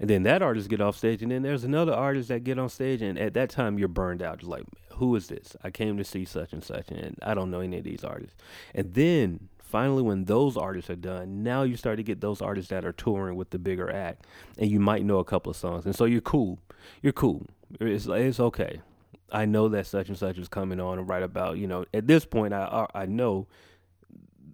And 0.02 0.10
then 0.10 0.24
that 0.24 0.42
artist 0.42 0.68
get 0.68 0.82
off 0.82 0.98
stage, 0.98 1.22
and 1.22 1.32
then 1.32 1.44
there's 1.44 1.64
another 1.64 1.94
artist 1.94 2.30
that 2.30 2.44
get 2.44 2.58
on 2.58 2.70
stage, 2.70 3.04
and 3.04 3.20
at 3.20 3.36
that 3.36 3.52
time 3.52 3.78
you're 3.78 3.88
burned 3.88 4.24
out. 4.24 4.40
Just 4.40 4.50
like, 4.50 4.64
who 4.94 5.16
is 5.16 5.28
this? 5.28 5.56
I 5.64 5.70
came 5.70 5.96
to 5.98 6.04
see 6.04 6.26
such 6.26 6.54
and 6.54 6.64
such, 6.64 6.90
and 6.90 7.20
I 7.22 7.36
don't 7.36 7.52
know 7.52 7.60
any 7.60 7.78
of 7.78 7.84
these 7.84 8.04
artists. 8.04 8.36
And 8.74 8.96
then 8.96 9.50
finally, 9.60 10.02
when 10.02 10.26
those 10.26 10.58
artists 10.58 10.90
are 10.90 10.96
done, 10.96 11.44
now 11.44 11.62
you 11.62 11.78
start 11.78 11.98
to 11.98 12.04
get 12.04 12.20
those 12.20 12.42
artists 12.42 12.72
that 12.72 12.84
are 12.84 12.92
touring 12.92 13.36
with 13.36 13.52
the 13.52 13.60
bigger 13.60 13.92
act, 13.92 14.26
and 14.58 14.72
you 14.72 14.80
might 14.80 15.06
know 15.06 15.20
a 15.20 15.24
couple 15.24 15.52
of 15.52 15.56
songs, 15.56 15.86
and 15.86 15.96
so 15.96 16.06
you're 16.06 16.20
cool. 16.20 16.58
You're 17.04 17.14
cool. 17.14 17.46
It's 17.80 18.08
it's 18.08 18.40
okay. 18.40 18.82
I 19.32 19.46
know 19.46 19.70
that 19.70 19.86
such 19.86 20.10
and 20.10 20.18
such 20.18 20.40
is 20.40 20.48
coming 20.48 20.80
on 20.80 20.98
and 20.98 21.08
right 21.08 21.22
about. 21.22 21.60
You 21.60 21.68
know, 21.68 21.86
at 21.94 22.08
this 22.08 22.26
point, 22.26 22.56
I 22.56 22.88
I 22.96 23.06
know 23.06 23.46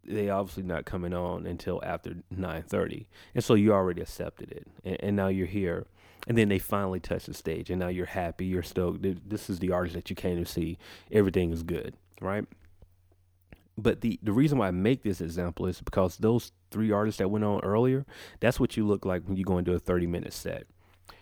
they 0.07 0.29
obviously 0.29 0.63
not 0.63 0.85
coming 0.85 1.13
on 1.13 1.45
until 1.45 1.81
after 1.83 2.15
9:30 2.33 3.07
and 3.35 3.43
so 3.43 3.53
you 3.53 3.73
already 3.73 4.01
accepted 4.01 4.51
it. 4.51 4.67
And, 4.83 4.97
and, 5.01 5.15
now 5.15 5.27
you're 5.27 5.47
here. 5.47 5.85
And 6.27 6.37
then 6.37 6.49
they 6.49 6.59
finally 6.59 6.99
touch 6.99 7.25
the 7.25 7.33
stage. 7.33 7.69
And 7.69 7.79
now 7.79 7.87
you're 7.87 8.05
happy. 8.05 8.45
You're 8.45 8.63
stoked. 8.63 9.05
This 9.29 9.49
is 9.49 9.59
the 9.59 9.71
artist 9.71 9.95
that 9.95 10.09
you 10.09 10.15
came 10.15 10.43
to 10.43 10.49
see. 10.49 10.77
Everything 11.11 11.51
is 11.51 11.63
good 11.63 11.95
right? 12.21 12.45
But 13.77 14.01
the 14.01 14.19
the 14.23 14.33
reason 14.33 14.57
why 14.57 14.67
I 14.67 14.71
make 14.71 15.03
this 15.03 15.21
example 15.21 15.67
is 15.67 15.81
because 15.81 16.17
those 16.17 16.51
three 16.71 16.91
artists 16.91 17.19
that 17.19 17.29
went 17.29 17.45
on 17.45 17.61
earlier 17.61 18.05
that's 18.39 18.59
what 18.59 18.75
you 18.75 18.85
look 18.85 19.05
like 19.05 19.23
when 19.23 19.37
you 19.37 19.45
go 19.45 19.57
into 19.57 19.73
a 19.73 19.79
30 19.79 20.07
minute 20.07 20.33
set. 20.33 20.65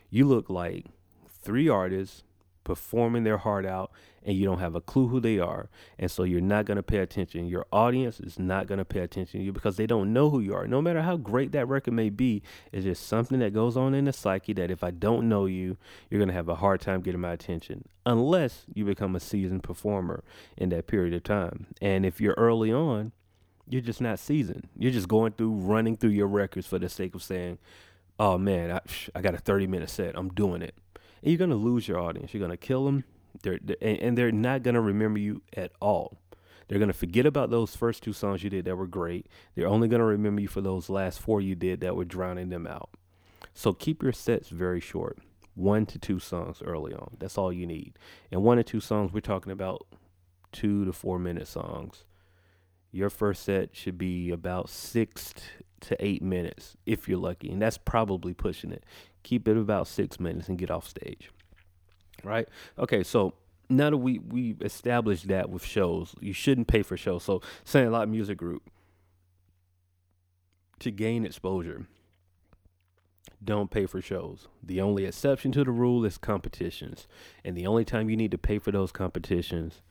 You 0.09 0.25
look 0.25 0.49
like 0.49 0.85
three 1.27 1.67
artists 1.67 2.23
performing 2.65 3.23
their 3.23 3.37
heart 3.37 3.65
out 3.65 3.91
and 4.25 4.35
you 4.35 4.43
don't 4.43 4.59
have 4.59 4.75
a 4.75 4.81
clue 4.81 5.07
who 5.07 5.19
they 5.19 5.39
are. 5.39 5.69
And 5.99 6.09
so 6.09 6.23
you're 6.23 6.41
not 6.41 6.65
going 6.65 6.77
to 6.77 6.83
pay 6.83 6.97
attention. 6.97 7.45
Your 7.45 7.65
audience 7.71 8.19
is 8.19 8.37
not 8.37 8.67
going 8.67 8.79
to 8.79 8.85
pay 8.85 8.99
attention 8.99 9.39
to 9.39 9.45
you 9.45 9.53
because 9.53 9.77
they 9.77 9.85
don't 9.85 10.11
know 10.11 10.29
who 10.29 10.39
you 10.39 10.53
are. 10.55 10.67
No 10.67 10.81
matter 10.81 11.03
how 11.03 11.15
great 11.15 11.51
that 11.53 11.67
record 11.67 11.93
may 11.93 12.09
be, 12.09 12.41
it's 12.73 12.83
just 12.83 13.07
something 13.07 13.39
that 13.39 13.53
goes 13.53 13.77
on 13.77 13.93
in 13.93 14.05
the 14.05 14.13
psyche 14.13 14.51
that 14.53 14.71
if 14.71 14.83
I 14.83 14.91
don't 14.91 15.29
know 15.29 15.45
you, 15.45 15.77
you're 16.09 16.19
going 16.19 16.27
to 16.27 16.33
have 16.33 16.49
a 16.49 16.55
hard 16.55 16.81
time 16.81 17.01
getting 17.01 17.21
my 17.21 17.31
attention 17.31 17.87
unless 18.05 18.65
you 18.73 18.83
become 18.83 19.15
a 19.15 19.19
seasoned 19.19 19.63
performer 19.63 20.23
in 20.57 20.69
that 20.69 20.87
period 20.87 21.13
of 21.13 21.23
time. 21.23 21.67
And 21.79 22.05
if 22.05 22.19
you're 22.19 22.35
early 22.35 22.73
on, 22.73 23.11
you're 23.69 23.81
just 23.81 24.01
not 24.01 24.19
seasoned. 24.19 24.67
You're 24.77 24.91
just 24.91 25.07
going 25.07 25.33
through, 25.33 25.51
running 25.51 25.97
through 25.97 26.11
your 26.11 26.27
records 26.27 26.67
for 26.67 26.79
the 26.79 26.89
sake 26.89 27.15
of 27.15 27.23
saying, 27.23 27.59
oh 28.19 28.37
man, 28.37 28.71
I, 28.71 28.79
I 29.13 29.21
got 29.21 29.35
a 29.35 29.39
30 29.39 29.67
minute 29.67 29.89
set. 29.89 30.17
I'm 30.17 30.29
doing 30.29 30.63
it 30.63 30.75
and 31.21 31.31
you're 31.31 31.37
gonna 31.37 31.55
lose 31.55 31.87
your 31.87 31.99
audience. 31.99 32.33
You're 32.33 32.41
gonna 32.41 32.57
kill 32.57 32.85
them. 32.85 33.03
They're, 33.41 33.59
they're 33.61 33.77
and 33.81 34.17
they're 34.17 34.31
not 34.31 34.63
gonna 34.63 34.81
remember 34.81 35.19
you 35.19 35.41
at 35.55 35.71
all. 35.81 36.17
They're 36.67 36.79
gonna 36.79 36.93
forget 36.93 37.25
about 37.25 37.49
those 37.49 37.75
first 37.75 38.03
two 38.03 38.13
songs 38.13 38.43
you 38.43 38.49
did 38.49 38.65
that 38.65 38.75
were 38.75 38.87
great. 38.87 39.27
They're 39.55 39.67
only 39.67 39.87
gonna 39.87 40.05
remember 40.05 40.41
you 40.41 40.47
for 40.47 40.61
those 40.61 40.89
last 40.89 41.19
four 41.19 41.41
you 41.41 41.55
did 41.55 41.81
that 41.81 41.95
were 41.95 42.05
drowning 42.05 42.49
them 42.49 42.67
out. 42.67 42.89
So 43.53 43.73
keep 43.73 44.03
your 44.03 44.11
sets 44.11 44.49
very 44.49 44.79
short. 44.79 45.19
One 45.53 45.85
to 45.87 45.97
two 45.97 46.19
songs 46.19 46.61
early 46.61 46.93
on. 46.93 47.15
That's 47.19 47.37
all 47.37 47.53
you 47.53 47.65
need. 47.65 47.97
And 48.31 48.43
one 48.43 48.59
or 48.59 48.63
two 48.63 48.81
songs, 48.81 49.13
we're 49.13 49.21
talking 49.21 49.53
about 49.53 49.87
two 50.51 50.85
to 50.85 50.91
four 50.91 51.17
minute 51.17 51.47
songs. 51.47 52.03
Your 52.91 53.09
first 53.09 53.43
set 53.43 53.75
should 53.75 53.97
be 53.97 54.31
about 54.31 54.69
six 54.69 55.33
to 55.81 56.05
eight 56.05 56.21
minutes 56.21 56.75
if 56.85 57.07
you're 57.07 57.19
lucky. 57.19 57.51
And 57.51 57.61
that's 57.61 57.77
probably 57.77 58.33
pushing 58.33 58.71
it 58.71 58.83
keep 59.25 59.47
it 59.47 59.57
about 59.57 59.87
six 59.87 60.19
minutes 60.19 60.47
and 60.47 60.57
get 60.57 60.71
off 60.71 60.87
stage. 60.87 61.31
Right? 62.23 62.47
Okay, 62.77 63.03
so 63.03 63.33
now 63.69 63.89
that 63.89 63.97
we 63.97 64.19
we 64.19 64.55
established 64.61 65.27
that 65.27 65.49
with 65.49 65.65
shows, 65.65 66.15
you 66.21 66.31
shouldn't 66.31 66.67
pay 66.67 66.83
for 66.83 66.95
shows. 66.95 67.23
So 67.23 67.41
Sandlot 67.63 68.07
Music 68.07 68.37
Group 68.37 68.69
to 70.79 70.91
gain 70.91 71.25
exposure, 71.25 71.87
don't 73.43 73.71
pay 73.71 73.85
for 73.85 74.01
shows. 74.01 74.47
The 74.61 74.79
only 74.81 75.05
exception 75.05 75.51
to 75.53 75.63
the 75.63 75.71
rule 75.71 76.05
is 76.05 76.17
competitions, 76.17 77.07
and 77.43 77.57
the 77.57 77.67
only 77.67 77.85
time 77.85 78.09
you 78.09 78.15
need 78.15 78.31
to 78.31 78.37
pay 78.37 78.59
for 78.59 78.71
those 78.71 78.91
competitions 78.91 79.81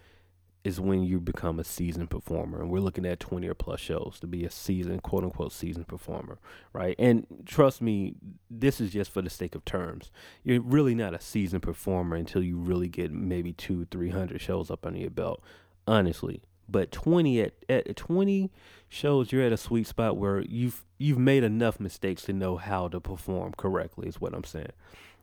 is 0.64 0.80
when 0.80 1.04
you 1.04 1.20
become 1.20 1.60
a 1.60 1.64
seasoned 1.64 2.08
performer. 2.08 2.60
And 2.60 2.70
we're 2.70 2.80
looking 2.80 3.04
at 3.04 3.20
20 3.20 3.46
or 3.46 3.54
plus 3.54 3.80
shows 3.80 4.16
to 4.20 4.26
be 4.26 4.44
a 4.44 4.50
seasoned, 4.50 5.02
quote 5.02 5.22
unquote, 5.22 5.52
seasoned 5.52 5.86
performer, 5.86 6.38
right? 6.72 6.96
And 6.98 7.26
trust 7.44 7.82
me, 7.82 8.14
this 8.50 8.80
is 8.80 8.92
just 8.92 9.10
for 9.10 9.20
the 9.20 9.28
sake 9.28 9.54
of 9.54 9.64
terms. 9.66 10.10
You're 10.42 10.62
really 10.62 10.94
not 10.94 11.14
a 11.14 11.20
seasoned 11.20 11.62
performer 11.62 12.16
until 12.16 12.42
you 12.42 12.56
really 12.56 12.88
get 12.88 13.12
maybe 13.12 13.52
two, 13.52 13.86
300 13.90 14.40
shows 14.40 14.70
up 14.70 14.86
under 14.86 14.98
your 14.98 15.10
belt, 15.10 15.42
honestly. 15.86 16.40
But 16.66 16.90
20 16.90 17.42
at, 17.42 17.52
at 17.68 17.94
20 17.94 18.50
shows, 18.88 19.32
you're 19.32 19.42
at 19.42 19.52
a 19.52 19.58
sweet 19.58 19.86
spot 19.86 20.16
where 20.16 20.40
you've 20.40 20.82
you've 20.96 21.18
made 21.18 21.44
enough 21.44 21.78
mistakes 21.78 22.22
to 22.22 22.32
know 22.32 22.56
how 22.56 22.88
to 22.88 23.00
perform 23.00 23.52
correctly. 23.58 24.08
Is 24.08 24.18
what 24.18 24.34
I'm 24.34 24.44
saying. 24.44 24.72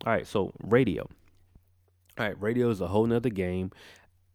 All 0.06 0.14
right, 0.14 0.28
so 0.28 0.54
radio. 0.64 1.10
All 2.18 2.26
right, 2.28 2.40
radio 2.40 2.70
is 2.70 2.82
a 2.82 2.88
whole 2.88 3.08
nother 3.08 3.30
game. 3.30 3.72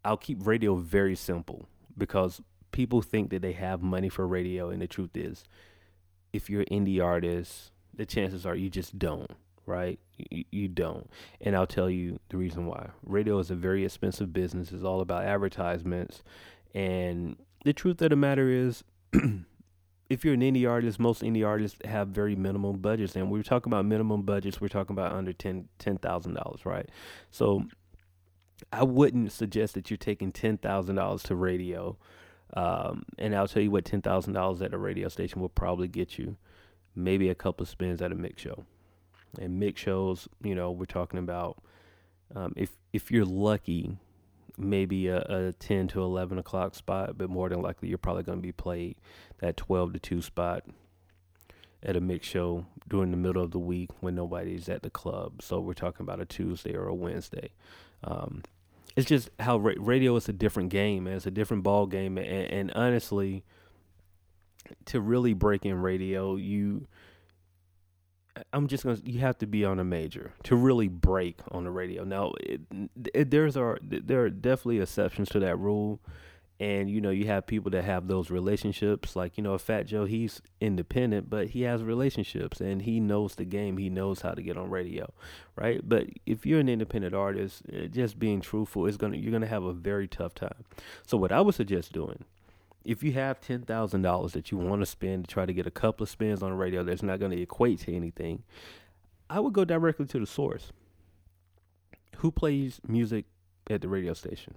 I'll 0.07 0.17
keep 0.17 0.47
radio 0.47 0.77
very 0.77 1.17
simple 1.17 1.69
because 1.99 2.41
people 2.71 3.03
think 3.03 3.31
that 3.31 3.43
they 3.43 3.53
have 3.53 3.83
money 3.83 4.09
for 4.09 4.27
radio, 4.27 4.71
and 4.71 4.81
the 4.81 4.87
truth 4.87 5.17
is, 5.17 5.45
if 6.33 6.49
you're 6.49 6.65
an 6.71 6.85
indie 6.87 7.03
artist, 7.03 7.73
the 7.93 8.07
chances 8.07 8.47
are 8.47 8.55
you 8.55 8.71
just 8.71 8.99
don't, 8.99 9.31
right? 9.65 9.99
You, 10.31 10.45
you 10.53 10.69
don't. 10.69 11.11
And 11.41 11.57
I'll 11.57 11.67
tell 11.67 11.91
you 11.91 12.21
the 12.29 12.37
reason 12.37 12.67
why. 12.67 12.91
Radio 13.05 13.39
is 13.41 13.51
a 13.51 13.57
very 13.57 13.85
expensive 13.85 14.33
business. 14.33 14.71
It's 14.71 14.85
all 14.85 15.01
about 15.01 15.25
advertisements. 15.25 16.23
And 16.75 17.37
the 17.65 17.73
truth 17.73 18.01
of 18.03 18.11
the 18.11 18.17
matter 18.17 18.49
is, 18.49 18.85
if 20.09 20.25
you're 20.25 20.35
an 20.35 20.41
indie 20.41 20.71
artist, 20.71 21.01
most 21.01 21.23
indie 21.23 21.47
artists 21.47 21.79
have 21.85 22.09
very 22.09 22.37
minimum 22.37 22.79
budgets. 22.79 23.17
And 23.17 23.31
we're 23.31 23.43
talking 23.43 23.73
about 23.73 23.87
minimum 23.87 24.23
budgets, 24.23 24.61
we're 24.61 24.69
talking 24.69 24.95
about 24.95 25.13
under 25.13 25.33
ten 25.33 25.69
ten 25.79 25.99
thousand 25.99 26.35
dollars, 26.35 26.65
right? 26.65 26.89
So 27.31 27.65
I 28.73 28.85
wouldn't 28.85 29.33
suggest 29.33 29.75
that 29.75 29.91
you're 29.91 29.97
taking 29.97 30.33
ten 30.33 30.59
thousand 30.59 30.97
dollars 30.97 31.23
to 31.25 31.35
radio. 31.35 31.97
Um, 32.55 33.05
and 33.19 33.35
I'll 33.35 33.49
tell 33.49 33.63
you 33.63 33.71
what 33.71 33.85
ten 33.85 34.03
thousand 34.03 34.35
dollars 34.35 34.63
at 34.63 34.73
a 34.73 34.79
radio 34.79 35.09
station 35.09 35.41
will 35.41 35.49
probably 35.49 35.89
get 35.89 36.19
you. 36.19 36.37
Maybe 36.95 37.29
a 37.29 37.35
couple 37.35 37.65
of 37.65 37.69
spins 37.69 38.01
at 38.01 38.13
a 38.13 38.15
mix 38.15 38.43
show. 38.43 38.65
And 39.39 39.59
mix 39.59 39.81
shows, 39.83 40.29
you 40.43 40.55
know, 40.55 40.71
we're 40.71 40.87
talking 40.87 41.19
about 41.19 41.63
um, 42.35 42.55
if 42.57 42.71
if 42.93 43.11
you're 43.11 43.27
lucky, 43.27 43.99
maybe 44.57 45.09
a, 45.09 45.19
a 45.29 45.53
ten 45.53 45.89
to 45.89 46.03
eleven 46.03 46.39
o'clock 46.39 46.75
spot, 46.75 47.19
but 47.19 47.29
more 47.29 47.49
than 47.49 47.61
likely 47.61 47.89
you're 47.89 47.99
probably 47.99 48.23
going 48.23 48.39
to 48.39 48.43
be 48.43 48.53
played 48.53 48.97
that 49.39 49.57
twelve 49.57 49.93
to 49.93 49.99
two 49.99 50.23
spot 50.23 50.63
at 51.83 51.97
a 51.97 52.01
mix 52.01 52.27
show 52.27 52.67
during 52.89 53.11
the 53.11 53.17
middle 53.17 53.43
of 53.43 53.51
the 53.51 53.59
week 53.59 53.91
when 54.01 54.15
nobody's 54.15 54.69
at 54.69 54.83
the 54.83 54.91
club. 54.91 55.43
So 55.43 55.61
we're 55.61 55.75
talking 55.75 56.05
about 56.05 56.21
a 56.21 56.25
Tuesday 56.25 56.75
or 56.75 56.89
a 56.89 56.95
Wednesday. 56.95 57.51
Um, 58.07 58.43
it's 58.97 59.07
just 59.07 59.29
how 59.41 59.59
ra- 59.59 59.75
radio 59.77 60.17
is 60.17 60.29
a 60.29 60.33
different 60.33 60.71
game, 60.71 61.07
and 61.07 61.17
it's 61.17 61.27
a 61.27 61.31
different 61.31 61.63
ball 61.63 61.87
game. 61.87 62.17
And, 62.17 62.51
and 62.51 62.73
honestly, 62.73 63.45
to 64.87 65.01
really 65.01 65.35
break 65.35 65.67
in 65.67 65.75
radio, 65.81 66.37
you 66.37 66.87
I'm 68.53 68.67
just 68.67 68.85
gonna. 68.85 68.99
You 69.05 69.21
have 69.21 69.39
to 69.39 69.47
be 69.47 69.65
on 69.65 69.79
a 69.79 69.85
major 69.85 70.33
to 70.45 70.57
really 70.57 70.89
break 70.89 71.39
on 71.51 71.65
the 71.65 71.71
radio. 71.71 72.05
Now, 72.05 72.33
it, 72.41 72.61
it, 73.15 73.31
there's 73.31 73.57
are 73.57 73.79
there 73.83 74.25
are 74.25 74.31
definitely 74.31 74.81
exceptions 74.81 75.29
to 75.31 75.41
that 75.41 75.59
rule 75.59 76.01
and 76.59 76.89
you 76.89 77.01
know 77.01 77.11
you 77.11 77.27
have 77.27 77.47
people 77.47 77.71
that 77.71 77.85
have 77.85 78.09
those 78.09 78.31
relationships 78.31 79.15
like 79.15 79.37
you 79.37 79.43
know 79.43 79.59
fat 79.59 79.87
joe 79.87 80.07
he's 80.07 80.41
independent 80.61 81.29
but 81.29 81.49
he 81.49 81.63
has 81.63 81.83
relationships 81.83 82.61
and 82.61 82.83
he 82.83 82.99
knows 82.99 83.35
the 83.35 83.45
game. 83.45 83.77
He 83.77 83.91
knows 83.91 84.23
how 84.23 84.33
to 84.33 84.43
get 84.43 84.57
on 84.57 84.71
radio 84.71 85.13
right? 85.55 85.81
But 85.87 86.07
if 86.25 86.47
you're 86.47 86.61
an 86.61 86.69
independent 86.69 87.15
artist 87.15 87.63
eh, 87.73 87.87
just 87.89 88.19
being 88.19 88.41
truthful 88.41 88.87
is 88.87 88.97
gonna 88.97 89.17
you're 89.17 89.33
gonna 89.33 89.47
have 89.47 89.65
a 89.65 89.73
very 89.73 90.09
tough 90.09 90.35
time. 90.35 90.65
So 91.07 91.17
what 91.17 91.33
i 91.33 91.41
would 91.41 91.55
suggest 91.55 91.93
doing 91.93 92.25
if 92.85 93.03
you 93.03 93.13
have 93.13 93.41
ten 93.41 93.63
thousand 93.63 94.03
dollars 94.03 94.33
that 94.33 94.51
you 94.51 94.59
want 94.59 94.81
to 94.81 94.87
spend 94.87 95.29
to 95.29 95.33
try 95.33 95.45
to 95.45 95.53
get 95.53 95.67
a 95.67 95.71
couple 95.71 96.05
of 96.05 96.11
spins 96.11 96.43
on 96.43 96.51
the 96.51 96.57
radio 96.57 96.83
that's 96.83 97.03
not 97.03 97.19
going 97.21 97.33
to 97.33 97.41
equate 97.41 97.81
to 97.81 97.95
anything 97.95 98.43
i 99.29 99.41
would 99.41 99.53
go 99.53 99.65
directly 99.65 100.07
to 100.07 100.19
the 100.19 100.27
source. 100.27 100.73
Who 102.19 102.31
plays 102.31 102.81
music 102.87 103.27
at 103.69 103.83
the 103.83 103.89
radio 103.89 104.15
station 104.15 104.55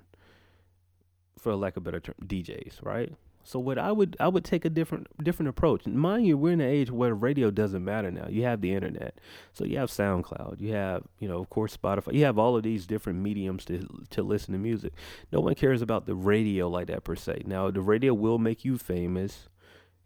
for 1.39 1.55
lack 1.55 1.77
of 1.77 1.83
better 1.83 1.99
term, 1.99 2.15
DJs, 2.23 2.83
right? 2.83 3.13
So 3.43 3.57
what 3.57 3.79
I 3.79 3.91
would 3.91 4.15
I 4.19 4.27
would 4.27 4.43
take 4.43 4.63
a 4.65 4.69
different 4.69 5.07
different 5.23 5.49
approach. 5.49 5.87
Mind 5.87 6.27
you, 6.27 6.37
we're 6.37 6.51
in 6.51 6.61
an 6.61 6.69
age 6.69 6.91
where 6.91 7.15
radio 7.15 7.49
doesn't 7.49 7.83
matter 7.83 8.11
now. 8.11 8.27
You 8.29 8.43
have 8.43 8.61
the 8.61 8.73
internet, 8.73 9.17
so 9.53 9.65
you 9.65 9.77
have 9.77 9.89
SoundCloud, 9.89 10.59
you 10.59 10.73
have 10.73 11.03
you 11.19 11.27
know 11.27 11.39
of 11.39 11.49
course 11.49 11.75
Spotify, 11.75 12.13
you 12.13 12.25
have 12.25 12.37
all 12.37 12.55
of 12.55 12.63
these 12.63 12.85
different 12.85 13.19
mediums 13.19 13.65
to 13.65 13.87
to 14.11 14.21
listen 14.21 14.53
to 14.53 14.59
music. 14.59 14.93
No 15.31 15.39
one 15.39 15.55
cares 15.55 15.81
about 15.81 16.05
the 16.05 16.15
radio 16.15 16.69
like 16.69 16.87
that 16.87 17.03
per 17.03 17.15
se. 17.15 17.43
Now 17.45 17.71
the 17.71 17.81
radio 17.81 18.13
will 18.13 18.37
make 18.37 18.63
you 18.63 18.77
famous, 18.77 19.49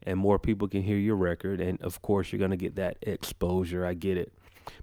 and 0.04 0.18
more 0.18 0.40
people 0.40 0.68
can 0.70 0.84
hear 0.84 0.98
your 0.98 1.18
record, 1.18 1.60
and 1.60 1.82
of 1.82 2.02
course 2.02 2.32
you're 2.32 2.40
gonna 2.40 2.56
get 2.56 2.76
that 2.76 2.98
exposure. 3.02 3.86
I 3.86 3.94
get 3.94 4.18
it, 4.18 4.32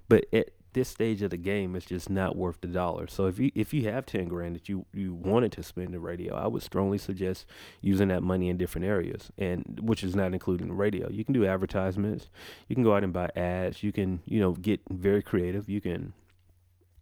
but 0.07 0.25
it 0.31 0.53
this 0.73 0.89
stage 0.89 1.21
of 1.21 1.31
the 1.31 1.37
game, 1.37 1.75
is 1.75 1.85
just 1.85 2.09
not 2.09 2.35
worth 2.35 2.61
the 2.61 2.67
dollar. 2.67 3.07
So 3.07 3.25
if 3.25 3.39
you 3.39 3.51
if 3.55 3.73
you 3.73 3.83
have 3.89 4.05
ten 4.05 4.27
grand 4.27 4.55
that 4.55 4.69
you 4.69 4.85
you 4.93 5.13
wanted 5.13 5.51
to 5.53 5.63
spend 5.63 5.93
in 5.93 6.01
radio, 6.01 6.35
I 6.35 6.47
would 6.47 6.63
strongly 6.63 6.97
suggest 6.97 7.45
using 7.81 8.09
that 8.09 8.23
money 8.23 8.49
in 8.49 8.57
different 8.57 8.85
areas, 8.85 9.31
and 9.37 9.79
which 9.81 10.03
is 10.03 10.15
not 10.15 10.33
including 10.33 10.71
radio. 10.71 11.09
You 11.09 11.25
can 11.25 11.33
do 11.33 11.45
advertisements, 11.45 12.29
you 12.67 12.75
can 12.75 12.83
go 12.83 12.95
out 12.95 13.03
and 13.03 13.13
buy 13.13 13.29
ads, 13.35 13.83
you 13.83 13.91
can 13.91 14.21
you 14.25 14.39
know 14.39 14.53
get 14.53 14.81
very 14.89 15.21
creative, 15.21 15.69
you 15.69 15.81
can 15.81 16.13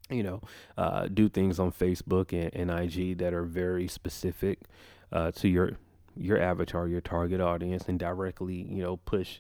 you 0.09 0.23
know, 0.23 0.41
uh, 0.77 1.07
do 1.07 1.29
things 1.29 1.59
on 1.59 1.71
Facebook 1.71 2.33
and, 2.33 2.53
and 2.55 2.71
IG 2.71 3.19
that 3.19 3.33
are 3.33 3.43
very 3.43 3.87
specific 3.87 4.59
uh, 5.11 5.31
to 5.31 5.47
your 5.47 5.77
your 6.17 6.39
avatar, 6.39 6.87
your 6.87 7.01
target 7.01 7.39
audience, 7.39 7.87
and 7.87 7.97
directly, 7.97 8.55
you 8.55 8.83
know, 8.83 8.97
push 8.97 9.39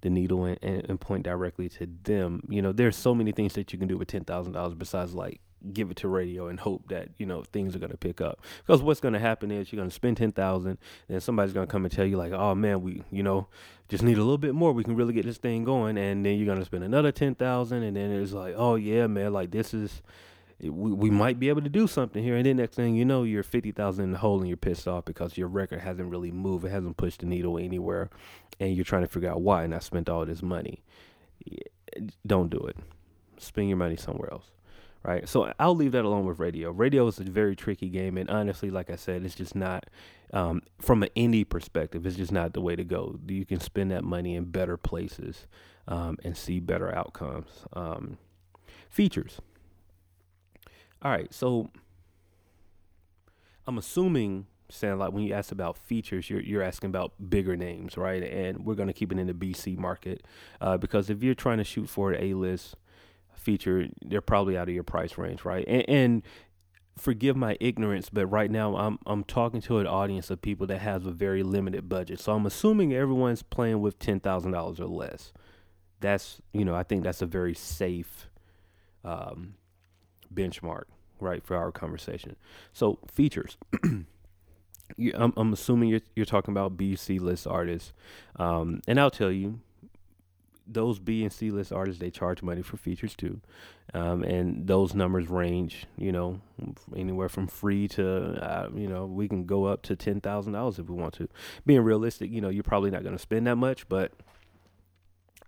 the 0.00 0.10
needle 0.10 0.44
and, 0.44 0.58
and, 0.62 1.00
point 1.00 1.24
directly 1.24 1.68
to 1.68 1.88
them. 2.04 2.42
You 2.48 2.62
know, 2.62 2.72
there's 2.72 2.96
so 2.96 3.14
many 3.14 3.32
things 3.32 3.54
that 3.54 3.72
you 3.72 3.78
can 3.78 3.88
do 3.88 3.96
with 3.96 4.08
ten 4.08 4.24
thousand 4.24 4.52
dollars 4.52 4.74
besides 4.74 5.14
like 5.14 5.40
give 5.72 5.90
it 5.90 5.96
to 5.96 6.08
radio 6.08 6.46
and 6.46 6.60
hope 6.60 6.88
that 6.88 7.08
you 7.18 7.26
know 7.26 7.42
things 7.52 7.74
are 7.74 7.78
going 7.78 7.90
to 7.90 7.98
pick 7.98 8.20
up. 8.20 8.40
Because 8.66 8.82
what's 8.82 9.00
going 9.00 9.14
to 9.14 9.20
happen 9.20 9.50
is 9.50 9.72
you're 9.72 9.78
going 9.78 9.88
to 9.88 9.94
spend 9.94 10.16
ten 10.16 10.32
thousand, 10.32 10.78
then 11.08 11.20
somebody's 11.20 11.52
going 11.52 11.66
to 11.66 11.70
come 11.70 11.84
and 11.84 11.92
tell 11.92 12.06
you 12.06 12.16
like, 12.16 12.32
oh 12.32 12.54
man, 12.54 12.82
we 12.82 13.02
you 13.10 13.22
know 13.22 13.48
just 13.88 14.02
need 14.02 14.18
a 14.18 14.22
little 14.22 14.38
bit 14.38 14.54
more. 14.54 14.72
We 14.72 14.84
can 14.84 14.96
really 14.96 15.14
get 15.14 15.24
this 15.24 15.38
thing 15.38 15.64
going, 15.64 15.98
and 15.98 16.24
then 16.24 16.36
you're 16.36 16.46
going 16.46 16.58
to 16.58 16.64
spend 16.64 16.84
another 16.84 17.12
ten 17.12 17.34
thousand, 17.34 17.82
and 17.82 17.96
then 17.96 18.10
it's 18.10 18.32
like, 18.32 18.54
oh 18.56 18.76
yeah, 18.76 19.06
man, 19.06 19.32
like 19.32 19.50
this 19.50 19.74
is 19.74 20.02
we, 20.60 20.70
we 20.70 21.10
might 21.10 21.38
be 21.38 21.48
able 21.48 21.62
to 21.62 21.68
do 21.68 21.86
something 21.86 22.22
here. 22.22 22.36
And 22.36 22.44
then 22.44 22.56
next 22.56 22.74
thing 22.74 22.96
you 22.96 23.04
know, 23.04 23.22
you're 23.22 23.42
50,000 23.42 24.04
in 24.04 24.12
the 24.12 24.18
hole 24.18 24.38
and 24.38 24.48
you're 24.48 24.56
pissed 24.56 24.88
off 24.88 25.04
because 25.04 25.38
your 25.38 25.48
record 25.48 25.80
hasn't 25.80 26.10
really 26.10 26.32
moved. 26.32 26.64
It 26.64 26.70
hasn't 26.70 26.96
pushed 26.96 27.20
the 27.20 27.26
needle 27.26 27.58
anywhere. 27.58 28.10
And 28.58 28.74
you're 28.74 28.84
trying 28.84 29.02
to 29.02 29.08
figure 29.08 29.30
out 29.30 29.40
why. 29.40 29.64
And 29.64 29.74
I 29.74 29.78
spent 29.78 30.08
all 30.08 30.26
this 30.26 30.42
money. 30.42 30.82
Don't 32.26 32.50
do 32.50 32.58
it. 32.58 32.76
Spend 33.38 33.68
your 33.68 33.78
money 33.78 33.96
somewhere 33.96 34.32
else. 34.32 34.50
Right. 35.04 35.28
So 35.28 35.52
I'll 35.60 35.76
leave 35.76 35.92
that 35.92 36.04
alone 36.04 36.26
with 36.26 36.40
radio. 36.40 36.72
Radio 36.72 37.06
is 37.06 37.20
a 37.20 37.22
very 37.22 37.54
tricky 37.54 37.88
game. 37.88 38.18
And 38.18 38.28
honestly, 38.28 38.68
like 38.68 38.90
I 38.90 38.96
said, 38.96 39.24
it's 39.24 39.36
just 39.36 39.54
not, 39.54 39.86
um, 40.32 40.62
from 40.80 41.04
an 41.04 41.08
indie 41.16 41.48
perspective, 41.48 42.04
it's 42.04 42.16
just 42.16 42.32
not 42.32 42.52
the 42.52 42.60
way 42.60 42.74
to 42.74 42.82
go. 42.82 43.18
You 43.28 43.46
can 43.46 43.60
spend 43.60 43.92
that 43.92 44.02
money 44.02 44.34
in 44.34 44.46
better 44.46 44.76
places 44.76 45.46
um, 45.86 46.18
and 46.24 46.36
see 46.36 46.58
better 46.58 46.92
outcomes. 46.92 47.64
Um, 47.72 48.18
features 48.90 49.40
all 51.02 51.10
right, 51.10 51.32
so 51.32 51.70
I'm 53.66 53.78
assuming, 53.78 54.46
Sam, 54.68 54.98
like 54.98 55.12
when 55.12 55.22
you 55.22 55.34
ask 55.34 55.52
about 55.52 55.76
features, 55.76 56.28
you're 56.28 56.40
you're 56.40 56.62
asking 56.62 56.88
about 56.88 57.12
bigger 57.28 57.56
names, 57.56 57.96
right? 57.96 58.22
And 58.22 58.64
we're 58.64 58.74
gonna 58.74 58.92
keep 58.92 59.12
it 59.12 59.18
in 59.18 59.26
the 59.26 59.34
BC 59.34 59.76
market 59.78 60.24
uh, 60.60 60.76
because 60.76 61.10
if 61.10 61.22
you're 61.22 61.34
trying 61.34 61.58
to 61.58 61.64
shoot 61.64 61.88
for 61.88 62.12
an 62.12 62.22
A-list 62.22 62.76
feature, 63.34 63.88
they're 64.04 64.20
probably 64.20 64.56
out 64.56 64.68
of 64.68 64.74
your 64.74 64.84
price 64.84 65.16
range, 65.16 65.44
right? 65.44 65.64
And, 65.68 65.84
and 65.88 66.22
forgive 66.98 67.36
my 67.36 67.56
ignorance, 67.60 68.10
but 68.10 68.26
right 68.26 68.50
now 68.50 68.76
I'm 68.76 68.98
I'm 69.06 69.22
talking 69.24 69.60
to 69.62 69.78
an 69.78 69.86
audience 69.86 70.30
of 70.30 70.42
people 70.42 70.66
that 70.66 70.78
has 70.78 71.06
a 71.06 71.12
very 71.12 71.42
limited 71.42 71.88
budget. 71.88 72.20
So 72.20 72.32
I'm 72.32 72.46
assuming 72.46 72.92
everyone's 72.92 73.42
playing 73.42 73.80
with 73.80 73.98
ten 73.98 74.18
thousand 74.18 74.52
dollars 74.52 74.80
or 74.80 74.86
less. 74.86 75.32
That's 76.00 76.40
you 76.52 76.64
know 76.64 76.74
I 76.74 76.82
think 76.82 77.04
that's 77.04 77.22
a 77.22 77.26
very 77.26 77.54
safe 77.54 78.28
um, 79.04 79.54
benchmark, 80.32 80.84
right, 81.20 81.44
for 81.44 81.56
our 81.56 81.72
conversation. 81.72 82.36
So 82.72 82.98
features. 83.10 83.56
you, 84.96 85.12
I'm, 85.14 85.32
I'm 85.36 85.52
assuming 85.52 85.88
you're 85.88 86.00
you're 86.16 86.26
talking 86.26 86.52
about 86.52 86.76
B 86.76 86.96
C 86.96 87.18
list 87.18 87.46
artists, 87.46 87.92
um, 88.36 88.80
and 88.86 88.98
I'll 89.00 89.10
tell 89.10 89.30
you, 89.30 89.60
those 90.66 90.98
B 90.98 91.22
and 91.22 91.32
C 91.32 91.50
list 91.50 91.72
artists 91.72 92.00
they 92.00 92.10
charge 92.10 92.42
money 92.42 92.62
for 92.62 92.76
features 92.76 93.14
too, 93.14 93.40
um, 93.94 94.22
and 94.22 94.66
those 94.66 94.94
numbers 94.94 95.28
range, 95.28 95.86
you 95.96 96.12
know, 96.12 96.40
anywhere 96.94 97.28
from 97.28 97.46
free 97.46 97.88
to, 97.88 98.42
uh, 98.42 98.68
you 98.74 98.86
know, 98.86 99.06
we 99.06 99.28
can 99.28 99.44
go 99.44 99.64
up 99.64 99.82
to 99.82 99.96
ten 99.96 100.20
thousand 100.20 100.52
dollars 100.52 100.78
if 100.78 100.88
we 100.88 100.94
want 100.94 101.14
to. 101.14 101.28
Being 101.64 101.82
realistic, 101.82 102.30
you 102.30 102.40
know, 102.40 102.48
you're 102.48 102.62
probably 102.62 102.90
not 102.90 103.02
going 103.02 103.16
to 103.16 103.22
spend 103.22 103.46
that 103.46 103.56
much, 103.56 103.88
but 103.88 104.12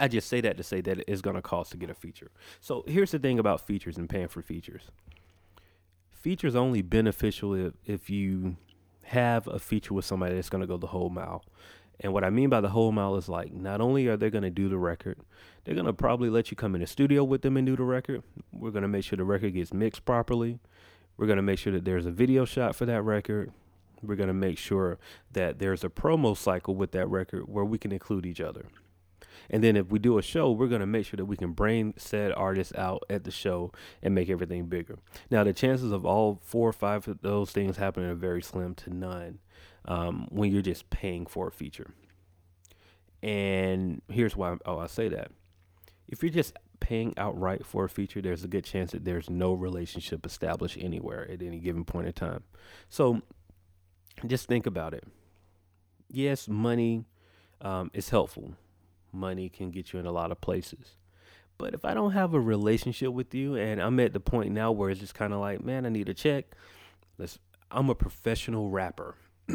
I 0.00 0.08
just 0.08 0.28
say 0.28 0.40
that 0.40 0.56
to 0.56 0.62
say 0.62 0.80
that 0.80 1.04
it's 1.06 1.20
going 1.20 1.36
to 1.36 1.42
cost 1.42 1.72
to 1.72 1.76
get 1.76 1.90
a 1.90 1.94
feature. 1.94 2.30
So 2.60 2.84
here's 2.86 3.10
the 3.10 3.18
thing 3.18 3.38
about 3.38 3.60
features 3.60 3.98
and 3.98 4.08
paying 4.08 4.28
for 4.28 4.40
features. 4.40 4.90
Features 6.10 6.56
only 6.56 6.82
beneficial 6.82 7.54
if, 7.54 7.74
if 7.84 8.10
you 8.10 8.56
have 9.04 9.46
a 9.46 9.58
feature 9.58 9.94
with 9.94 10.04
somebody 10.04 10.34
that's 10.34 10.48
going 10.48 10.62
to 10.62 10.66
go 10.66 10.76
the 10.76 10.88
whole 10.88 11.10
mile. 11.10 11.44
And 12.00 12.14
what 12.14 12.24
I 12.24 12.30
mean 12.30 12.48
by 12.48 12.62
the 12.62 12.70
whole 12.70 12.92
mile 12.92 13.16
is 13.16 13.28
like 13.28 13.52
not 13.52 13.80
only 13.80 14.06
are 14.06 14.16
they 14.16 14.30
going 14.30 14.42
to 14.44 14.50
do 14.50 14.70
the 14.70 14.78
record, 14.78 15.18
they're 15.64 15.74
going 15.74 15.86
to 15.86 15.92
probably 15.92 16.30
let 16.30 16.50
you 16.50 16.56
come 16.56 16.74
in 16.74 16.80
the 16.80 16.86
studio 16.86 17.22
with 17.22 17.42
them 17.42 17.58
and 17.58 17.66
do 17.66 17.76
the 17.76 17.82
record. 17.82 18.22
We're 18.52 18.70
going 18.70 18.82
to 18.82 18.88
make 18.88 19.04
sure 19.04 19.18
the 19.18 19.24
record 19.24 19.54
gets 19.54 19.74
mixed 19.74 20.06
properly. 20.06 20.58
We're 21.18 21.26
going 21.26 21.36
to 21.36 21.42
make 21.42 21.58
sure 21.58 21.74
that 21.74 21.84
there's 21.84 22.06
a 22.06 22.10
video 22.10 22.46
shot 22.46 22.74
for 22.74 22.86
that 22.86 23.02
record. 23.02 23.52
We're 24.02 24.16
going 24.16 24.28
to 24.28 24.34
make 24.34 24.56
sure 24.56 24.98
that 25.32 25.58
there's 25.58 25.84
a 25.84 25.90
promo 25.90 26.34
cycle 26.34 26.74
with 26.74 26.92
that 26.92 27.06
record 27.08 27.42
where 27.46 27.66
we 27.66 27.76
can 27.76 27.92
include 27.92 28.24
each 28.24 28.40
other. 28.40 28.64
And 29.48 29.62
then 29.62 29.76
if 29.76 29.90
we 29.90 29.98
do 29.98 30.18
a 30.18 30.22
show, 30.22 30.50
we're 30.50 30.68
going 30.68 30.80
to 30.80 30.86
make 30.86 31.06
sure 31.06 31.16
that 31.16 31.24
we 31.24 31.36
can 31.36 31.52
bring 31.52 31.94
said 31.96 32.32
artists 32.32 32.74
out 32.76 33.02
at 33.10 33.24
the 33.24 33.30
show 33.30 33.72
and 34.02 34.14
make 34.14 34.30
everything 34.30 34.66
bigger. 34.66 34.98
Now, 35.30 35.44
the 35.44 35.52
chances 35.52 35.92
of 35.92 36.04
all 36.04 36.40
four 36.42 36.68
or 36.68 36.72
five 36.72 37.06
of 37.08 37.20
those 37.22 37.50
things 37.50 37.76
happening 37.76 38.10
are 38.10 38.14
very 38.14 38.42
slim 38.42 38.74
to 38.76 38.94
none 38.94 39.38
um, 39.86 40.26
when 40.30 40.52
you're 40.52 40.62
just 40.62 40.90
paying 40.90 41.26
for 41.26 41.48
a 41.48 41.52
feature. 41.52 41.92
And 43.22 44.02
here's 44.08 44.36
why 44.36 44.56
oh, 44.64 44.78
I 44.78 44.86
say 44.86 45.08
that. 45.08 45.30
If 46.08 46.22
you're 46.22 46.32
just 46.32 46.54
paying 46.80 47.14
outright 47.16 47.64
for 47.64 47.84
a 47.84 47.88
feature, 47.88 48.20
there's 48.20 48.42
a 48.42 48.48
good 48.48 48.64
chance 48.64 48.92
that 48.92 49.04
there's 49.04 49.28
no 49.28 49.52
relationship 49.52 50.24
established 50.24 50.78
anywhere 50.80 51.30
at 51.30 51.42
any 51.42 51.60
given 51.60 51.84
point 51.84 52.06
in 52.06 52.12
time. 52.12 52.42
So 52.88 53.22
just 54.26 54.48
think 54.48 54.66
about 54.66 54.94
it. 54.94 55.04
Yes, 56.08 56.48
money 56.48 57.04
um, 57.60 57.90
is 57.94 58.08
helpful 58.08 58.54
money 59.12 59.48
can 59.48 59.70
get 59.70 59.92
you 59.92 59.98
in 59.98 60.06
a 60.06 60.12
lot 60.12 60.32
of 60.32 60.40
places. 60.40 60.96
But 61.58 61.74
if 61.74 61.84
I 61.84 61.92
don't 61.92 62.12
have 62.12 62.32
a 62.32 62.40
relationship 62.40 63.12
with 63.12 63.34
you 63.34 63.54
and 63.54 63.82
I'm 63.82 64.00
at 64.00 64.14
the 64.14 64.20
point 64.20 64.52
now 64.52 64.72
where 64.72 64.88
it's 64.88 65.00
just 65.00 65.14
kind 65.14 65.34
of 65.34 65.40
like, 65.40 65.62
man, 65.62 65.84
I 65.84 65.90
need 65.90 66.08
a 66.08 66.14
check. 66.14 66.54
Let's 67.18 67.38
I'm 67.70 67.90
a 67.90 67.94
professional 67.94 68.70
rapper. 68.70 69.16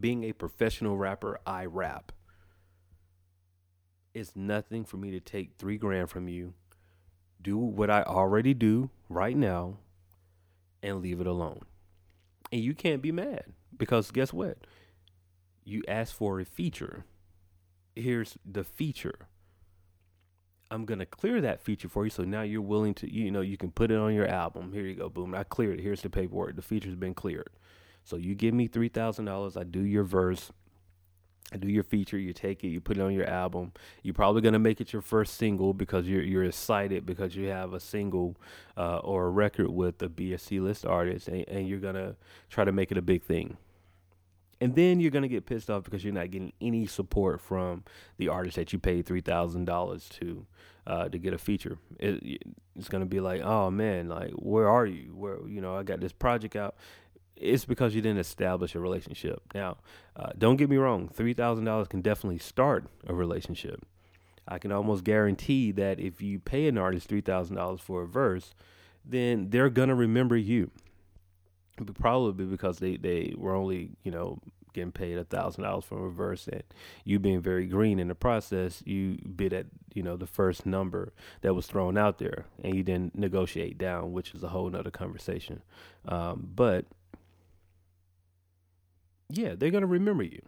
Being 0.00 0.24
a 0.24 0.32
professional 0.32 0.96
rapper, 0.96 1.38
I 1.46 1.66
rap. 1.66 2.12
It's 4.14 4.34
nothing 4.34 4.84
for 4.84 4.96
me 4.96 5.10
to 5.10 5.20
take 5.20 5.56
3 5.58 5.76
grand 5.76 6.08
from 6.08 6.28
you, 6.28 6.54
do 7.42 7.58
what 7.58 7.90
I 7.90 8.02
already 8.02 8.54
do 8.54 8.90
right 9.08 9.36
now 9.36 9.76
and 10.82 11.02
leave 11.02 11.20
it 11.20 11.26
alone. 11.26 11.60
And 12.50 12.62
you 12.62 12.74
can't 12.74 13.02
be 13.02 13.12
mad 13.12 13.44
because 13.76 14.10
guess 14.10 14.32
what? 14.32 14.58
You 15.64 15.82
asked 15.86 16.14
for 16.14 16.40
a 16.40 16.44
feature 16.44 17.04
here's 17.96 18.36
the 18.44 18.64
feature. 18.64 19.28
I'm 20.70 20.84
gonna 20.84 21.06
clear 21.06 21.40
that 21.40 21.62
feature 21.62 21.88
for 21.88 22.04
you, 22.04 22.10
so 22.10 22.24
now 22.24 22.42
you're 22.42 22.62
willing 22.62 22.94
to, 22.94 23.12
you 23.12 23.30
know, 23.30 23.42
you 23.42 23.56
can 23.56 23.70
put 23.70 23.90
it 23.90 23.98
on 23.98 24.14
your 24.14 24.26
album. 24.26 24.72
Here 24.72 24.86
you 24.86 24.94
go, 24.94 25.08
boom. 25.08 25.34
I 25.34 25.44
cleared 25.44 25.78
it. 25.78 25.82
Here's 25.82 26.02
the 26.02 26.10
paperwork. 26.10 26.56
The 26.56 26.62
feature's 26.62 26.96
been 26.96 27.14
cleared. 27.14 27.50
So 28.04 28.16
you 28.16 28.34
give 28.34 28.54
me 28.54 28.66
three 28.66 28.88
thousand 28.88 29.26
dollars. 29.26 29.56
I 29.56 29.64
do 29.64 29.80
your 29.80 30.04
verse. 30.04 30.50
I 31.52 31.58
do 31.58 31.68
your 31.68 31.84
feature. 31.84 32.18
You 32.18 32.32
take 32.32 32.64
it. 32.64 32.68
You 32.68 32.80
put 32.80 32.96
it 32.96 33.02
on 33.02 33.12
your 33.12 33.26
album. 33.26 33.72
You're 34.02 34.14
probably 34.14 34.42
gonna 34.42 34.58
make 34.58 34.80
it 34.80 34.92
your 34.92 35.02
first 35.02 35.34
single 35.36 35.74
because 35.74 36.06
you're 36.08 36.22
you're 36.22 36.44
excited 36.44 37.06
because 37.06 37.36
you 37.36 37.48
have 37.48 37.72
a 37.72 37.80
single 37.80 38.36
uh, 38.76 38.98
or 38.98 39.26
a 39.26 39.30
record 39.30 39.70
with 39.70 40.02
a 40.02 40.08
BSC 40.08 40.60
list 40.60 40.84
artist, 40.84 41.28
and, 41.28 41.46
and 41.48 41.68
you're 41.68 41.78
gonna 41.80 42.16
try 42.50 42.64
to 42.64 42.72
make 42.72 42.90
it 42.90 42.98
a 42.98 43.02
big 43.02 43.22
thing. 43.22 43.56
And 44.64 44.74
then 44.74 44.98
you're 44.98 45.10
gonna 45.10 45.28
get 45.28 45.44
pissed 45.44 45.68
off 45.68 45.84
because 45.84 46.02
you're 46.02 46.14
not 46.14 46.30
getting 46.30 46.54
any 46.58 46.86
support 46.86 47.42
from 47.42 47.84
the 48.16 48.28
artist 48.28 48.56
that 48.56 48.72
you 48.72 48.78
paid 48.78 49.04
three 49.04 49.20
thousand 49.20 49.66
dollars 49.66 50.08
to 50.20 50.46
uh, 50.86 51.10
to 51.10 51.18
get 51.18 51.34
a 51.34 51.38
feature. 51.38 51.76
It, 51.98 52.42
it's 52.74 52.88
gonna 52.88 53.04
be 53.04 53.20
like, 53.20 53.42
oh 53.42 53.70
man, 53.70 54.08
like 54.08 54.30
where 54.30 54.70
are 54.70 54.86
you? 54.86 55.14
Where 55.14 55.46
you 55.46 55.60
know 55.60 55.76
I 55.76 55.82
got 55.82 56.00
this 56.00 56.12
project 56.12 56.56
out. 56.56 56.76
It's 57.36 57.66
because 57.66 57.94
you 57.94 58.00
didn't 58.00 58.20
establish 58.20 58.74
a 58.74 58.80
relationship. 58.80 59.42
Now, 59.54 59.76
uh, 60.16 60.30
don't 60.38 60.56
get 60.56 60.70
me 60.70 60.78
wrong, 60.78 61.10
three 61.10 61.34
thousand 61.34 61.66
dollars 61.66 61.88
can 61.88 62.00
definitely 62.00 62.38
start 62.38 62.86
a 63.06 63.12
relationship. 63.12 63.84
I 64.48 64.56
can 64.56 64.72
almost 64.72 65.04
guarantee 65.04 65.72
that 65.72 66.00
if 66.00 66.22
you 66.22 66.38
pay 66.38 66.68
an 66.68 66.78
artist 66.78 67.06
three 67.06 67.20
thousand 67.20 67.56
dollars 67.56 67.82
for 67.82 68.00
a 68.00 68.06
verse, 68.06 68.54
then 69.04 69.50
they're 69.50 69.68
gonna 69.68 69.94
remember 69.94 70.38
you 70.38 70.70
probably 71.94 72.44
because 72.44 72.78
they 72.78 72.96
they 72.96 73.34
were 73.36 73.54
only 73.54 73.90
you 74.02 74.10
know 74.10 74.38
getting 74.72 74.92
paid 74.92 75.16
a 75.16 75.24
thousand 75.24 75.62
dollars 75.62 75.84
for 75.84 76.02
reverse 76.02 76.48
and 76.48 76.64
you 77.04 77.18
being 77.18 77.40
very 77.40 77.66
green 77.66 77.98
in 77.98 78.08
the 78.08 78.14
process 78.14 78.82
you 78.84 79.16
bid 79.36 79.52
at 79.52 79.66
you 79.94 80.02
know 80.02 80.16
the 80.16 80.26
first 80.26 80.66
number 80.66 81.12
that 81.42 81.54
was 81.54 81.66
thrown 81.66 81.96
out 81.96 82.18
there 82.18 82.44
and 82.62 82.74
you 82.74 82.82
didn't 82.82 83.16
negotiate 83.16 83.78
down 83.78 84.12
which 84.12 84.34
is 84.34 84.42
a 84.42 84.48
whole 84.48 84.68
nother 84.68 84.90
conversation. 84.90 85.62
Um, 86.06 86.50
but 86.54 86.86
yeah 89.30 89.54
they're 89.56 89.70
gonna 89.70 89.86
remember 89.86 90.24
you 90.24 90.42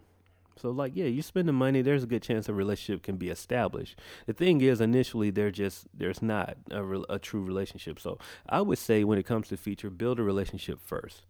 So 0.57 0.71
like, 0.71 0.93
yeah, 0.95 1.05
you 1.05 1.23
spend 1.23 1.49
the 1.49 1.53
money. 1.53 1.83
There's 1.83 2.05
a 2.05 2.07
good 2.07 2.23
chance 2.23 2.49
a 2.49 2.55
relationship 2.55 3.03
can 3.03 3.17
be 3.17 3.29
established. 3.29 3.99
The 4.27 4.33
thing 4.33 4.61
is, 4.61 4.81
initially, 4.81 5.31
there 5.31 5.51
just 5.51 5.87
there's 5.93 6.23
not 6.23 6.57
a, 6.71 6.83
re- 6.83 7.05
a 7.09 7.19
true 7.19 7.43
relationship. 7.43 8.01
So 8.01 8.19
I 8.49 8.63
would 8.63 8.79
say 8.79 9.05
when 9.05 9.19
it 9.19 9.27
comes 9.27 9.49
to 9.49 9.57
feature, 9.57 9.91
build 9.91 10.19
a 10.19 10.23
relationship 10.23 10.81
first. 10.83 11.27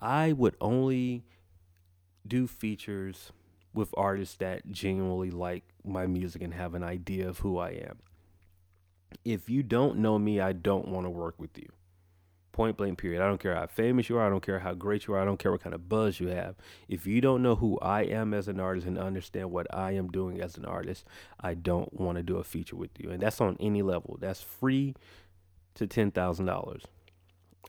I 0.00 0.32
would 0.32 0.56
only 0.60 1.24
do 2.26 2.46
features 2.46 3.32
with 3.74 3.94
artists 3.96 4.36
that 4.36 4.70
genuinely 4.70 5.30
like 5.30 5.64
my 5.84 6.06
music 6.06 6.42
and 6.42 6.54
have 6.54 6.74
an 6.74 6.82
idea 6.82 7.28
of 7.28 7.38
who 7.40 7.58
I 7.58 7.70
am. 7.70 7.98
If 9.24 9.50
you 9.50 9.62
don't 9.62 9.98
know 9.98 10.18
me, 10.18 10.40
I 10.40 10.52
don't 10.52 10.88
want 10.88 11.06
to 11.06 11.10
work 11.10 11.38
with 11.38 11.58
you. 11.58 11.68
Point 12.52 12.76
blank, 12.76 12.98
period. 12.98 13.22
I 13.22 13.28
don't 13.28 13.40
care 13.40 13.54
how 13.54 13.66
famous 13.66 14.08
you 14.08 14.18
are. 14.18 14.26
I 14.26 14.30
don't 14.30 14.44
care 14.44 14.58
how 14.58 14.74
great 14.74 15.06
you 15.06 15.14
are. 15.14 15.20
I 15.20 15.24
don't 15.24 15.38
care 15.38 15.52
what 15.52 15.62
kind 15.62 15.74
of 15.74 15.88
buzz 15.88 16.18
you 16.18 16.28
have. 16.28 16.56
If 16.88 17.06
you 17.06 17.20
don't 17.20 17.42
know 17.42 17.54
who 17.54 17.78
I 17.80 18.02
am 18.02 18.34
as 18.34 18.48
an 18.48 18.58
artist 18.58 18.86
and 18.86 18.98
understand 18.98 19.52
what 19.52 19.72
I 19.72 19.92
am 19.92 20.08
doing 20.08 20.40
as 20.40 20.56
an 20.56 20.64
artist, 20.64 21.04
I 21.40 21.54
don't 21.54 21.92
want 21.92 22.16
to 22.16 22.22
do 22.24 22.38
a 22.38 22.44
feature 22.44 22.76
with 22.76 22.90
you. 22.98 23.10
And 23.10 23.22
that's 23.22 23.40
on 23.40 23.56
any 23.60 23.82
level. 23.82 24.18
That's 24.20 24.40
free 24.40 24.94
to 25.74 25.86
$10,000. 25.86 26.82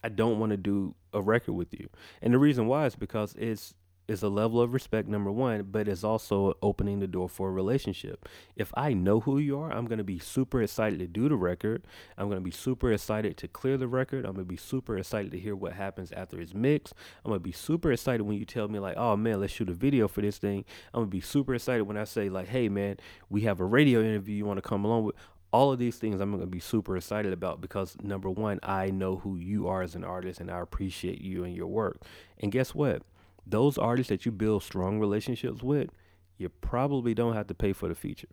I 0.03 0.09
don't 0.09 0.39
want 0.39 0.49
to 0.49 0.57
do 0.57 0.95
a 1.13 1.21
record 1.21 1.53
with 1.53 1.73
you. 1.73 1.89
And 2.21 2.33
the 2.33 2.39
reason 2.39 2.65
why 2.65 2.87
is 2.87 2.95
because 2.95 3.35
it's 3.35 3.75
is 4.11 4.21
a 4.21 4.29
level 4.29 4.61
of 4.61 4.73
respect, 4.73 5.07
number 5.07 5.31
one, 5.31 5.63
but 5.63 5.87
it's 5.87 6.03
also 6.03 6.55
opening 6.61 6.99
the 6.99 7.07
door 7.07 7.29
for 7.29 7.49
a 7.49 7.51
relationship. 7.51 8.27
If 8.55 8.71
I 8.75 8.93
know 8.93 9.21
who 9.21 9.37
you 9.37 9.57
are, 9.59 9.71
I'm 9.71 9.85
going 9.85 9.97
to 9.97 10.03
be 10.03 10.19
super 10.19 10.61
excited 10.61 10.99
to 10.99 11.07
do 11.07 11.29
the 11.29 11.35
record. 11.35 11.83
I'm 12.17 12.27
going 12.27 12.37
to 12.37 12.43
be 12.43 12.51
super 12.51 12.91
excited 12.91 13.37
to 13.37 13.47
clear 13.47 13.77
the 13.77 13.87
record. 13.87 14.25
I'm 14.25 14.33
going 14.33 14.45
to 14.45 14.49
be 14.49 14.57
super 14.57 14.97
excited 14.97 15.31
to 15.31 15.39
hear 15.39 15.55
what 15.55 15.73
happens 15.73 16.11
after 16.11 16.39
it's 16.39 16.53
mixed. 16.53 16.93
I'm 17.23 17.29
going 17.29 17.39
to 17.39 17.43
be 17.43 17.51
super 17.51 17.91
excited 17.91 18.23
when 18.23 18.37
you 18.37 18.45
tell 18.45 18.67
me, 18.67 18.79
like, 18.79 18.97
oh 18.97 19.15
man, 19.15 19.39
let's 19.39 19.53
shoot 19.53 19.69
a 19.69 19.73
video 19.73 20.07
for 20.07 20.21
this 20.21 20.37
thing. 20.37 20.65
I'm 20.93 21.01
going 21.01 21.07
to 21.07 21.17
be 21.17 21.21
super 21.21 21.55
excited 21.55 21.83
when 21.83 21.97
I 21.97 22.03
say, 22.03 22.29
like, 22.29 22.49
hey 22.49 22.69
man, 22.69 22.97
we 23.29 23.41
have 23.41 23.59
a 23.59 23.65
radio 23.65 24.01
interview 24.01 24.35
you 24.35 24.45
want 24.45 24.57
to 24.57 24.67
come 24.67 24.85
along 24.85 25.05
with 25.05 25.15
all 25.51 25.71
of 25.71 25.79
these 25.79 25.97
things 25.97 26.21
I'm 26.21 26.31
going 26.31 26.41
to 26.41 26.47
be 26.47 26.59
super 26.59 26.95
excited 26.95 27.33
about 27.33 27.61
because 27.61 27.97
number 28.01 28.29
one, 28.29 28.59
I 28.63 28.89
know 28.89 29.17
who 29.17 29.37
you 29.37 29.67
are 29.67 29.81
as 29.81 29.95
an 29.95 30.03
artist 30.03 30.39
and 30.39 30.49
I 30.49 30.59
appreciate 30.59 31.21
you 31.21 31.43
and 31.43 31.55
your 31.55 31.67
work. 31.67 32.01
And 32.39 32.51
guess 32.51 32.73
what? 32.73 33.03
Those 33.45 33.77
artists 33.77 34.09
that 34.09 34.25
you 34.25 34.31
build 34.31 34.63
strong 34.63 34.99
relationships 34.99 35.61
with, 35.63 35.89
you 36.37 36.49
probably 36.49 37.13
don't 37.13 37.35
have 37.35 37.47
to 37.47 37.53
pay 37.53 37.73
for 37.73 37.87
the 37.87 37.95
feature. 37.95 38.27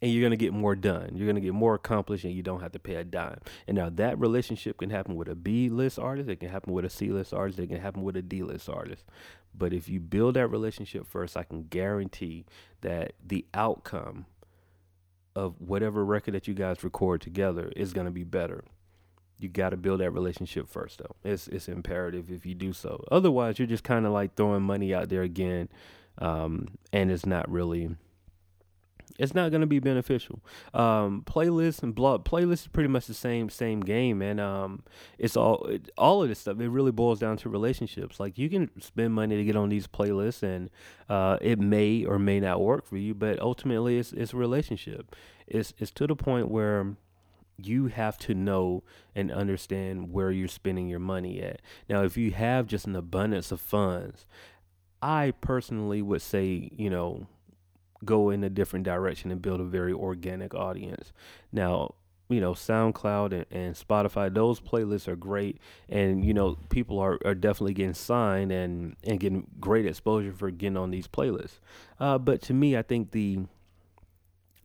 And 0.00 0.10
you're 0.10 0.20
going 0.20 0.32
to 0.32 0.36
get 0.36 0.52
more 0.52 0.74
done. 0.74 1.10
You're 1.14 1.26
going 1.26 1.36
to 1.36 1.40
get 1.40 1.54
more 1.54 1.74
accomplished 1.74 2.24
and 2.24 2.34
you 2.34 2.42
don't 2.42 2.60
have 2.60 2.72
to 2.72 2.80
pay 2.80 2.96
a 2.96 3.04
dime. 3.04 3.38
And 3.68 3.76
now 3.76 3.88
that 3.90 4.18
relationship 4.18 4.78
can 4.78 4.90
happen 4.90 5.14
with 5.14 5.28
a 5.28 5.36
B 5.36 5.68
list 5.68 5.96
artist, 5.96 6.28
it 6.28 6.40
can 6.40 6.48
happen 6.48 6.72
with 6.72 6.84
a 6.84 6.90
C 6.90 7.10
list 7.10 7.32
artist, 7.32 7.60
it 7.60 7.68
can 7.68 7.80
happen 7.80 8.02
with 8.02 8.16
a 8.16 8.22
D 8.22 8.42
list 8.42 8.68
artist. 8.68 9.04
But 9.54 9.72
if 9.72 9.88
you 9.88 10.00
build 10.00 10.34
that 10.34 10.48
relationship 10.48 11.06
first, 11.06 11.36
I 11.36 11.44
can 11.44 11.64
guarantee 11.64 12.46
that 12.80 13.12
the 13.24 13.46
outcome 13.54 14.26
of 15.36 15.60
whatever 15.60 16.04
record 16.04 16.34
that 16.34 16.48
you 16.48 16.54
guys 16.54 16.82
record 16.82 17.20
together 17.20 17.72
is 17.76 17.92
going 17.92 18.06
to 18.06 18.12
be 18.12 18.24
better 18.24 18.64
you 19.42 19.48
got 19.48 19.70
to 19.70 19.76
build 19.76 20.00
that 20.00 20.10
relationship 20.10 20.68
first 20.68 20.98
though. 20.98 21.16
It's 21.24 21.48
it's 21.48 21.68
imperative 21.68 22.30
if 22.30 22.46
you 22.46 22.54
do 22.54 22.72
so. 22.72 23.04
Otherwise 23.10 23.58
you're 23.58 23.68
just 23.68 23.84
kind 23.84 24.06
of 24.06 24.12
like 24.12 24.34
throwing 24.34 24.62
money 24.62 24.94
out 24.94 25.08
there 25.08 25.22
again 25.22 25.68
um, 26.18 26.68
and 26.92 27.10
it's 27.10 27.26
not 27.26 27.50
really 27.50 27.96
it's 29.18 29.34
not 29.34 29.50
going 29.50 29.60
to 29.60 29.66
be 29.66 29.78
beneficial. 29.78 30.40
Um, 30.72 31.22
playlist 31.26 31.82
and 31.82 31.94
blog 31.94 32.24
playlist 32.24 32.52
is 32.52 32.68
pretty 32.68 32.88
much 32.88 33.06
the 33.06 33.14
same 33.14 33.50
same 33.50 33.80
game 33.80 34.22
and 34.22 34.40
um, 34.40 34.84
it's 35.18 35.36
all 35.36 35.64
it, 35.66 35.90
all 35.98 36.22
of 36.22 36.28
this 36.28 36.40
stuff 36.40 36.60
it 36.60 36.68
really 36.68 36.92
boils 36.92 37.18
down 37.18 37.36
to 37.38 37.48
relationships. 37.48 38.18
Like 38.18 38.38
you 38.38 38.48
can 38.48 38.70
spend 38.80 39.14
money 39.14 39.36
to 39.36 39.44
get 39.44 39.56
on 39.56 39.68
these 39.68 39.86
playlists 39.86 40.42
and 40.42 40.70
uh, 41.08 41.38
it 41.40 41.58
may 41.58 42.04
or 42.04 42.18
may 42.18 42.40
not 42.40 42.60
work 42.60 42.86
for 42.86 42.96
you 42.96 43.14
but 43.14 43.38
ultimately 43.40 43.98
it's 43.98 44.12
it's 44.12 44.32
a 44.32 44.36
relationship. 44.36 45.14
It's 45.46 45.74
it's 45.78 45.90
to 45.92 46.06
the 46.06 46.16
point 46.16 46.48
where 46.48 46.96
you 47.56 47.86
have 47.86 48.18
to 48.18 48.34
know 48.34 48.82
and 49.14 49.30
understand 49.30 50.12
where 50.12 50.30
you're 50.30 50.48
spending 50.48 50.88
your 50.88 50.98
money 50.98 51.40
at. 51.42 51.60
Now, 51.88 52.02
if 52.02 52.16
you 52.16 52.30
have 52.32 52.66
just 52.66 52.86
an 52.86 52.96
abundance 52.96 53.52
of 53.52 53.60
funds, 53.60 54.26
I 55.00 55.32
personally 55.40 56.02
would 56.02 56.22
say, 56.22 56.70
you 56.76 56.90
know, 56.90 57.26
go 58.04 58.30
in 58.30 58.42
a 58.44 58.50
different 58.50 58.84
direction 58.84 59.30
and 59.30 59.42
build 59.42 59.60
a 59.60 59.64
very 59.64 59.92
organic 59.92 60.54
audience. 60.54 61.12
Now, 61.52 61.94
you 62.28 62.40
know, 62.40 62.52
SoundCloud 62.52 63.32
and, 63.32 63.46
and 63.50 63.74
Spotify, 63.74 64.32
those 64.32 64.60
playlists 64.60 65.06
are 65.06 65.16
great. 65.16 65.58
And, 65.88 66.24
you 66.24 66.32
know, 66.32 66.56
people 66.70 66.98
are, 66.98 67.18
are 67.24 67.34
definitely 67.34 67.74
getting 67.74 67.94
signed 67.94 68.50
and, 68.50 68.96
and 69.04 69.20
getting 69.20 69.46
great 69.60 69.86
exposure 69.86 70.32
for 70.32 70.50
getting 70.50 70.76
on 70.76 70.90
these 70.90 71.06
playlists. 71.06 71.58
Uh, 72.00 72.18
but 72.18 72.40
to 72.42 72.54
me, 72.54 72.76
I 72.76 72.82
think 72.82 73.10
the 73.10 73.40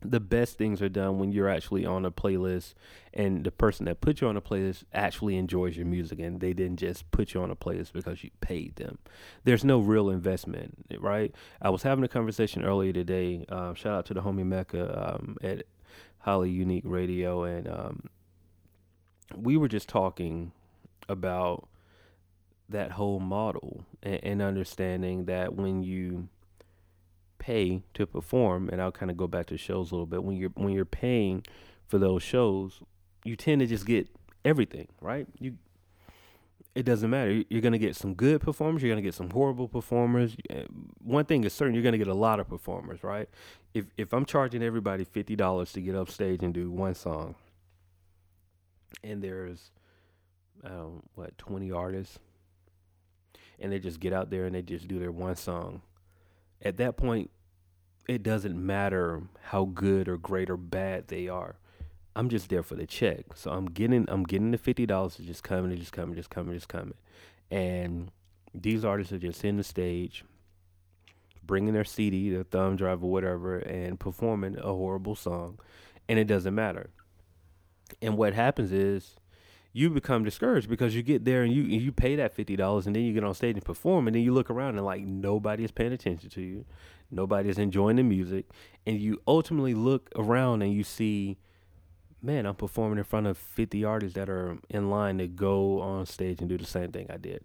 the 0.00 0.20
best 0.20 0.58
things 0.58 0.80
are 0.80 0.88
done 0.88 1.18
when 1.18 1.32
you're 1.32 1.48
actually 1.48 1.84
on 1.84 2.04
a 2.04 2.10
playlist 2.10 2.74
and 3.12 3.44
the 3.44 3.50
person 3.50 3.86
that 3.86 4.00
put 4.00 4.20
you 4.20 4.28
on 4.28 4.36
a 4.36 4.40
playlist 4.40 4.84
actually 4.94 5.36
enjoys 5.36 5.76
your 5.76 5.86
music 5.86 6.20
and 6.20 6.40
they 6.40 6.52
didn't 6.52 6.76
just 6.76 7.10
put 7.10 7.34
you 7.34 7.42
on 7.42 7.50
a 7.50 7.56
playlist 7.56 7.92
because 7.92 8.22
you 8.22 8.30
paid 8.40 8.76
them. 8.76 8.98
There's 9.44 9.64
no 9.64 9.80
real 9.80 10.08
investment, 10.08 10.86
right? 11.00 11.34
I 11.60 11.70
was 11.70 11.82
having 11.82 12.04
a 12.04 12.08
conversation 12.08 12.64
earlier 12.64 12.92
today. 12.92 13.44
Um, 13.48 13.74
shout 13.74 13.94
out 13.94 14.06
to 14.06 14.14
the 14.14 14.22
homie 14.22 14.46
Mecca 14.46 15.14
um, 15.14 15.36
at 15.42 15.64
Holly 16.20 16.50
Unique 16.50 16.84
Radio, 16.86 17.42
and 17.42 17.66
um, 17.68 18.02
we 19.34 19.56
were 19.56 19.68
just 19.68 19.88
talking 19.88 20.52
about 21.08 21.66
that 22.68 22.92
whole 22.92 23.18
model 23.18 23.84
and, 24.02 24.20
and 24.22 24.42
understanding 24.42 25.24
that 25.24 25.54
when 25.54 25.82
you 25.82 26.28
pay 27.38 27.82
to 27.94 28.06
perform, 28.06 28.68
and 28.68 28.80
I'll 28.80 28.92
kind 28.92 29.10
of 29.10 29.16
go 29.16 29.26
back 29.26 29.46
to 29.46 29.56
shows 29.56 29.90
a 29.90 29.94
little 29.94 30.06
bit. 30.06 30.24
When 30.24 30.36
you're 30.36 30.50
when 30.50 30.72
you're 30.72 30.84
paying 30.84 31.44
for 31.86 31.98
those 31.98 32.22
shows, 32.22 32.80
you 33.24 33.36
tend 33.36 33.60
to 33.60 33.66
just 33.66 33.86
get 33.86 34.08
everything, 34.44 34.88
right? 35.00 35.26
You 35.38 35.56
it 36.74 36.84
doesn't 36.84 37.10
matter. 37.10 37.42
You're 37.48 37.60
going 37.60 37.72
to 37.72 37.78
get 37.78 37.96
some 37.96 38.14
good 38.14 38.40
performers. 38.40 38.82
You're 38.82 38.90
going 38.90 39.02
to 39.02 39.06
get 39.06 39.14
some 39.14 39.30
horrible 39.30 39.66
performers. 39.66 40.36
Eh, 40.48 40.62
one 41.02 41.24
thing 41.24 41.42
is 41.42 41.52
certain: 41.52 41.74
you're 41.74 41.82
going 41.82 41.92
to 41.92 41.98
get 41.98 42.06
a 42.06 42.14
lot 42.14 42.38
of 42.38 42.48
performers, 42.48 43.02
right? 43.02 43.28
If 43.74 43.86
if 43.96 44.12
I'm 44.12 44.24
charging 44.24 44.62
everybody 44.62 45.04
fifty 45.04 45.34
dollars 45.34 45.72
to 45.72 45.80
get 45.80 45.96
up 45.96 46.08
stage 46.08 46.42
and 46.42 46.54
do 46.54 46.70
one 46.70 46.94
song, 46.94 47.34
and 49.02 49.22
there's 49.22 49.72
um, 50.62 51.02
what 51.14 51.36
twenty 51.36 51.72
artists, 51.72 52.18
and 53.58 53.72
they 53.72 53.80
just 53.80 53.98
get 53.98 54.12
out 54.12 54.30
there 54.30 54.44
and 54.44 54.54
they 54.54 54.62
just 54.62 54.86
do 54.86 55.00
their 55.00 55.12
one 55.12 55.34
song, 55.34 55.82
at 56.62 56.76
that 56.78 56.96
point, 56.96 57.30
it 58.08 58.22
doesn't 58.22 58.56
matter 58.56 59.22
how 59.42 59.66
good 59.66 60.08
or 60.08 60.16
great 60.16 60.50
or 60.50 60.56
bad 60.56 61.08
they 61.08 61.28
are. 61.28 61.56
I'm 62.16 62.28
just 62.28 62.48
there 62.48 62.62
for 62.62 62.74
the 62.74 62.86
check. 62.86 63.36
So 63.36 63.50
I'm 63.52 63.66
getting 63.66 64.06
I'm 64.08 64.24
getting 64.24 64.50
the 64.50 64.58
fifty 64.58 64.86
dollars 64.86 65.16
to 65.16 65.22
just 65.22 65.44
coming, 65.44 65.76
just 65.76 65.92
coming, 65.92 66.16
just 66.16 66.30
coming, 66.30 66.54
just 66.54 66.68
coming. 66.68 66.94
And 67.50 68.10
these 68.54 68.84
artists 68.84 69.12
are 69.12 69.18
just 69.18 69.44
in 69.44 69.56
the 69.56 69.62
stage, 69.64 70.24
bringing 71.44 71.74
their 71.74 71.84
CD, 71.84 72.30
their 72.30 72.42
thumb 72.42 72.76
drive 72.76 73.04
or 73.04 73.10
whatever, 73.10 73.58
and 73.58 74.00
performing 74.00 74.58
a 74.58 74.74
horrible 74.74 75.14
song, 75.14 75.58
and 76.08 76.18
it 76.18 76.24
doesn't 76.24 76.54
matter. 76.54 76.90
And 78.02 78.16
what 78.16 78.34
happens 78.34 78.72
is 78.72 79.16
you 79.72 79.90
become 79.90 80.24
discouraged 80.24 80.68
because 80.68 80.94
you 80.94 81.02
get 81.02 81.24
there 81.24 81.42
and 81.42 81.52
you 81.52 81.62
you 81.62 81.92
pay 81.92 82.16
that 82.16 82.32
fifty 82.32 82.56
dollars 82.56 82.86
and 82.86 82.96
then 82.96 83.02
you 83.02 83.12
get 83.12 83.24
on 83.24 83.34
stage 83.34 83.54
and 83.54 83.64
perform 83.64 84.06
and 84.06 84.16
then 84.16 84.22
you 84.22 84.32
look 84.32 84.50
around 84.50 84.76
and 84.76 84.84
like 84.84 85.02
nobody 85.02 85.64
is 85.64 85.70
paying 85.70 85.92
attention 85.92 86.30
to 86.30 86.40
you, 86.40 86.64
nobody 87.10 87.48
is 87.48 87.58
enjoying 87.58 87.96
the 87.96 88.02
music, 88.02 88.46
and 88.86 88.98
you 88.98 89.20
ultimately 89.26 89.74
look 89.74 90.10
around 90.16 90.62
and 90.62 90.72
you 90.72 90.82
see, 90.82 91.36
man, 92.22 92.46
I'm 92.46 92.54
performing 92.54 92.98
in 92.98 93.04
front 93.04 93.26
of 93.26 93.36
fifty 93.36 93.84
artists 93.84 94.14
that 94.14 94.28
are 94.28 94.58
in 94.70 94.90
line 94.90 95.18
to 95.18 95.28
go 95.28 95.80
on 95.80 96.06
stage 96.06 96.40
and 96.40 96.48
do 96.48 96.56
the 96.56 96.66
same 96.66 96.90
thing 96.90 97.06
I 97.10 97.16
did. 97.16 97.42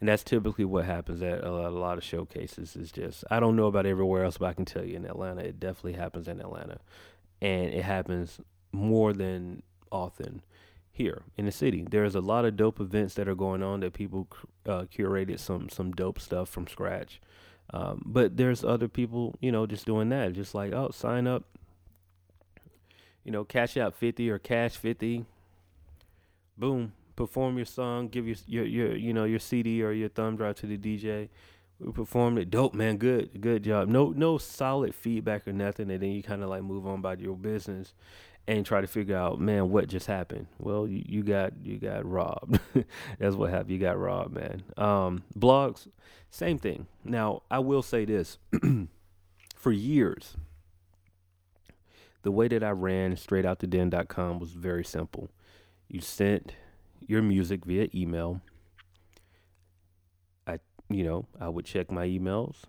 And 0.00 0.08
that's 0.08 0.24
typically 0.24 0.64
what 0.64 0.84
happens 0.84 1.22
at 1.22 1.44
a 1.44 1.50
lot, 1.50 1.66
a 1.66 1.78
lot 1.78 1.98
of 1.98 2.04
showcases. 2.04 2.76
Is 2.76 2.92
just 2.92 3.24
I 3.30 3.40
don't 3.40 3.56
know 3.56 3.66
about 3.66 3.86
everywhere 3.86 4.24
else, 4.24 4.38
but 4.38 4.46
I 4.46 4.54
can 4.54 4.64
tell 4.64 4.84
you 4.84 4.96
in 4.96 5.04
Atlanta, 5.04 5.42
it 5.42 5.58
definitely 5.60 5.94
happens 5.94 6.28
in 6.28 6.40
Atlanta, 6.40 6.78
and 7.40 7.72
it 7.74 7.84
happens 7.84 8.40
more 8.72 9.12
than 9.12 9.62
often 9.90 10.42
here 10.98 11.22
in 11.36 11.46
the 11.46 11.52
city. 11.52 11.86
There's 11.88 12.14
a 12.14 12.20
lot 12.20 12.44
of 12.44 12.56
dope 12.56 12.80
events 12.80 13.14
that 13.14 13.28
are 13.28 13.34
going 13.34 13.62
on 13.62 13.80
that 13.80 13.94
people 13.94 14.28
uh, 14.66 14.84
curated 14.94 15.38
some 15.38 15.70
some 15.70 15.92
dope 15.92 16.20
stuff 16.20 16.48
from 16.48 16.66
scratch. 16.66 17.20
Um, 17.70 18.02
but 18.04 18.36
there's 18.36 18.64
other 18.64 18.88
people, 18.88 19.36
you 19.40 19.52
know, 19.52 19.66
just 19.66 19.86
doing 19.86 20.08
that, 20.10 20.32
just 20.32 20.54
like 20.54 20.72
oh, 20.72 20.90
sign 20.90 21.26
up, 21.26 21.44
you 23.24 23.32
know, 23.32 23.44
cash 23.44 23.76
out 23.76 23.94
fifty 23.94 24.28
or 24.28 24.38
cash 24.38 24.76
fifty. 24.76 25.24
Boom, 26.58 26.92
perform 27.14 27.56
your 27.56 27.66
song, 27.66 28.08
give 28.08 28.26
your 28.26 28.36
your 28.46 28.64
your 28.64 28.96
you 28.96 29.12
know 29.12 29.24
your 29.24 29.38
CD 29.38 29.82
or 29.82 29.92
your 29.92 30.08
thumb 30.08 30.36
drive 30.36 30.56
to 30.56 30.66
the 30.66 30.76
DJ. 30.76 31.28
We 31.78 31.92
performed 31.92 32.40
it, 32.40 32.50
dope 32.50 32.74
man, 32.74 32.96
good 32.96 33.40
good 33.40 33.62
job. 33.62 33.88
No 33.88 34.10
no 34.10 34.36
solid 34.36 34.96
feedback 34.96 35.46
or 35.46 35.52
nothing, 35.52 35.90
and 35.92 36.02
then 36.02 36.10
you 36.10 36.24
kind 36.24 36.42
of 36.42 36.48
like 36.48 36.64
move 36.64 36.86
on 36.86 36.98
about 36.98 37.20
your 37.20 37.36
business 37.36 37.94
and 38.48 38.64
try 38.64 38.80
to 38.80 38.86
figure 38.86 39.14
out, 39.14 39.38
man, 39.38 39.68
what 39.68 39.88
just 39.88 40.06
happened. 40.06 40.46
Well, 40.58 40.88
you, 40.88 41.04
you 41.06 41.22
got 41.22 41.52
you 41.62 41.78
got 41.78 42.04
robbed. 42.06 42.58
That's 43.18 43.36
what 43.36 43.50
happened. 43.50 43.70
You 43.70 43.78
got 43.78 43.98
robbed, 43.98 44.34
man. 44.34 44.62
Um, 44.78 45.22
blogs, 45.38 45.86
same 46.30 46.58
thing. 46.58 46.86
Now, 47.04 47.42
I 47.50 47.58
will 47.58 47.82
say 47.82 48.06
this: 48.06 48.38
for 49.54 49.70
years, 49.70 50.34
the 52.22 52.32
way 52.32 52.48
that 52.48 52.64
I 52.64 52.70
ran 52.70 53.16
straight 53.18 53.44
out 53.44 53.60
to 53.60 53.66
den.com 53.66 54.38
was 54.38 54.52
very 54.52 54.84
simple. 54.84 55.28
You 55.86 56.00
sent 56.00 56.54
your 57.06 57.20
music 57.20 57.66
via 57.66 57.88
email. 57.94 58.40
I, 60.46 60.58
you 60.88 61.04
know, 61.04 61.26
I 61.38 61.50
would 61.50 61.66
check 61.66 61.90
my 61.90 62.06
emails, 62.06 62.62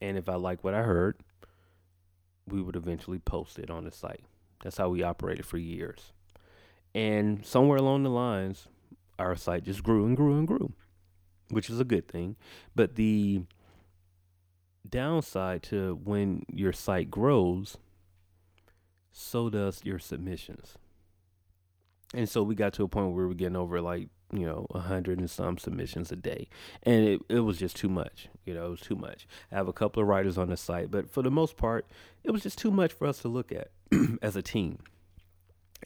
and 0.00 0.16
if 0.16 0.30
I 0.30 0.36
like 0.36 0.64
what 0.64 0.72
I 0.72 0.82
heard, 0.82 1.18
we 2.48 2.62
would 2.62 2.74
eventually 2.74 3.18
post 3.18 3.58
it 3.58 3.68
on 3.68 3.84
the 3.84 3.92
site. 3.92 4.24
That's 4.62 4.76
how 4.76 4.88
we 4.88 5.02
operated 5.02 5.46
for 5.46 5.58
years. 5.58 6.12
And 6.94 7.44
somewhere 7.44 7.78
along 7.78 8.04
the 8.04 8.10
lines, 8.10 8.68
our 9.18 9.36
site 9.36 9.64
just 9.64 9.82
grew 9.82 10.06
and 10.06 10.16
grew 10.16 10.38
and 10.38 10.46
grew, 10.46 10.72
which 11.50 11.68
is 11.68 11.80
a 11.80 11.84
good 11.84 12.08
thing. 12.08 12.36
But 12.74 12.94
the 12.94 13.42
downside 14.88 15.62
to 15.64 15.98
when 16.02 16.44
your 16.52 16.72
site 16.72 17.10
grows, 17.10 17.78
so 19.12 19.50
does 19.50 19.80
your 19.84 19.98
submissions. 19.98 20.78
And 22.14 22.28
so 22.28 22.42
we 22.42 22.54
got 22.54 22.72
to 22.74 22.84
a 22.84 22.88
point 22.88 23.08
where 23.08 23.24
we 23.24 23.28
were 23.28 23.34
getting 23.34 23.56
over 23.56 23.80
like, 23.80 24.08
you 24.32 24.46
know, 24.46 24.66
a 24.74 24.80
hundred 24.80 25.18
and 25.18 25.30
some 25.30 25.58
submissions 25.58 26.12
a 26.12 26.16
day. 26.16 26.48
And 26.82 27.06
it, 27.06 27.20
it 27.28 27.40
was 27.40 27.58
just 27.58 27.76
too 27.76 27.88
much. 27.88 28.28
You 28.44 28.54
know, 28.54 28.66
it 28.66 28.70
was 28.70 28.80
too 28.80 28.96
much. 28.96 29.26
I 29.50 29.56
have 29.56 29.68
a 29.68 29.72
couple 29.72 30.02
of 30.02 30.08
writers 30.08 30.38
on 30.38 30.48
the 30.48 30.56
site, 30.56 30.90
but 30.90 31.10
for 31.10 31.22
the 31.22 31.30
most 31.30 31.56
part, 31.56 31.86
it 32.22 32.30
was 32.30 32.42
just 32.42 32.58
too 32.58 32.70
much 32.70 32.92
for 32.92 33.06
us 33.06 33.18
to 33.22 33.28
look 33.28 33.50
at. 33.52 33.70
as 34.22 34.36
a 34.36 34.42
team. 34.42 34.78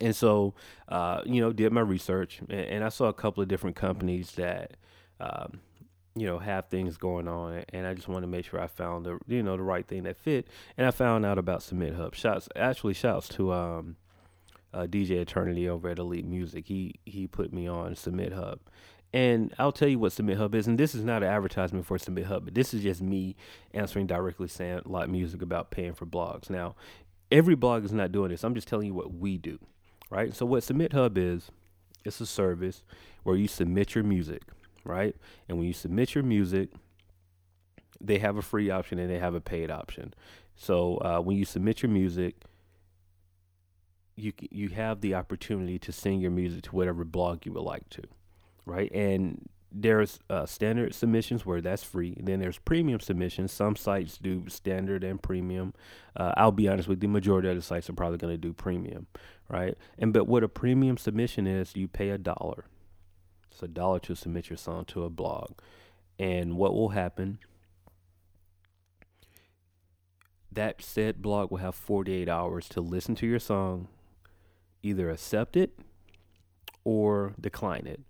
And 0.01 0.15
so, 0.15 0.55
uh, 0.89 1.23
you 1.25 1.41
know, 1.41 1.53
did 1.53 1.73
my 1.73 1.81
research, 1.81 2.41
and, 2.49 2.53
and, 2.53 2.85
I 2.85 2.89
saw 2.89 3.07
a 3.07 3.13
couple 3.13 3.43
of 3.43 3.49
different 3.49 3.75
companies 3.75 4.33
that, 4.33 4.77
um, 5.19 5.61
you 6.15 6.27
know, 6.27 6.39
have 6.39 6.69
things 6.69 6.97
going 6.97 7.27
on, 7.27 7.65
and 7.71 7.87
I 7.87 7.95
just 7.95 8.07
wanted 8.07 8.27
to 8.27 8.31
make 8.31 8.45
sure 8.45 8.61
I 8.61 8.69
found 8.69 9.07
the, 9.07 9.19
you 9.27 9.43
know, 9.43 9.57
the 9.57 9.63
right 9.63 9.87
thing 9.87 10.05
that 10.05 10.17
fit. 10.17 10.47
And 10.77 10.87
I 10.87 10.93
found 10.93 11.27
out 11.27 11.39
about 11.39 11.61
SubmitHub. 11.61 12.15
Shots, 12.15 12.49
actually, 12.55 12.95
shouts 12.95 13.29
to 13.31 13.53
um, 13.53 13.97
uh, 14.73 14.87
DJ 14.87 15.13
Eternity 15.13 15.69
over 15.69 15.89
at 15.89 15.99
Elite 15.99 16.27
Music. 16.27 16.67
He 16.67 16.95
he 17.05 17.27
put 17.27 17.53
me 17.53 17.67
on 17.67 17.95
SubmitHub, 17.95 18.59
and 19.13 19.55
I'll 19.59 19.73
tell 19.73 19.89
you 19.89 19.99
what 19.99 20.13
SubmitHub 20.13 20.55
is. 20.55 20.67
And 20.67 20.79
this 20.79 20.95
is 20.95 21.05
not 21.05 21.23
an 21.23 21.29
advertisement 21.29 21.87
for 21.87 21.99
SubmitHub, 21.99 22.45
but 22.45 22.55
this 22.55 22.75
is 22.75 22.83
just 22.83 23.01
me 23.01 23.37
answering 23.73 24.07
directly 24.07 24.49
saying 24.49 24.83
a 24.85 24.89
lot 24.89 25.05
of 25.05 25.11
music 25.11 25.43
about 25.43 25.71
paying 25.71 25.95
for 25.95 26.07
blogs. 26.07 26.51
Now, 26.51 26.77
every 27.31 27.55
blog 27.55 27.85
is 27.85 27.93
not 27.93 28.13
doing 28.13 28.31
this. 28.31 28.45
I'm 28.45 28.55
just 28.55 28.69
telling 28.69 28.87
you 28.87 28.95
what 28.95 29.13
we 29.13 29.39
do, 29.39 29.59
right? 30.11 30.35
So 30.35 30.47
what 30.47 30.63
SubmitHub 30.63 31.17
is, 31.17 31.51
it's 32.05 32.21
a 32.21 32.27
service 32.27 32.83
where 33.23 33.37
you 33.37 33.49
submit 33.49 33.95
your 33.95 34.05
music, 34.05 34.43
right? 34.85 35.15
And 35.49 35.59
when 35.59 35.67
you 35.67 35.73
submit 35.73 36.15
your 36.15 36.25
music, 36.25 36.71
they 38.01 38.19
have 38.19 38.37
a 38.37 38.43
free 38.43 38.71
option 38.71 38.99
and 38.99 39.11
they 39.11 39.19
have 39.19 39.35
a 39.35 39.41
paid 39.41 39.71
option. 39.71 40.15
So 40.55 40.97
uh, 40.99 41.21
when 41.21 41.37
you 41.37 41.45
submit 41.45 41.83
your 41.83 41.91
music, 41.91 42.37
you 44.17 44.33
you 44.51 44.71
have 44.71 45.01
the 45.01 45.15
opportunity 45.15 45.79
to 45.79 45.93
send 45.93 46.21
your 46.21 46.33
music 46.33 46.63
to 46.63 46.75
whatever 46.75 47.05
blog 47.05 47.47
you 47.47 47.53
would 47.53 47.63
like 47.63 47.89
to, 47.91 48.03
right? 48.67 48.91
And 48.93 49.49
there's 49.71 50.19
uh, 50.31 50.47
standard 50.47 50.95
submissions 50.95 51.45
where 51.45 51.61
that's 51.61 51.83
free. 51.83 52.17
Then 52.21 52.41
there's 52.41 52.59
premium 52.59 53.01
submissions. 53.01 53.53
Some 53.53 53.77
sites 53.77 54.17
do 54.17 54.49
standard 54.49 55.05
and 55.05 55.23
premium. 55.23 55.75
Uh, 56.17 56.33
I'll 56.37 56.53
be 56.53 56.69
honest 56.69 56.89
with 56.89 56.99
you, 56.99 57.09
the 57.09 57.13
majority 57.13 57.49
of 57.49 57.57
the 57.57 57.63
sites 57.63 57.91
are 57.91 57.95
probably 57.95 58.19
going 58.19 58.33
to 58.33 58.39
do 58.39 58.53
premium, 58.53 59.07
right? 59.49 59.77
And 59.99 60.13
but 60.13 60.27
what 60.27 60.43
a 60.43 60.49
premium 60.49 60.97
submission 60.97 61.47
is, 61.47 61.77
you 61.77 61.87
pay 61.87 62.11
a 62.11 62.19
dollar. 62.19 62.65
It's 63.51 63.63
a 63.63 63.69
dollar 63.69 63.99
to 64.01 64.15
submit 64.15 64.49
your 64.49 64.57
song 64.57 64.85
to 64.87 65.05
a 65.05 65.11
blog. 65.11 65.53
And 66.19 66.57
what 66.57 66.75
will 66.75 66.91
happen? 66.91 67.39
That 70.51 70.83
said 70.83 71.21
blog 71.21 71.51
will 71.51 71.59
have 71.59 71.75
48 71.75 72.29
hours 72.29 72.69
to 72.71 72.81
listen 72.81 73.15
to 73.17 73.27
your 73.27 73.39
song, 73.39 73.89
either 74.83 75.11
accept 75.11 75.57
it 75.57 75.79
or 76.85 77.35
decline 77.39 77.87
it 77.87 78.01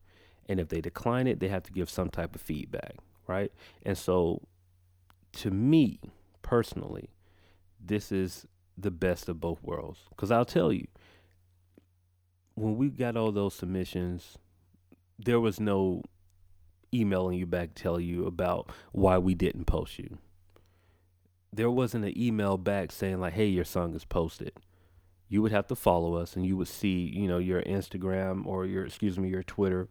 and 0.49 0.59
if 0.59 0.69
they 0.69 0.81
decline 0.81 1.27
it, 1.27 1.41
they 1.41 1.49
have 1.49 1.63
to 1.65 1.73
give 1.73 1.91
some 1.91 2.09
type 2.09 2.35
of 2.35 2.41
feedback, 2.41 2.97
right? 3.27 3.53
And 3.85 3.97
so, 3.97 4.43
to 5.33 5.51
me 5.51 6.01
personally, 6.43 7.11
this 7.79 8.11
is 8.11 8.47
the 8.77 8.91
best 8.91 9.29
of 9.29 9.41
both 9.41 9.63
worlds. 9.63 10.01
Because 10.11 10.31
I'll 10.31 10.47
tell 10.47 10.73
you, 10.73 10.87
when 12.55 12.77
we 12.77 12.89
got 12.89 13.17
all 13.17 13.31
those 13.31 13.55
submissions, 13.55 14.39
there 15.19 15.39
was 15.39 15.61
no 15.61 16.03
emailing 16.93 17.39
you 17.39 17.47
back 17.47 17.75
tell 17.75 18.01
you 18.01 18.27
about 18.27 18.71
why 18.93 19.19
we 19.19 19.35
didn't 19.35 19.67
post 19.67 19.99
you. 19.99 20.19
There 21.53 21.71
wasn't 21.71 22.07
an 22.07 22.19
email 22.19 22.57
back 22.57 22.93
saying 22.93 23.21
like, 23.21 23.35
"Hey, 23.35 23.47
your 23.47 23.65
song 23.65 23.95
is 23.95 24.05
posted." 24.05 24.53
You 25.29 25.43
would 25.43 25.53
have 25.53 25.67
to 25.67 25.77
follow 25.77 26.15
us, 26.15 26.37
and 26.37 26.47
you 26.47 26.57
would 26.57 26.69
see, 26.69 27.13
you 27.15 27.29
know, 27.29 27.37
your 27.37 27.63
Instagram 27.63 28.47
or 28.47 28.65
your, 28.65 28.87
excuse 28.87 29.19
me, 29.19 29.29
your 29.29 29.43
Twitter 29.43 29.89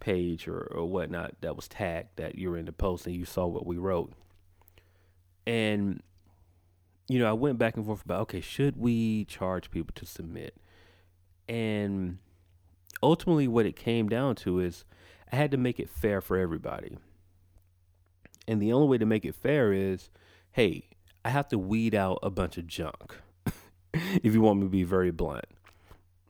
page 0.00 0.48
or, 0.48 0.60
or 0.60 0.86
whatnot 0.86 1.34
that 1.40 1.56
was 1.56 1.68
tagged 1.68 2.10
that 2.16 2.38
you're 2.38 2.56
in 2.56 2.66
the 2.66 2.72
post 2.72 3.06
and 3.06 3.14
you 3.14 3.24
saw 3.24 3.46
what 3.46 3.66
we 3.66 3.76
wrote. 3.76 4.12
And, 5.46 6.02
you 7.08 7.18
know, 7.18 7.28
I 7.28 7.32
went 7.32 7.58
back 7.58 7.76
and 7.76 7.86
forth 7.86 8.04
about, 8.04 8.22
okay, 8.22 8.40
should 8.40 8.76
we 8.76 9.24
charge 9.24 9.70
people 9.70 9.92
to 9.94 10.06
submit? 10.06 10.56
And 11.48 12.18
ultimately, 13.02 13.48
what 13.48 13.66
it 13.66 13.76
came 13.76 14.08
down 14.08 14.34
to 14.36 14.60
is 14.60 14.84
I 15.32 15.36
had 15.36 15.50
to 15.50 15.56
make 15.56 15.80
it 15.80 15.88
fair 15.88 16.20
for 16.20 16.36
everybody. 16.36 16.98
And 18.46 18.60
the 18.60 18.72
only 18.72 18.88
way 18.88 18.98
to 18.98 19.06
make 19.06 19.24
it 19.24 19.34
fair 19.34 19.72
is 19.72 20.10
hey, 20.52 20.88
I 21.24 21.28
have 21.30 21.48
to 21.48 21.58
weed 21.58 21.94
out 21.94 22.18
a 22.22 22.30
bunch 22.30 22.56
of 22.58 22.66
junk, 22.66 23.16
if 23.94 24.34
you 24.34 24.40
want 24.40 24.60
me 24.60 24.66
to 24.66 24.70
be 24.70 24.82
very 24.82 25.10
blunt 25.10 25.44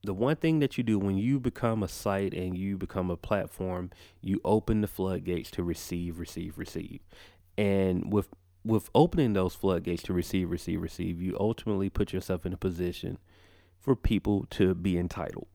the 0.09 0.15
one 0.15 0.37
thing 0.37 0.61
that 0.61 0.79
you 0.79 0.83
do 0.83 0.99
when 0.99 1.19
you 1.19 1.39
become 1.39 1.83
a 1.83 1.89
site 1.89 2.33
and 2.33 2.57
you 2.57 2.79
become 2.79 3.11
a 3.11 3.17
platform, 3.17 3.91
you 4.23 4.41
open 4.43 4.81
the 4.81 4.87
floodgates 4.87 5.51
to 5.51 5.63
receive, 5.63 6.19
receive, 6.19 6.57
receive. 6.57 7.01
And 7.59 8.11
with 8.11 8.29
with 8.65 8.89
opening 8.95 9.35
those 9.35 9.55
floodgates 9.55 10.03
to 10.05 10.15
receive, 10.15 10.51
receive, 10.51 10.81
receive, 10.81 11.21
you 11.21 11.37
ultimately 11.39 11.91
put 11.91 12.15
yourself 12.15 12.47
in 12.47 12.55
a 12.55 12.57
position 12.57 13.19
for 13.79 13.95
people 13.95 14.47
to 14.51 14.75
be 14.75 14.97
entitled. 14.97 15.47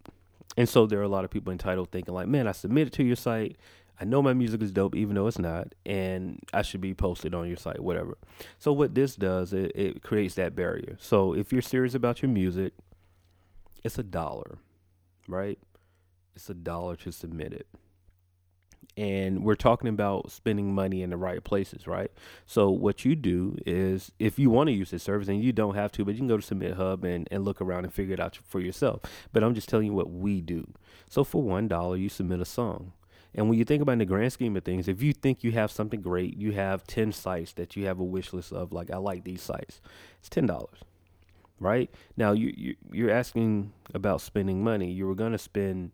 And 0.55 0.69
so 0.69 0.85
there 0.85 0.99
are 0.99 1.03
a 1.03 1.09
lot 1.09 1.25
of 1.25 1.31
people 1.31 1.51
entitled 1.51 1.89
thinking 1.91 2.13
like, 2.13 2.27
man, 2.27 2.47
I 2.47 2.51
submitted 2.51 2.93
to 2.93 3.03
your 3.03 3.15
site. 3.15 3.57
I 3.99 4.05
know 4.05 4.21
my 4.21 4.33
music 4.33 4.61
is 4.61 4.71
dope, 4.71 4.95
even 4.95 5.15
though 5.15 5.25
it's 5.25 5.39
not, 5.39 5.73
and 5.83 6.39
I 6.53 6.61
should 6.61 6.81
be 6.81 6.93
posted 6.93 7.33
on 7.33 7.47
your 7.47 7.57
site, 7.57 7.79
whatever. 7.79 8.19
So 8.59 8.71
what 8.71 8.93
this 8.93 9.15
does, 9.15 9.51
it, 9.51 9.71
it 9.73 10.03
creates 10.03 10.35
that 10.35 10.55
barrier. 10.55 10.97
So 10.99 11.33
if 11.33 11.51
you're 11.51 11.61
serious 11.63 11.95
about 11.95 12.21
your 12.21 12.29
music, 12.29 12.73
it's 13.83 13.97
a 13.97 14.03
dollar, 14.03 14.57
right? 15.27 15.59
It's 16.35 16.49
a 16.49 16.53
dollar 16.53 16.95
to 16.97 17.11
submit 17.11 17.53
it. 17.53 17.67
And 18.95 19.43
we're 19.43 19.55
talking 19.55 19.89
about 19.89 20.29
spending 20.31 20.73
money 20.73 21.01
in 21.01 21.09
the 21.09 21.17
right 21.17 21.43
places, 21.43 21.87
right? 21.87 22.11
So 22.45 22.69
what 22.69 23.03
you 23.03 23.15
do 23.15 23.57
is 23.65 24.11
if 24.19 24.37
you 24.37 24.51
want 24.51 24.67
to 24.67 24.73
use 24.73 24.91
this 24.91 25.01
service 25.01 25.27
and 25.27 25.43
you 25.43 25.51
don't 25.51 25.73
have 25.73 25.91
to, 25.93 26.05
but 26.05 26.13
you 26.13 26.19
can 26.19 26.27
go 26.27 26.37
to 26.37 26.55
SubmitHub 26.55 27.03
and, 27.03 27.27
and 27.31 27.43
look 27.43 27.59
around 27.59 27.85
and 27.85 27.93
figure 27.93 28.13
it 28.13 28.19
out 28.19 28.37
for 28.47 28.59
yourself. 28.59 29.01
But 29.31 29.43
I'm 29.43 29.55
just 29.55 29.67
telling 29.67 29.87
you 29.87 29.93
what 29.93 30.11
we 30.11 30.41
do. 30.41 30.71
So 31.09 31.23
for 31.23 31.41
one 31.41 31.67
dollar 31.67 31.97
you 31.97 32.09
submit 32.09 32.39
a 32.39 32.45
song. 32.45 32.93
And 33.35 33.49
when 33.49 33.57
you 33.57 33.65
think 33.65 33.81
about 33.81 33.93
in 33.93 33.99
the 33.99 34.05
grand 34.05 34.31
scheme 34.31 34.55
of 34.55 34.63
things, 34.63 34.87
if 34.87 35.01
you 35.01 35.11
think 35.11 35.43
you 35.43 35.53
have 35.53 35.71
something 35.71 36.01
great, 36.01 36.37
you 36.37 36.51
have 36.51 36.85
10 36.85 37.11
sites 37.13 37.53
that 37.53 37.75
you 37.75 37.87
have 37.87 37.99
a 37.99 38.03
wish 38.03 38.31
list 38.31 38.53
of, 38.53 38.71
like, 38.71 38.91
I 38.91 38.97
like 38.97 39.23
these 39.23 39.41
sites, 39.41 39.81
it's 40.19 40.29
$10 40.29 40.67
right? 41.63 41.89
Now 42.17 42.33
you, 42.33 42.53
you 42.55 42.75
you're 42.91 43.11
asking 43.11 43.73
about 43.93 44.21
spending 44.21 44.63
money. 44.63 44.91
You 44.91 45.07
were 45.07 45.15
gonna 45.15 45.37
spend 45.37 45.91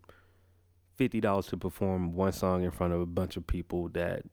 fifty 0.96 1.22
dollars 1.22 1.48
to 1.48 1.58
perform 1.58 2.14
one 2.14 2.34
song 2.34 2.64
in 2.64 2.72
front 2.72 2.94
of 2.94 3.02
a 3.02 3.06
bunch 3.06 3.38
of 3.38 3.48
people 3.48 3.88
that 3.90 4.24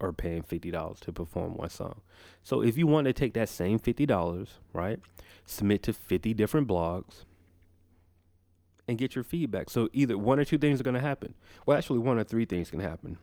are 0.00 0.12
paying 0.12 0.42
fifty 0.42 0.70
dollars 0.70 1.00
to 1.00 1.12
perform 1.12 1.56
one 1.56 1.70
song. 1.70 2.00
So 2.42 2.62
if 2.62 2.78
you 2.78 2.86
want 2.86 3.06
to 3.06 3.12
take 3.12 3.34
that 3.34 3.48
same 3.48 3.78
fifty 3.78 4.06
dollars, 4.06 4.58
right, 4.72 5.00
submit 5.44 5.82
to 5.84 5.92
fifty 5.92 6.32
different 6.32 6.68
blogs 6.68 7.24
and 8.86 8.98
get 8.98 9.14
your 9.14 9.24
feedback. 9.24 9.70
So 9.70 9.88
either 9.92 10.16
one 10.16 10.38
or 10.38 10.44
two 10.44 10.58
things 10.58 10.80
are 10.80 10.84
gonna 10.84 11.00
happen. 11.00 11.34
Well, 11.66 11.76
actually, 11.76 11.98
one 11.98 12.18
or 12.18 12.24
three 12.24 12.44
things 12.44 12.70
can 12.70 12.80
happen 12.80 13.18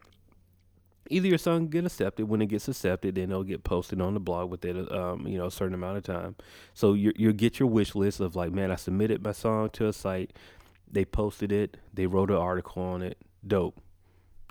either 1.09 1.27
your 1.27 1.37
song 1.37 1.67
get 1.67 1.85
accepted. 1.85 2.27
When 2.27 2.41
it 2.41 2.47
gets 2.47 2.67
accepted, 2.67 3.15
then 3.15 3.31
it'll 3.31 3.43
get 3.43 3.63
posted 3.63 4.01
on 4.01 4.13
the 4.13 4.19
blog 4.19 4.49
within 4.49 4.91
um, 4.93 5.27
you 5.27 5.37
know 5.37 5.47
a 5.47 5.51
certain 5.51 5.73
amount 5.73 5.97
of 5.97 6.03
time. 6.03 6.35
So 6.73 6.93
you 6.93 7.11
you 7.15 7.33
get 7.33 7.59
your 7.59 7.69
wish 7.69 7.95
list 7.95 8.19
of 8.19 8.35
like, 8.35 8.51
man, 8.51 8.71
I 8.71 8.75
submitted 8.75 9.23
my 9.23 9.31
song 9.31 9.69
to 9.71 9.87
a 9.87 9.93
site, 9.93 10.33
they 10.89 11.05
posted 11.05 11.51
it, 11.51 11.77
they 11.93 12.05
wrote 12.05 12.29
an 12.29 12.37
article 12.37 12.83
on 12.83 13.01
it, 13.01 13.17
dope. 13.45 13.79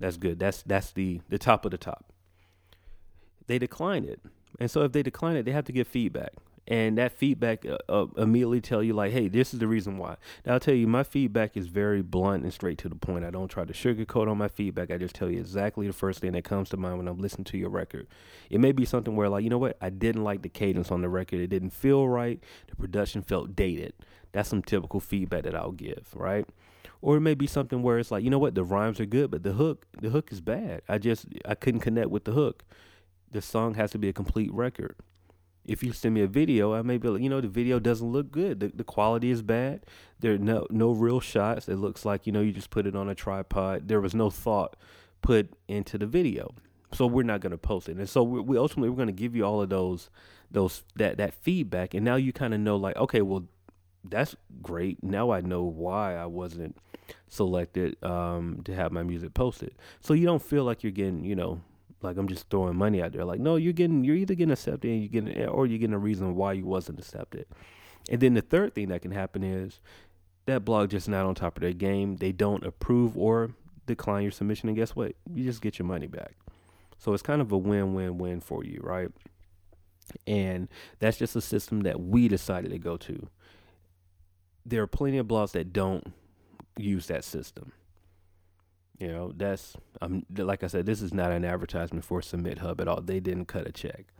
That's 0.01 0.17
good. 0.17 0.39
That's 0.39 0.63
that's 0.63 0.93
the 0.93 1.21
the 1.29 1.39
top 1.39 1.65
of 1.65 1.71
the 1.71 1.79
top. 1.79 2.07
They 3.47 3.59
decline 3.59 4.05
it, 4.05 4.21
and 4.59 4.71
so 4.71 4.83
if 4.83 4.93
they 4.93 5.03
decline 5.03 5.37
it, 5.37 5.45
they 5.45 5.53
have 5.53 5.65
to 5.67 5.73
give 5.73 5.89
feedback. 5.89 6.33
And 6.71 6.99
that 6.99 7.11
feedback 7.11 7.67
uh, 7.67 7.79
uh, 7.89 8.07
immediately 8.17 8.61
tell 8.61 8.81
you 8.81 8.93
like, 8.93 9.13
hey, 9.13 9.27
this 9.27 9.53
is 9.53 9.59
the 9.59 9.67
reason 9.67 9.99
why. 9.99 10.17
Now 10.47 10.55
I'll 10.55 10.61
tell 10.61 10.73
you, 10.73 10.87
my 10.87 11.03
feedback 11.03 11.57
is 11.57 11.67
very 11.67 12.01
blunt 12.01 12.45
and 12.45 12.53
straight 12.53 12.79
to 12.79 12.89
the 12.89 12.95
point. 12.95 13.25
I 13.25 13.31
don't 13.31 13.49
try 13.49 13.65
to 13.65 13.73
sugarcoat 13.73 14.31
on 14.31 14.39
my 14.39 14.47
feedback. 14.47 14.93
I 14.93 14.97
just 14.97 15.17
tell 15.17 15.29
you 15.29 15.41
exactly 15.41 15.89
the 15.89 15.93
first 15.93 16.21
thing 16.21 16.31
that 16.33 16.45
comes 16.45 16.69
to 16.71 16.77
mind 16.77 16.99
when 16.99 17.09
I'm 17.09 17.19
listening 17.19 17.45
to 17.47 17.59
your 17.59 17.71
record. 17.71 18.07
It 18.51 18.61
may 18.61 18.71
be 18.71 18.85
something 18.85 19.17
where 19.17 19.29
like, 19.29 19.43
you 19.43 19.51
know 19.51 19.59
what, 19.59 19.79
I 19.81 19.91
didn't 19.91 20.23
like 20.23 20.43
the 20.43 20.49
cadence 20.49 20.93
on 20.93 21.03
the 21.03 21.09
record. 21.09 21.41
It 21.41 21.49
didn't 21.49 21.71
feel 21.71 22.09
right. 22.09 22.39
The 22.69 22.77
production 22.77 23.23
felt 23.23 23.57
dated. 23.57 23.93
That's 24.31 24.49
some 24.49 24.63
typical 24.63 25.01
feedback 25.01 25.43
that 25.43 25.57
I'll 25.57 25.73
give, 25.73 26.07
right? 26.15 26.47
Or 27.03 27.17
it 27.17 27.21
may 27.21 27.35
be 27.35 27.49
something 27.49 27.83
where 27.83 27.99
it's 27.99 28.13
like, 28.13 28.23
you 28.23 28.31
know 28.31 28.39
what, 28.39 28.55
the 28.55 28.63
rhymes 28.63 29.01
are 29.01 29.07
good, 29.07 29.33
but 29.33 29.43
the 29.43 29.55
hook, 29.55 29.87
the 30.01 30.11
hook 30.11 30.31
is 30.31 30.41
bad. 30.41 30.83
I 30.89 30.99
just 30.99 31.27
I 31.45 31.57
couldn't 31.57 31.81
connect 31.81 32.11
with 32.11 32.27
the 32.27 32.33
hook. 32.33 32.63
The 33.33 33.43
song 33.43 33.75
has 33.75 33.91
to 33.91 33.99
be 33.99 34.09
a 34.09 34.13
complete 34.13 34.53
record 34.53 34.95
if 35.71 35.85
you 35.85 35.93
send 35.93 36.17
me 36.17 36.23
a 36.23 36.27
video, 36.27 36.75
I 36.75 36.83
may 36.83 36.99
be 36.99 37.07
like, 37.07 37.23
you 37.23 37.29
know, 37.29 37.41
the 37.41 37.47
video 37.47 37.79
doesn't 37.79 38.11
look 38.11 38.33
good. 38.33 38.59
The, 38.59 38.73
the 38.75 38.83
quality 38.83 39.31
is 39.31 39.41
bad. 39.41 39.87
There 40.19 40.33
are 40.33 40.39
no 40.39 40.67
no 40.69 40.91
real 40.91 41.21
shots. 41.21 41.69
It 41.69 41.77
looks 41.77 42.05
like, 42.05 42.27
you 42.27 42.33
know, 42.33 42.41
you 42.41 42.51
just 42.51 42.71
put 42.71 42.89
it 42.89 42.97
on 42.97 43.09
a 43.09 43.15
tripod. 43.15 43.87
There 43.87 44.01
was 44.01 44.13
no 44.13 44.31
thought 44.31 44.75
put 45.23 45.53
into 45.69 45.97
the 45.97 46.07
video. 46.07 46.57
So 46.93 47.07
we're 47.07 47.23
not 47.23 47.41
going 47.41 47.53
to 47.53 47.59
post 47.59 47.89
it. 47.89 47.99
And 47.99 48.09
so 48.09 48.25
we, 48.25 48.41
we 48.41 48.59
ultimately 48.59 48.91
we're 48.91 48.97
going 48.97 49.07
to 49.07 49.13
give 49.13 49.37
you 49.37 49.45
all 49.45 49.63
of 49.63 49.69
those 49.69 50.11
those 50.51 50.83
that 50.97 51.19
that 51.19 51.35
feedback 51.35 51.95
and 51.95 52.05
now 52.05 52.17
you 52.17 52.33
kind 52.33 52.53
of 52.53 52.59
know 52.59 52.75
like, 52.75 52.97
okay, 52.97 53.23
well 53.23 53.45
that's 54.03 54.35
great. 54.61 55.05
Now 55.05 55.31
I 55.31 55.41
know 55.41 55.63
why 55.63 56.17
I 56.17 56.27
wasn't 56.27 56.79
selected 57.29 58.03
um, 58.03 58.63
to 58.65 58.75
have 58.75 58.91
my 58.91 59.05
music 59.05 59.35
posted. 59.35 59.77
So 60.01 60.15
you 60.15 60.27
don't 60.27 60.43
feel 60.43 60.65
like 60.65 60.83
you're 60.83 60.91
getting, 60.91 61.23
you 61.23 61.37
know, 61.37 61.61
like 62.03 62.17
I'm 62.17 62.29
just 62.29 62.49
throwing 62.51 62.77
money 62.77 63.03
out 63.03 63.13
there. 63.13 63.25
Like, 63.25 63.41
no, 63.41 63.57
you're 63.57 63.73
getting 63.73 64.05
you're 64.05 64.17
either 64.17 64.35
getting 64.35 64.53
accepted 64.53 64.91
and 64.91 65.01
you're 65.01 65.23
getting 65.23 65.47
or 65.47 65.67
you're 65.67 65.79
getting 65.79 65.95
a 65.95 65.99
reason 65.99 66.35
why 66.35 66.53
you 66.55 66.67
wasn't 66.67 66.99
accepted. 66.99 67.47
And 68.09 68.21
then 68.21 68.35
the 68.35 68.41
third 68.41 68.75
thing 68.75 68.89
that 68.89 69.03
can 69.03 69.11
happen 69.11 69.43
is 69.43 69.81
that 70.47 70.65
blog 70.65 70.91
just 70.91 71.09
not 71.09 71.27
on 71.27 71.35
top 71.35 71.57
of 71.57 71.61
their 71.61 71.73
game. 71.73 72.17
They 72.17 72.33
don't 72.33 72.65
approve 72.65 73.17
or 73.17 73.51
decline 73.87 74.23
your 74.23 74.33
submission, 74.33 74.69
and 74.69 74.77
guess 74.77 74.97
what? 74.97 75.15
You 75.33 75.45
just 75.45 75.61
get 75.61 75.79
your 75.79 75.87
money 75.87 76.07
back. 76.07 76.35
So 76.99 77.13
it's 77.13 77.23
kind 77.23 77.41
of 77.41 77.51
a 77.53 77.59
win-win-win 77.59 78.41
for 78.41 78.65
you, 78.65 78.81
right? 78.83 79.09
And 80.27 80.69
that's 80.99 81.19
just 81.19 81.37
a 81.37 81.41
system 81.41 81.81
that 81.83 82.01
we 82.01 82.29
decided 82.29 82.71
to 82.73 82.79
go 82.79 82.97
to. 82.99 83.29
There 84.67 84.83
are 84.83 84.87
plenty 84.87 85.19
of 85.19 85.27
blogs 85.27 85.53
that 85.53 85.73
don't 85.73 86.13
use 86.77 87.07
that 87.07 87.25
system. 87.25 87.73
You 89.01 89.09
know, 89.09 89.33
that's 89.35 89.77
um 90.03 90.25
like 90.37 90.63
I 90.63 90.67
said, 90.67 90.87
this 90.87 91.01
is 91.01 91.13
not 91.13 91.33
an 91.33 91.45
advertisement 91.45 92.05
for 92.05 92.21
SubmitHub 92.21 92.81
at 92.81 92.87
all. 92.87 93.01
They 93.01 93.19
didn't 93.19 93.47
cut 93.47 93.67
a 93.67 93.73
check. 93.73 94.13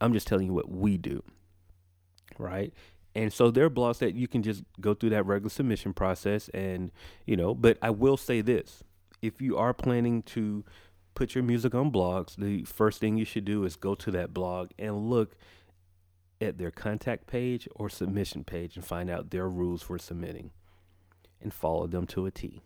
I'm 0.00 0.12
just 0.12 0.26
telling 0.26 0.46
you 0.46 0.54
what 0.54 0.70
we 0.70 0.96
do. 0.96 1.22
Right? 2.38 2.72
And 3.14 3.32
so 3.32 3.50
there 3.50 3.66
are 3.66 3.70
blogs 3.70 3.98
that 3.98 4.14
you 4.14 4.26
can 4.26 4.42
just 4.42 4.62
go 4.80 4.94
through 4.94 5.10
that 5.10 5.24
regular 5.24 5.50
submission 5.50 5.94
process 5.94 6.48
and, 6.50 6.90
you 7.26 7.36
know, 7.36 7.54
but 7.54 7.78
I 7.80 7.90
will 7.90 8.16
say 8.16 8.40
this. 8.40 8.82
If 9.22 9.40
you 9.40 9.56
are 9.56 9.72
planning 9.72 10.22
to 10.24 10.64
put 11.14 11.34
your 11.34 11.42
music 11.44 11.74
on 11.74 11.90
blogs, 11.90 12.36
the 12.36 12.64
first 12.64 13.00
thing 13.00 13.16
you 13.16 13.24
should 13.24 13.46
do 13.46 13.64
is 13.64 13.76
go 13.76 13.94
to 13.94 14.10
that 14.10 14.34
blog 14.34 14.70
and 14.78 15.08
look 15.08 15.34
at 16.42 16.58
their 16.58 16.70
contact 16.70 17.26
page 17.26 17.66
or 17.74 17.88
submission 17.88 18.44
page 18.44 18.76
and 18.76 18.84
find 18.84 19.08
out 19.08 19.30
their 19.30 19.48
rules 19.48 19.82
for 19.82 19.98
submitting 19.98 20.50
and 21.40 21.54
follow 21.54 21.86
them 21.86 22.06
to 22.06 22.26
a 22.26 22.30
T 22.30 22.62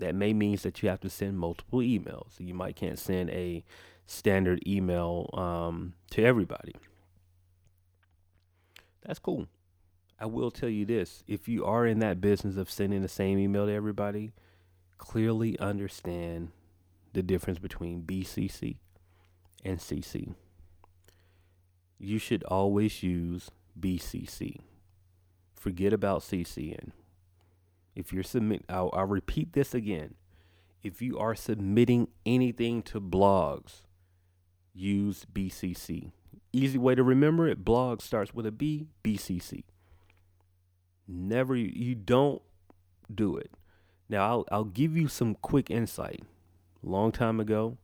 that 0.00 0.14
may 0.14 0.32
means 0.32 0.62
that 0.62 0.82
you 0.82 0.88
have 0.88 1.00
to 1.00 1.10
send 1.10 1.38
multiple 1.38 1.80
emails. 1.80 2.38
You 2.38 2.54
might 2.54 2.76
can't 2.76 2.98
send 2.98 3.30
a 3.30 3.64
standard 4.06 4.66
email 4.66 5.30
um, 5.34 5.94
to 6.10 6.24
everybody. 6.24 6.74
That's 9.02 9.18
cool. 9.18 9.46
I 10.18 10.26
will 10.26 10.50
tell 10.50 10.68
you 10.68 10.84
this: 10.84 11.24
if 11.26 11.48
you 11.48 11.64
are 11.64 11.86
in 11.86 12.00
that 12.00 12.20
business 12.20 12.56
of 12.56 12.70
sending 12.70 13.02
the 13.02 13.08
same 13.08 13.38
email 13.38 13.66
to 13.66 13.72
everybody, 13.72 14.32
clearly 14.98 15.58
understand 15.58 16.50
the 17.12 17.22
difference 17.22 17.58
between 17.58 18.02
BCC 18.02 18.76
and 19.64 19.78
CC. 19.78 20.34
You 21.98 22.18
should 22.18 22.42
always 22.44 23.02
use 23.02 23.50
BCC. 23.78 24.56
Forget 25.54 25.92
about 25.92 26.22
CCN. 26.22 26.92
If 28.00 28.14
you're 28.14 28.22
submit, 28.22 28.64
I'll, 28.66 28.88
I'll 28.94 29.04
repeat 29.04 29.52
this 29.52 29.74
again. 29.74 30.14
If 30.82 31.02
you 31.02 31.18
are 31.18 31.34
submitting 31.34 32.08
anything 32.24 32.82
to 32.84 32.98
blogs, 32.98 33.82
use 34.72 35.26
BCC. 35.30 36.10
Easy 36.50 36.78
way 36.78 36.94
to 36.94 37.02
remember 37.02 37.46
it: 37.46 37.62
blog 37.62 38.00
starts 38.00 38.32
with 38.34 38.46
a 38.46 38.50
B. 38.50 38.86
BCC. 39.04 39.64
Never 41.06 41.54
you 41.54 41.94
don't 41.94 42.40
do 43.14 43.36
it. 43.36 43.50
Now 44.08 44.26
I'll 44.26 44.44
I'll 44.50 44.64
give 44.64 44.96
you 44.96 45.06
some 45.06 45.34
quick 45.34 45.70
insight. 45.70 46.22
Long 46.82 47.12
time 47.12 47.38
ago, 47.38 47.76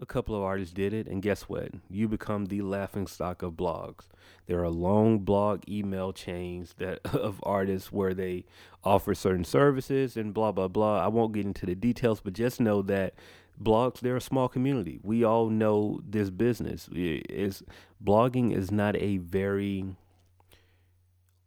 a 0.00 0.06
couple 0.06 0.34
of 0.34 0.42
artists 0.42 0.72
did 0.72 0.92
it, 0.92 1.06
and 1.06 1.22
guess 1.22 1.42
what? 1.42 1.70
You 1.90 2.08
become 2.08 2.46
the 2.46 2.62
laughing 2.62 3.06
stock 3.06 3.42
of 3.42 3.54
blogs. 3.54 4.06
There 4.46 4.62
are 4.62 4.70
long 4.70 5.20
blog 5.20 5.62
email 5.68 6.12
chains 6.12 6.74
that 6.78 7.00
of 7.14 7.40
artists 7.42 7.92
where 7.92 8.14
they 8.14 8.44
offer 8.84 9.14
certain 9.14 9.44
services 9.44 10.16
and 10.16 10.32
blah 10.32 10.52
blah 10.52 10.68
blah. 10.68 11.04
I 11.04 11.08
won't 11.08 11.32
get 11.32 11.46
into 11.46 11.66
the 11.66 11.74
details, 11.74 12.20
but 12.20 12.32
just 12.32 12.60
know 12.60 12.82
that 12.82 13.14
blogs 13.62 14.00
they're 14.00 14.16
a 14.16 14.20
small 14.20 14.48
community. 14.48 15.00
We 15.02 15.24
all 15.24 15.50
know 15.50 16.00
this 16.08 16.30
business 16.30 16.88
is 16.92 17.62
blogging 18.02 18.56
is 18.56 18.70
not 18.70 18.96
a 18.96 19.18
very 19.18 19.96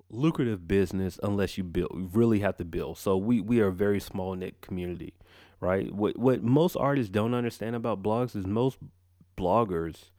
lucrative 0.10 0.68
business 0.68 1.18
unless 1.24 1.58
you 1.58 1.64
build 1.64 2.10
really 2.14 2.40
have 2.40 2.58
to 2.58 2.66
build. 2.66 2.98
So 2.98 3.16
we 3.16 3.40
we 3.40 3.62
are 3.62 3.68
a 3.68 3.74
very 3.74 4.00
small 4.00 4.36
knit 4.36 4.62
community 4.62 5.14
right? 5.62 5.94
What 5.94 6.18
what 6.18 6.44
most 6.44 6.76
artists 6.76 7.10
don't 7.10 7.34
understand 7.34 7.76
about 7.78 8.04
blogs 8.04 8.36
is 8.36 8.46
most 8.46 8.78
bloggers 9.38 10.10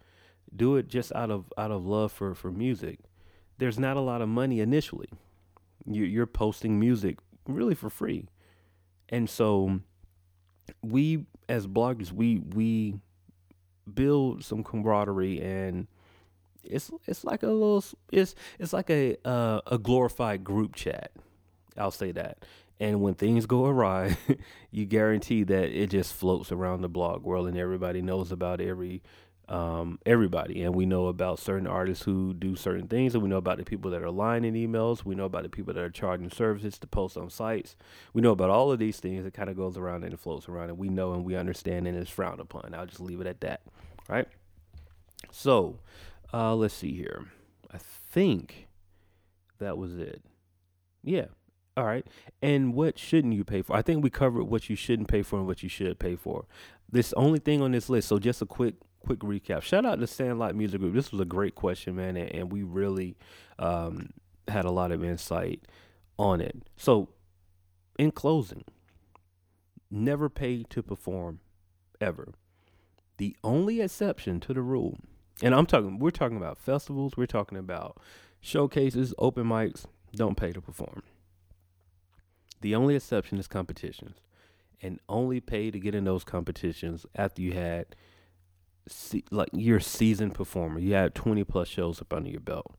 do 0.54 0.76
it 0.76 0.88
just 0.88 1.12
out 1.14 1.30
of 1.30 1.52
out 1.58 1.70
of 1.70 1.84
love 1.84 2.10
for 2.12 2.34
for 2.34 2.50
music. 2.50 3.00
There's 3.58 3.78
not 3.78 3.98
a 3.98 4.00
lot 4.00 4.22
of 4.22 4.28
money 4.28 4.60
initially. 4.60 5.10
You 5.84 6.04
you're 6.04 6.26
posting 6.26 6.80
music 6.80 7.18
really 7.46 7.74
for 7.74 7.90
free. 7.90 8.28
And 9.10 9.28
so 9.28 9.80
we 10.80 11.26
as 11.48 11.66
bloggers 11.66 12.12
we 12.12 12.38
we 12.38 12.94
build 13.92 14.44
some 14.44 14.62
camaraderie 14.62 15.40
and 15.40 15.88
it's 16.64 16.90
it's 17.06 17.24
like 17.24 17.42
a 17.42 17.48
little 17.48 17.84
it's 18.12 18.34
it's 18.58 18.72
like 18.72 18.90
a 18.90 19.16
uh, 19.24 19.60
a 19.66 19.78
glorified 19.78 20.44
group 20.44 20.74
chat. 20.74 21.10
I'll 21.76 21.90
say 21.90 22.12
that. 22.12 22.44
And 22.80 23.00
when 23.00 23.14
things 23.14 23.46
go 23.46 23.66
awry, 23.66 24.16
you 24.70 24.86
guarantee 24.86 25.44
that 25.44 25.70
it 25.70 25.90
just 25.90 26.14
floats 26.14 26.50
around 26.50 26.82
the 26.82 26.88
blog 26.88 27.22
world 27.22 27.46
and 27.46 27.56
everybody 27.56 28.02
knows 28.02 28.32
about 28.32 28.60
every 28.60 29.02
um, 29.48 29.98
everybody. 30.06 30.62
And 30.62 30.74
we 30.74 30.86
know 30.86 31.06
about 31.06 31.38
certain 31.38 31.66
artists 31.66 32.04
who 32.04 32.32
do 32.32 32.56
certain 32.56 32.88
things, 32.88 33.14
and 33.14 33.22
we 33.22 33.28
know 33.28 33.36
about 33.36 33.58
the 33.58 33.64
people 33.64 33.90
that 33.90 34.02
are 34.02 34.10
lying 34.10 34.44
in 34.44 34.54
emails. 34.54 35.04
We 35.04 35.14
know 35.14 35.26
about 35.26 35.42
the 35.42 35.48
people 35.48 35.74
that 35.74 35.82
are 35.82 35.90
charging 35.90 36.30
services 36.30 36.78
to 36.78 36.86
post 36.86 37.16
on 37.16 37.28
sites. 37.28 37.76
We 38.14 38.22
know 38.22 38.32
about 38.32 38.50
all 38.50 38.72
of 38.72 38.78
these 38.78 38.98
things. 38.98 39.26
It 39.26 39.34
kind 39.34 39.50
of 39.50 39.56
goes 39.56 39.76
around 39.76 40.04
and 40.04 40.14
it 40.14 40.20
floats 40.20 40.48
around, 40.48 40.70
and 40.70 40.78
we 40.78 40.88
know 40.88 41.12
and 41.12 41.24
we 41.24 41.36
understand, 41.36 41.86
and 41.86 41.96
it's 41.96 42.10
frowned 42.10 42.40
upon. 42.40 42.74
I'll 42.74 42.86
just 42.86 43.00
leave 43.00 43.20
it 43.20 43.26
at 43.26 43.40
that. 43.42 43.60
Right? 44.08 44.26
So, 45.30 45.78
uh, 46.32 46.54
let's 46.54 46.74
see 46.74 46.94
here. 46.94 47.26
I 47.72 47.78
think 47.78 48.68
that 49.58 49.76
was 49.76 49.98
it. 49.98 50.22
Yeah, 51.02 51.26
all 51.76 51.84
right. 51.84 52.06
And 52.42 52.74
what 52.74 52.98
shouldn't 52.98 53.34
you 53.34 53.44
pay 53.44 53.62
for? 53.62 53.74
I 53.74 53.82
think 53.82 54.02
we 54.02 54.10
covered 54.10 54.44
what 54.44 54.68
you 54.68 54.76
shouldn't 54.76 55.08
pay 55.08 55.22
for 55.22 55.38
and 55.38 55.46
what 55.46 55.62
you 55.62 55.68
should 55.68 55.98
pay 55.98 56.16
for. 56.16 56.44
This 56.90 57.12
only 57.14 57.38
thing 57.38 57.62
on 57.62 57.72
this 57.72 57.88
list. 57.88 58.08
So 58.08 58.18
just 58.18 58.42
a 58.42 58.46
quick 58.46 58.74
quick 59.04 59.20
recap. 59.20 59.62
Shout 59.62 59.84
out 59.84 60.00
to 60.00 60.06
Sandlot 60.06 60.54
Music 60.54 60.80
Group. 60.80 60.94
This 60.94 61.12
was 61.12 61.20
a 61.20 61.24
great 61.24 61.54
question, 61.54 61.96
man, 61.96 62.16
and, 62.16 62.30
and 62.32 62.52
we 62.52 62.62
really 62.62 63.16
um, 63.58 64.10
had 64.48 64.64
a 64.64 64.70
lot 64.70 64.92
of 64.92 65.04
insight 65.04 65.62
on 66.18 66.40
it. 66.40 66.62
So, 66.76 67.08
in 67.98 68.10
closing, 68.12 68.64
never 69.90 70.28
pay 70.28 70.62
to 70.64 70.82
perform 70.82 71.40
ever. 72.00 72.32
The 73.18 73.36
only 73.44 73.80
exception 73.80 74.40
to 74.40 74.54
the 74.54 74.62
rule, 74.62 74.98
and 75.42 75.54
I'm 75.54 75.66
talking, 75.66 75.98
we're 75.98 76.10
talking 76.10 76.36
about 76.36 76.58
festivals, 76.58 77.16
we're 77.16 77.26
talking 77.26 77.58
about 77.58 78.00
showcases, 78.40 79.14
open 79.18 79.44
mics. 79.44 79.84
Don't 80.14 80.36
pay 80.36 80.52
to 80.52 80.60
perform. 80.60 81.02
The 82.62 82.74
only 82.74 82.96
exception 82.96 83.38
is 83.38 83.46
competitions, 83.46 84.16
and 84.80 84.98
only 85.08 85.40
pay 85.40 85.70
to 85.70 85.78
get 85.78 85.94
in 85.94 86.04
those 86.04 86.24
competitions 86.24 87.04
after 87.14 87.42
you 87.42 87.52
had 87.52 87.94
se- 88.88 89.24
like 89.30 89.50
your 89.52 89.80
seasoned 89.80 90.34
performer. 90.34 90.78
You 90.78 90.94
had 90.94 91.14
20 91.14 91.44
plus 91.44 91.68
shows 91.68 92.00
up 92.00 92.12
under 92.12 92.30
your 92.30 92.40
belt. 92.40 92.74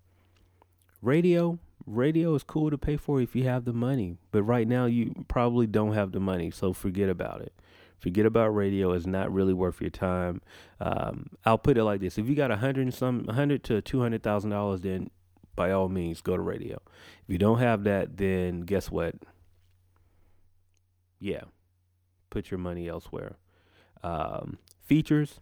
Radio, 1.02 1.60
radio 1.86 2.34
is 2.36 2.44
cool 2.44 2.72
to 2.72 2.78
pay 2.78 2.98
for 2.98 3.22
if 3.22 3.36
you 3.36 3.44
have 3.44 3.66
the 3.66 3.74
money, 3.74 4.18
but 4.32 4.44
right 4.44 4.68
now 4.68 4.86
you 4.86 5.26
probably 5.28 5.68
don't 5.68 5.94
have 5.94 6.12
the 6.12 6.20
money, 6.20 6.50
so 6.50 6.74
forget 6.74 7.10
about 7.10 7.42
it. 7.42 7.54
Forget 8.00 8.26
about 8.26 8.50
radio. 8.50 8.92
It's 8.92 9.06
not 9.06 9.32
really 9.34 9.54
worth 9.54 9.80
your 9.80 9.90
time. 9.90 10.42
Um, 10.82 11.30
I'll 11.46 11.58
put 11.58 11.78
it 11.78 11.84
like 11.86 12.02
this: 12.02 12.18
If 12.18 12.28
you 12.28 12.36
got 12.36 12.52
a 12.52 12.58
hundred 12.58 12.94
some, 12.94 13.28
hundred 13.28 13.64
to 13.66 13.82
two 13.82 14.02
hundred 14.02 14.24
thousand 14.24 14.50
dollars, 14.50 14.82
then 14.82 15.10
by 15.56 15.72
all 15.72 15.88
means 15.88 16.20
go 16.20 16.36
to 16.36 16.42
radio. 16.42 16.82
If 17.24 17.30
you 17.30 17.38
don't 17.38 17.60
have 17.60 17.86
that, 17.86 18.18
then 18.18 18.62
guess 18.62 18.92
what? 18.92 19.16
Yeah, 21.24 21.44
put 22.30 22.52
your 22.52 22.58
money 22.58 22.90
elsewhere. 22.90 23.38
Um, 24.04 24.58
features. 24.84 25.40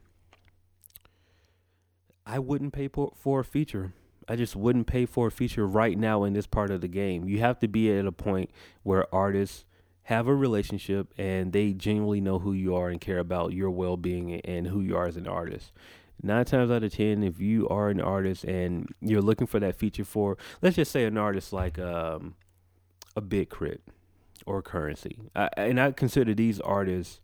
I 2.24 2.38
wouldn't 2.38 2.72
pay 2.72 2.88
for, 2.88 3.14
for 3.16 3.40
a 3.40 3.44
feature. 3.44 3.92
I 4.30 4.36
just 4.36 4.56
wouldn't 4.56 4.86
pay 4.86 5.08
for 5.08 5.26
a 5.26 5.32
feature 5.32 5.66
right 5.66 5.98
now 5.98 6.24
in 6.24 6.34
this 6.34 6.46
part 6.46 6.70
of 6.70 6.82
the 6.82 6.88
game. 6.88 7.28
You 7.28 7.40
have 7.40 7.58
to 7.62 7.68
be 7.68 7.92
at 7.92 8.06
a 8.06 8.12
point 8.12 8.52
where 8.84 9.14
artists 9.14 9.66
have 10.04 10.28
a 10.28 10.36
relationship 10.36 11.16
and 11.18 11.52
they 11.52 11.74
genuinely 11.74 12.22
know 12.22 12.38
who 12.38 12.54
you 12.54 12.76
are 12.76 12.90
and 12.90 13.02
care 13.02 13.18
about 13.18 13.54
your 13.54 13.72
well 13.72 13.98
being 13.98 14.40
and 14.42 14.68
who 14.68 14.82
you 14.82 14.96
are 14.96 15.08
as 15.08 15.18
an 15.18 15.28
artist. 15.28 15.72
Nine 16.22 16.46
times 16.46 16.70
out 16.70 16.84
of 16.84 16.94
ten, 16.94 17.24
if 17.24 17.42
you 17.42 17.68
are 17.70 17.90
an 17.90 18.00
artist 18.00 18.44
and 18.44 18.88
you're 19.02 19.24
looking 19.24 19.48
for 19.48 19.60
that 19.60 19.80
feature 19.80 20.06
for, 20.06 20.38
let's 20.62 20.76
just 20.76 20.92
say 20.92 21.06
an 21.06 21.18
artist 21.18 21.52
like 21.52 21.80
um, 21.80 22.36
a 23.16 23.22
Big 23.22 23.50
K.R.I.T. 23.50 23.80
or 24.46 24.62
Curren$y. 24.62 25.12
I, 25.36 25.50
and 25.58 25.80
I 25.80 25.92
consider 25.92 26.34
these 26.34 26.60
artists, 26.60 27.22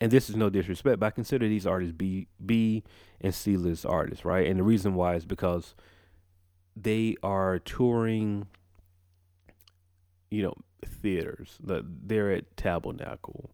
and 0.00 0.10
this 0.10 0.28
is 0.28 0.36
no 0.36 0.50
disrespect, 0.50 1.00
but 1.00 1.06
I 1.06 1.10
consider 1.10 1.48
these 1.48 1.66
artists 1.66 1.94
B 1.96 2.28
B 2.44 2.84
and 3.20 3.34
C 3.34 3.56
list 3.56 3.86
artists, 3.86 4.24
right? 4.24 4.46
And 4.46 4.58
the 4.58 4.64
reason 4.64 4.94
why 4.94 5.14
is 5.14 5.24
because 5.24 5.74
they 6.76 7.16
are 7.22 7.58
touring, 7.58 8.46
you 10.30 10.42
know, 10.42 10.54
theaters. 10.84 11.58
They're 11.60 12.32
at 12.32 12.56
Tabernacle. 12.56 13.50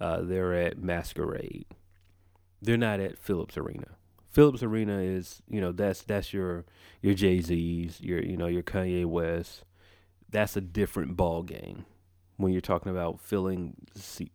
Uh, 0.00 0.22
they're 0.22 0.54
at 0.54 0.78
Masquerade. 0.78 1.66
They're 2.60 2.76
not 2.76 3.00
at 3.00 3.18
Phillips 3.18 3.56
Arena. 3.56 3.96
Phillips 4.30 4.62
Arena 4.62 4.98
is, 4.98 5.42
you 5.48 5.60
know, 5.60 5.70
that's 5.70 6.02
that's 6.02 6.32
your 6.32 6.64
your 7.00 7.14
Jay 7.14 7.40
Z's, 7.40 8.00
your 8.00 8.20
you 8.20 8.36
know 8.36 8.48
your 8.48 8.62
Kanye 8.64 9.06
West. 9.06 9.64
That's 10.28 10.56
a 10.56 10.60
different 10.60 11.16
ball 11.16 11.44
game 11.44 11.84
when 12.36 12.52
you're 12.52 12.60
talking 12.60 12.90
about 12.90 13.20
filling 13.20 13.74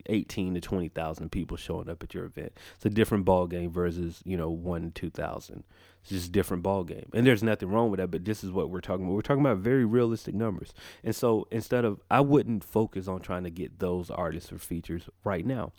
18 0.05 0.53
to 0.53 0.61
20,000 0.61 1.31
people 1.31 1.57
showing 1.57 1.89
up 1.89 2.01
at 2.01 2.13
your 2.13 2.25
event. 2.25 2.53
It's 2.75 2.85
a 2.85 2.89
different 2.89 3.25
ball 3.25 3.47
game 3.47 3.71
versus, 3.71 4.21
you 4.23 4.37
know, 4.37 4.49
1 4.49 4.91
2,000. 4.91 5.63
It's 6.01 6.11
just 6.11 6.29
a 6.29 6.31
different 6.31 6.63
ball 6.63 6.83
game. 6.85 7.09
And 7.13 7.27
there's 7.27 7.43
nothing 7.43 7.69
wrong 7.69 7.91
with 7.91 7.99
that, 7.99 8.09
but 8.09 8.23
this 8.23 8.43
is 8.43 8.51
what 8.51 8.69
we're 8.69 8.79
talking 8.79 9.05
about. 9.05 9.15
We're 9.15 9.21
talking 9.21 9.41
about 9.41 9.57
very 9.57 9.83
realistic 9.83 10.33
numbers. 10.33 10.73
And 11.03 11.15
so 11.15 11.47
instead 11.51 11.83
of 11.83 11.99
I 12.09 12.21
wouldn't 12.21 12.63
focus 12.63 13.07
on 13.07 13.19
trying 13.19 13.43
to 13.43 13.49
get 13.49 13.79
those 13.79 14.09
artists 14.09 14.51
or 14.51 14.57
features 14.57 15.09
right 15.23 15.45
now. 15.45 15.73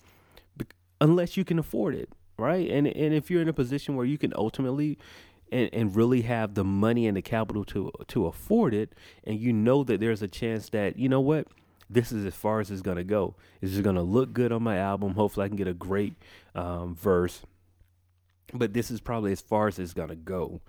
Unless 1.02 1.38
you 1.38 1.46
can 1.46 1.58
afford 1.58 1.94
it, 1.94 2.10
right? 2.36 2.70
And 2.70 2.86
and 2.86 3.14
if 3.14 3.30
you're 3.30 3.40
in 3.40 3.48
a 3.48 3.54
position 3.54 3.96
where 3.96 4.04
you 4.04 4.18
can 4.18 4.34
ultimately 4.36 4.98
and, 5.50 5.70
and 5.72 5.96
really 5.96 6.22
have 6.22 6.54
the 6.54 6.64
money 6.64 7.06
and 7.06 7.16
the 7.16 7.22
capital 7.22 7.64
to 7.64 7.90
to 8.08 8.26
afford 8.26 8.74
it 8.74 8.94
and 9.24 9.40
you 9.40 9.52
know 9.52 9.82
that 9.84 10.00
there's 10.00 10.20
a 10.20 10.28
chance 10.28 10.68
that, 10.68 10.98
you 10.98 11.08
know 11.08 11.20
what, 11.20 11.48
this 11.90 12.12
is 12.12 12.24
as 12.24 12.34
far 12.34 12.60
as 12.60 12.70
it's 12.70 12.82
gonna 12.82 13.04
go. 13.04 13.34
It's 13.60 13.72
just 13.72 13.82
gonna 13.82 14.02
look 14.02 14.32
good 14.32 14.52
on 14.52 14.62
my 14.62 14.78
album. 14.78 15.14
Hopefully, 15.14 15.44
I 15.44 15.48
can 15.48 15.56
get 15.56 15.66
a 15.66 15.74
great 15.74 16.14
um, 16.54 16.94
verse. 16.94 17.42
But 18.54 18.72
this 18.72 18.90
is 18.90 19.00
probably 19.00 19.32
as 19.32 19.40
far 19.40 19.68
as 19.68 19.78
it's 19.78 19.92
gonna 19.92 20.14
go. 20.14 20.60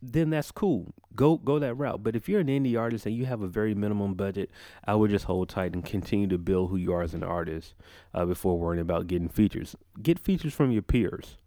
Then 0.00 0.30
that's 0.30 0.52
cool. 0.52 0.92
Go 1.16 1.36
go 1.36 1.58
that 1.58 1.74
route. 1.74 2.02
But 2.04 2.14
if 2.14 2.28
you're 2.28 2.40
an 2.40 2.46
indie 2.46 2.78
artist 2.78 3.06
and 3.06 3.16
you 3.16 3.26
have 3.26 3.42
a 3.42 3.48
very 3.48 3.74
minimum 3.74 4.14
budget, 4.14 4.50
I 4.86 4.94
would 4.94 5.10
just 5.10 5.24
hold 5.24 5.48
tight 5.48 5.72
and 5.72 5.84
continue 5.84 6.28
to 6.28 6.38
build 6.38 6.70
who 6.70 6.76
you 6.76 6.92
are 6.92 7.02
as 7.02 7.14
an 7.14 7.24
artist 7.24 7.74
uh, 8.12 8.24
before 8.24 8.58
worrying 8.58 8.82
about 8.82 9.08
getting 9.08 9.28
features. 9.28 9.74
Get 10.00 10.18
features 10.20 10.54
from 10.54 10.70
your 10.70 10.82
peers. 10.82 11.38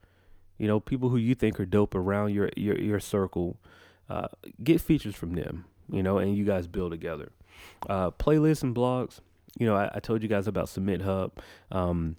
You 0.57 0.67
know, 0.67 0.79
people 0.79 1.09
who 1.09 1.17
you 1.17 1.35
think 1.35 1.59
are 1.59 1.65
dope 1.65 1.95
around 1.95 2.33
your 2.33 2.49
your 2.57 2.77
your 2.77 2.99
circle. 2.99 3.57
Uh, 4.09 4.27
get 4.63 4.81
features 4.81 5.15
from 5.15 5.35
them. 5.35 5.65
You 5.89 6.03
know, 6.03 6.17
and 6.17 6.35
you 6.35 6.43
guys 6.43 6.67
build 6.67 6.91
together. 6.91 7.31
Uh, 7.89 8.11
playlists 8.11 8.63
and 8.63 8.75
blogs. 8.75 9.19
You 9.59 9.65
know, 9.65 9.75
I, 9.75 9.89
I, 9.95 9.99
told 9.99 10.21
you 10.21 10.29
guys 10.29 10.47
about 10.47 10.67
SubmitHub. 10.67 11.31
Um, 11.71 12.15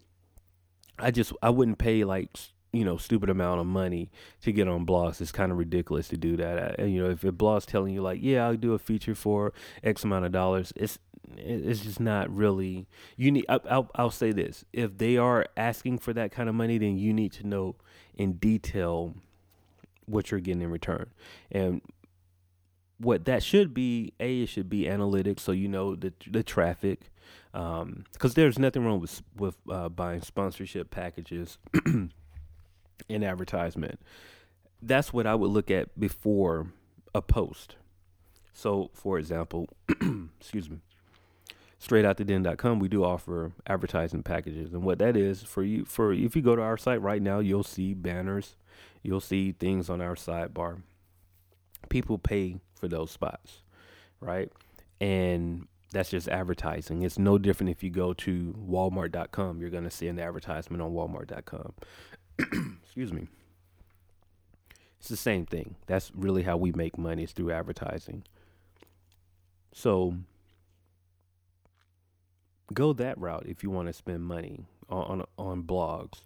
I 0.99 1.11
just 1.11 1.32
I 1.43 1.51
wouldn't 1.51 1.78
pay 1.78 2.05
like 2.05 2.36
you 2.72 2.84
know 2.84 2.97
stupid 2.97 3.30
amount 3.30 3.61
of 3.61 3.66
money 3.66 4.11
to 4.43 4.53
get 4.53 4.68
on 4.68 4.86
blogs. 4.86 5.20
It's 5.20 5.32
kind 5.32 5.53
of 5.53 5.59
ridiculous 5.59 6.09
to 6.09 6.16
do 6.16 6.36
that. 6.36 6.80
I, 6.80 6.84
you 6.84 7.03
know, 7.03 7.11
if 7.11 7.24
a 7.24 7.32
blog's 7.32 7.66
telling 7.66 7.95
you 7.95 8.03
like, 8.03 8.20
yeah, 8.22 8.47
I'll 8.47 8.57
do 8.57 8.74
a 8.74 8.78
feature 8.78 9.14
for 9.14 9.53
X 9.82 10.05
amount 10.05 10.24
of 10.24 10.32
dollars, 10.32 10.72
it's 10.76 10.99
it's 11.36 11.80
just 11.80 12.01
not 12.01 12.34
really. 12.34 12.86
You 13.16 13.30
need. 13.30 13.47
I, 13.49 13.61
I'll 13.70 13.91
I'll 13.95 14.11
say 14.11 14.32
this: 14.32 14.64
if 14.72 14.99
they 14.99 15.16
are 15.16 15.47
asking 15.57 15.99
for 15.99 16.12
that 16.14 16.32
kind 16.32 16.49
of 16.49 16.55
money, 16.55 16.78
then 16.78 16.99
you 16.99 17.12
need 17.12 17.32
to 17.32 17.47
know 17.47 17.76
in 18.16 18.34
detail 18.34 19.14
what 20.07 20.30
you're 20.30 20.41
getting 20.41 20.62
in 20.62 20.70
return. 20.70 21.11
And 21.51 21.82
what 22.99 23.24
that 23.26 23.42
should 23.42 23.72
be 23.72 24.12
a 24.18 24.42
it 24.42 24.49
should 24.49 24.68
be 24.68 24.84
analytics 24.84 25.40
so 25.40 25.53
you 25.53 25.68
know 25.68 25.94
the 25.94 26.12
the 26.30 26.42
traffic 26.42 27.11
because 27.53 27.82
um, 27.82 28.05
there's 28.34 28.59
nothing 28.59 28.84
wrong 28.84 29.01
with 29.01 29.22
with 29.36 29.57
uh, 29.70 29.88
buying 29.88 30.20
sponsorship 30.20 30.90
packages 30.90 31.59
and 31.84 32.12
advertisement. 33.11 34.01
That's 34.80 35.12
what 35.12 35.26
i 35.26 35.34
would 35.34 35.51
look 35.51 35.70
at 35.70 35.99
before 35.99 36.68
a 37.14 37.22
post. 37.22 37.76
So 38.53 38.90
for 38.92 39.18
example 39.18 39.68
excuse 40.40 40.68
me 40.68 40.78
straight 41.80 42.05
out 42.05 42.16
den.com 42.16 42.80
we 42.80 42.88
do 42.88 43.05
offer 43.05 43.53
advertising 43.68 44.20
packages 44.20 44.72
and 44.72 44.82
what 44.82 44.99
that 44.99 45.16
is 45.16 45.44
for 45.44 45.62
you 45.62 45.84
for 45.84 46.12
if 46.12 46.34
you 46.34 46.42
go 46.42 46.57
to 46.57 46.62
our 46.62 46.76
site 46.76 47.01
right 47.01 47.22
now 47.22 47.38
you'll 47.38 47.62
see 47.62 47.94
banners 47.94 48.57
you'll 49.03 49.20
see 49.20 49.53
things 49.53 49.88
on 49.88 50.01
our 50.01 50.14
sidebar. 50.14 50.82
People 51.88 52.18
pay 52.18 52.61
for 52.78 52.88
those 52.88 53.10
spots, 53.10 53.62
right? 54.20 54.50
And 55.00 55.66
that's 55.92 56.10
just 56.10 56.28
advertising. 56.28 57.02
It's 57.02 57.18
no 57.18 57.38
different 57.38 57.70
if 57.70 57.82
you 57.82 57.90
go 57.90 58.12
to 58.14 58.54
walmart.com, 58.68 59.60
you're 59.60 59.70
going 59.70 59.84
to 59.84 59.90
see 59.90 60.08
an 60.08 60.18
advertisement 60.18 60.82
on 60.82 60.92
walmart.com. 60.92 61.72
Excuse 62.84 63.12
me. 63.12 63.28
It's 64.98 65.08
the 65.08 65.16
same 65.16 65.46
thing. 65.46 65.76
That's 65.86 66.10
really 66.14 66.42
how 66.42 66.56
we 66.56 66.72
make 66.72 66.98
money 66.98 67.22
is 67.24 67.32
through 67.32 67.52
advertising. 67.52 68.24
So 69.72 70.14
go 72.74 72.92
that 72.92 73.18
route 73.18 73.46
if 73.46 73.62
you 73.62 73.70
want 73.70 73.88
to 73.88 73.92
spend 73.92 74.22
money 74.24 74.66
on 74.88 75.20
on, 75.20 75.24
on 75.38 75.62
blogs 75.62 76.20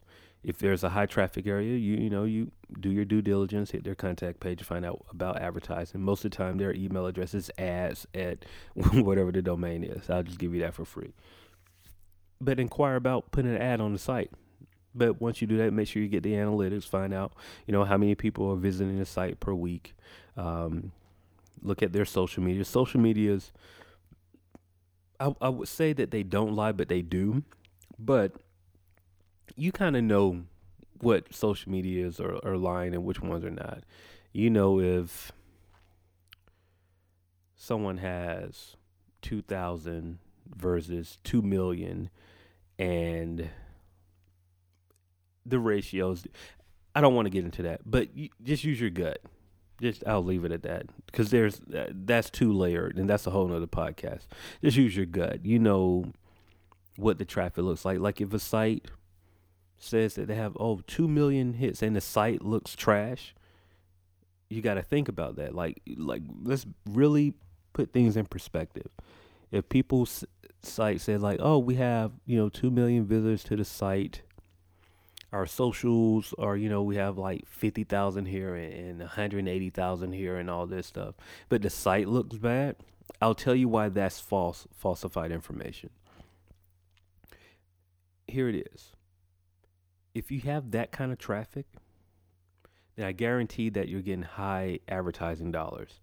if 0.45 0.59
there's 0.59 0.83
a 0.83 0.91
high 0.91 1.07
traffic 1.07 1.47
area, 1.47 1.77
you 1.77 1.97
you 1.97 2.11
know 2.11 2.25
you 2.25 2.51
do 2.81 2.91
your 2.91 3.05
due 3.05 3.23
diligence, 3.23 3.71
hit 3.71 3.85
their 3.85 3.95
contact 3.95 4.41
page 4.41 4.63
find 4.63 4.85
out 4.85 5.05
about 5.11 5.41
advertising. 5.41 6.01
Most 6.01 6.25
of 6.25 6.31
the 6.31 6.37
time, 6.37 6.59
their 6.59 6.75
email 6.75 7.07
address 7.07 7.35
is 7.35 7.51
ads 7.59 8.07
at 8.15 8.45
whatever 8.75 9.31
the 9.31 9.43
domain 9.43 9.85
is. 9.85 10.11
I'll 10.11 10.23
just 10.23 10.39
give 10.39 10.55
you 10.55 10.61
that 10.63 10.75
for 10.75 10.85
free. 10.85 11.13
But 12.41 12.59
inquire 12.59 12.97
about 12.97 13.31
putting 13.31 13.55
an 13.55 13.63
ad 13.63 13.81
on 13.81 13.93
the 13.93 13.99
site. 13.99 14.33
But 14.95 15.21
once 15.21 15.41
you 15.41 15.47
do 15.47 15.57
that, 15.59 15.73
make 15.73 15.89
sure 15.89 16.03
you 16.03 16.09
get 16.09 16.23
the 16.23 16.33
analytics. 16.33 16.85
Find 16.85 17.15
out 17.15 17.33
you 17.67 17.73
know 17.73 17.85
how 17.85 17.97
many 17.97 18.15
people 18.15 18.51
are 18.51 18.57
visiting 18.57 18.99
the 18.99 19.07
site 19.07 19.39
per 19.39 19.55
week. 19.55 19.95
Um, 20.37 20.91
look 21.63 21.83
at 21.83 21.93
their 21.93 22.05
social 22.05 22.43
media. 22.43 22.65
Social 22.65 23.01
medias. 23.01 23.53
I 25.21 25.35
I 25.41 25.49
would 25.49 25.69
say 25.69 25.93
that 25.93 26.11
they 26.11 26.25
don't 26.25 26.55
lie, 26.55 26.73
but 26.73 26.89
they 26.89 27.01
do. 27.01 27.45
But 27.97 28.33
you 29.57 29.73
kind 29.73 29.97
of 29.97 30.05
know 30.05 30.45
what 31.01 31.35
social 31.35 31.71
medias 31.71 32.21
are, 32.21 32.39
are 32.45 32.57
lying 32.57 32.95
and 32.95 33.05
which 33.05 33.21
ones 33.21 33.45
are 33.45 33.51
not. 33.51 33.83
You 34.33 34.51
know 34.51 34.81
if 34.81 35.33
someone 37.57 37.99
has 37.99 38.77
2000 39.23 40.19
versus 40.57 41.19
2 41.25 41.43
million 41.43 42.11
and 42.79 43.49
the 45.45 45.59
ratios 45.59 46.27
I 46.95 47.01
don't 47.01 47.15
want 47.15 47.27
to 47.27 47.31
get 47.31 47.45
into 47.45 47.63
that, 47.63 47.81
but 47.87 48.15
you, 48.17 48.29
just 48.43 48.65
use 48.65 48.81
your 48.81 48.91
gut. 48.91 49.21
Just 49.81 50.05
I'll 50.07 50.23
leave 50.23 50.45
it 50.45 50.53
at 50.53 50.63
that 50.63 50.87
because 51.07 51.31
there's 51.31 51.61
uh, 51.75 51.87
that's 51.91 52.31
too 52.31 52.53
layered 52.53 52.99
and 52.99 53.09
that's 53.09 53.27
a 53.27 53.31
whole 53.31 53.49
nother 53.49 53.67
podcast. 53.67 54.27
Just 54.63 54.77
use 54.77 54.95
your 54.95 55.07
gut. 55.07 55.45
You 55.45 55.59
know 55.59 56.13
what 56.97 57.19
the 57.19 57.25
traffic 57.25 57.65
looks 57.65 57.85
like. 57.85 57.99
Like 57.99 58.21
if 58.21 58.33
a 58.35 58.39
site 58.39 58.87
says 59.83 60.15
that 60.15 60.29
they 60.29 60.35
have 60.35 60.57
over 60.57 60.81
oh 60.81 60.85
two 60.87 61.09
million 61.09 61.55
hits 61.55 61.83
and 61.83 61.97
the 61.97 62.01
site 62.01 62.43
looks 62.43 62.75
trash, 62.75 63.35
you 64.49 64.63
got 64.63 64.75
to 64.75 64.83
think 64.83 65.09
about 65.09 65.37
that. 65.37 65.55
Like 65.55 65.81
like 65.97 66.23
let's 66.43 66.67
really 66.89 67.35
put 67.73 67.93
things 67.93 68.17
in 68.17 68.27
perspective. 68.27 68.89
If 69.51 69.69
people's 69.69 70.25
site 70.63 71.01
said 71.01 71.21
like 71.21 71.39
oh 71.41 71.59
we 71.59 71.75
have 71.77 72.13
you 72.27 72.39
know 72.39 72.49
two 72.49 72.71
million 72.71 73.05
visitors 73.05 73.45
to 73.45 73.57
the 73.57 73.65
site, 73.65 74.23
our 75.33 75.47
socials 75.47 76.35
are 76.39 76.57
you 76.57 76.69
know 76.69 76.83
we 76.83 76.97
have 76.97 77.19
like 77.19 77.47
fifty 77.47 77.85
thousand 77.85 78.27
here 78.27 78.55
and 78.55 79.03
eighty 79.49 79.71
thousand 79.71 80.13
here 80.13 80.37
and 80.37 80.49
all 80.49 80.67
this 80.67 80.87
stuff, 80.87 81.15
but 81.49 81.63
the 81.63 81.71
site 81.71 82.09
looks 82.09 82.37
bad. 82.37 82.77
I'll 83.21 83.35
tell 83.35 83.55
you 83.55 83.69
why 83.69 83.89
that's 83.89 84.21
false 84.21 84.67
falsified 84.75 85.33
information 85.33 85.91
here 88.33 88.49
it 88.49 88.67
is. 88.73 88.93
If 90.15 90.31
you 90.31 90.41
have 90.41 90.71
that 90.73 90.93
kind 90.93 91.13
of 91.13 91.19
traffic, 91.19 91.67
then 92.97 93.07
I 93.07 93.13
guarantee 93.13 93.71
that 93.71 93.89
you're 93.89 94.03
getting 94.03 94.23
high 94.23 94.81
advertising 94.89 95.53
dollars. 95.53 96.01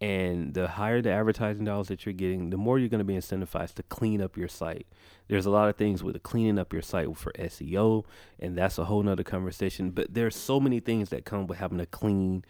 And 0.00 0.54
the 0.54 0.66
higher 0.66 1.02
the 1.02 1.10
advertising 1.10 1.64
dollars 1.64 1.88
that 1.88 2.06
you're 2.06 2.14
getting, 2.14 2.48
the 2.48 2.56
more 2.56 2.78
you're 2.78 2.88
going 2.88 3.00
to 3.00 3.04
be 3.04 3.14
incentivized 3.14 3.74
to 3.74 3.82
clean 3.82 4.22
up 4.22 4.36
your 4.36 4.48
site. 4.48 4.86
There's 5.28 5.44
a 5.44 5.50
lot 5.50 5.68
of 5.68 5.76
things 5.76 6.02
with 6.02 6.22
cleaning 6.22 6.58
up 6.58 6.72
your 6.72 6.80
site 6.80 7.14
for 7.18 7.32
SEO, 7.32 8.04
and 8.38 8.56
that's 8.56 8.78
a 8.78 8.86
whole 8.86 9.02
nother 9.02 9.24
conversation. 9.24 9.90
But 9.90 10.14
there's 10.14 10.34
so 10.34 10.58
many 10.58 10.80
things 10.80 11.10
that 11.10 11.26
come 11.26 11.46
with 11.46 11.58
having 11.58 11.80
a 11.80 11.86
clean 11.86 12.44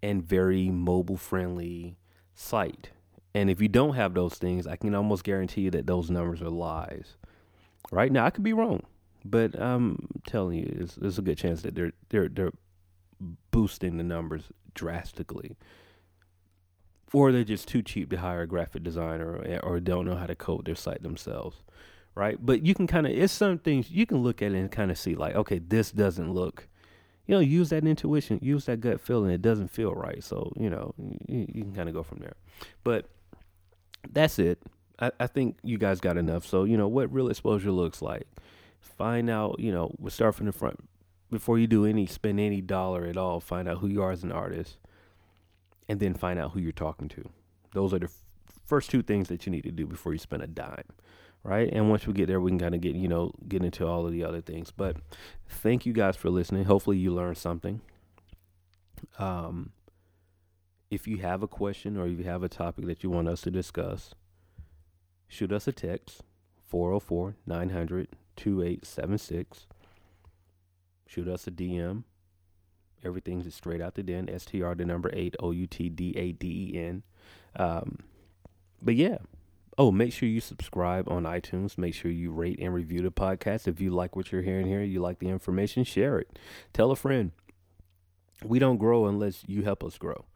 and 0.00 0.22
very 0.22 0.70
mobile 0.70 1.16
friendly 1.16 1.96
site. 2.34 2.90
And 3.34 3.50
if 3.50 3.60
you 3.60 3.68
don't 3.68 3.94
have 3.94 4.14
those 4.14 4.34
things, 4.34 4.66
I 4.66 4.76
can 4.76 4.94
almost 4.94 5.24
guarantee 5.24 5.62
you 5.62 5.70
that 5.72 5.86
those 5.86 6.10
numbers 6.10 6.42
are 6.42 6.50
lies. 6.50 7.16
Right 7.90 8.12
now, 8.12 8.26
I 8.26 8.30
could 8.30 8.44
be 8.44 8.52
wrong, 8.52 8.82
but 9.24 9.60
I'm 9.60 10.08
telling 10.26 10.58
you, 10.58 10.88
there's, 10.98 11.18
a 11.18 11.22
good 11.22 11.38
chance 11.38 11.62
that 11.62 11.74
they're 11.74 11.92
they're 12.08 12.28
they're 12.28 12.52
boosting 13.50 13.96
the 13.96 14.04
numbers 14.04 14.44
drastically. 14.74 15.56
Or 17.12 17.30
they're 17.30 17.44
just 17.44 17.68
too 17.68 17.82
cheap 17.82 18.08
to 18.10 18.16
hire 18.16 18.40
a 18.40 18.46
graphic 18.46 18.82
designer 18.82 19.36
or, 19.36 19.60
or 19.62 19.80
don't 19.80 20.06
know 20.06 20.16
how 20.16 20.24
to 20.24 20.34
code 20.34 20.64
their 20.64 20.74
site 20.74 21.02
themselves 21.02 21.62
right? 22.14 22.36
But 22.44 22.64
you 22.64 22.74
can 22.74 22.86
kind 22.86 23.06
of 23.06 23.12
it's 23.12 23.32
some 23.32 23.58
things 23.58 23.90
you 23.90 24.06
can 24.06 24.18
look 24.18 24.42
at 24.42 24.52
and 24.52 24.70
kind 24.70 24.90
of 24.90 24.98
see 24.98 25.14
like 25.14 25.34
okay 25.34 25.58
this 25.58 25.90
doesn't 25.92 26.32
look 26.32 26.68
you 27.26 27.34
know 27.34 27.40
use 27.40 27.70
that 27.70 27.86
intuition 27.86 28.38
use 28.42 28.66
that 28.66 28.80
gut 28.80 29.00
feeling 29.00 29.30
it 29.30 29.42
doesn't 29.42 29.68
feel 29.68 29.94
right. 29.94 30.22
So 30.22 30.52
you 30.56 30.70
know 30.70 30.94
you, 31.28 31.46
you 31.52 31.62
can 31.62 31.74
kind 31.74 31.88
of 31.88 31.94
go 31.94 32.02
from 32.02 32.18
there. 32.18 32.34
But 32.84 33.08
that's 34.10 34.38
it. 34.38 34.60
I, 34.98 35.10
I 35.18 35.26
think 35.26 35.58
you 35.62 35.78
guys 35.78 36.00
got 36.00 36.16
enough. 36.16 36.46
So 36.46 36.64
you 36.64 36.76
know 36.76 36.88
what 36.88 37.12
real 37.12 37.28
exposure 37.28 37.72
looks 37.72 38.02
like 38.02 38.26
find 38.82 39.30
out 39.30 39.56
you 39.58 39.72
know 39.72 39.94
start 40.08 40.34
from 40.34 40.46
the 40.46 40.52
front 40.52 40.78
before 41.30 41.58
you 41.58 41.66
do 41.66 41.86
any 41.86 42.04
spend 42.04 42.38
any 42.38 42.60
dollar 42.60 43.06
at 43.06 43.16
all 43.16 43.40
find 43.40 43.66
out 43.66 43.78
who 43.78 43.88
you 43.88 44.02
are 44.02 44.10
as 44.10 44.22
an 44.22 44.32
artist 44.32 44.76
and 45.88 46.00
then 46.00 46.14
find 46.14 46.38
out 46.38 46.52
who 46.52 46.60
you're 46.60 46.72
talking 46.72 47.08
to. 47.08 47.28
Those 47.74 47.92
are 47.92 47.98
the 47.98 48.06
f- 48.06 48.22
first 48.64 48.90
two 48.90 49.02
things 49.02 49.28
that 49.28 49.46
you 49.46 49.52
need 49.52 49.64
to 49.64 49.70
do 49.70 49.86
before 49.86 50.12
you 50.12 50.18
spend 50.18 50.42
a 50.42 50.46
dime, 50.46 50.84
right? 51.42 51.68
And 51.72 51.90
once 51.90 52.06
we 52.06 52.12
get 52.12 52.28
there, 52.28 52.40
we 52.40 52.50
can 52.50 52.58
kind 52.58 52.74
of 52.74 52.80
get 52.80 52.94
you 52.94 53.08
know 53.08 53.32
get 53.48 53.64
into 53.64 53.86
all 53.86 54.06
of 54.06 54.12
the 54.12 54.24
other 54.24 54.40
things. 54.40 54.70
But 54.70 54.96
thank 55.48 55.86
you 55.86 55.92
guys 55.92 56.16
for 56.16 56.30
listening. 56.30 56.64
Hopefully, 56.64 56.98
you 56.98 57.12
learned 57.12 57.38
something. 57.38 57.80
Um, 59.18 59.72
if 60.90 61.08
you 61.08 61.18
have 61.18 61.42
a 61.42 61.48
question 61.48 61.96
or 61.96 62.06
if 62.06 62.18
you 62.18 62.24
have 62.24 62.42
a 62.42 62.48
topic 62.48 62.86
that 62.86 63.02
you 63.02 63.10
want 63.10 63.28
us 63.28 63.40
to 63.42 63.50
discuss, 63.50 64.14
shoot 65.26 65.52
us 65.52 65.66
a 65.66 65.72
text 65.72 66.22
404 66.68 67.36
900 67.46 68.08
2876. 68.42 69.66
Shoot 71.06 71.28
us 71.28 71.46
a 71.46 71.50
DM 71.50 72.04
Everything's 73.04 73.52
straight 73.54 73.80
out 73.80 73.94
the 73.94 74.02
den. 74.02 74.28
STR 74.38 74.74
the 74.74 74.84
number 74.84 75.10
eight 75.12 75.34
O 75.40 75.50
U 75.50 75.66
T 75.66 75.88
D 75.88 76.14
A 76.16 76.32
D 76.32 76.72
E 76.72 76.78
N. 76.78 77.02
Um, 77.56 77.98
but 78.80 78.94
yeah. 78.94 79.18
Oh, 79.78 79.90
make 79.90 80.12
sure 80.12 80.28
you 80.28 80.40
subscribe 80.40 81.10
on 81.10 81.22
iTunes. 81.24 81.78
Make 81.78 81.94
sure 81.94 82.10
you 82.10 82.30
rate 82.30 82.58
and 82.60 82.74
review 82.74 83.00
the 83.00 83.10
podcast. 83.10 83.66
If 83.66 83.80
you 83.80 83.90
like 83.90 84.14
what 84.14 84.30
you're 84.30 84.42
hearing 84.42 84.66
here, 84.66 84.82
you 84.82 85.00
like 85.00 85.18
the 85.18 85.30
information, 85.30 85.82
share 85.82 86.18
it. 86.18 86.38
Tell 86.74 86.90
a 86.90 86.96
friend. 86.96 87.32
We 88.44 88.58
don't 88.58 88.76
grow 88.76 89.06
unless 89.06 89.44
you 89.46 89.62
help 89.62 89.82
us 89.82 89.96
grow. 89.96 90.26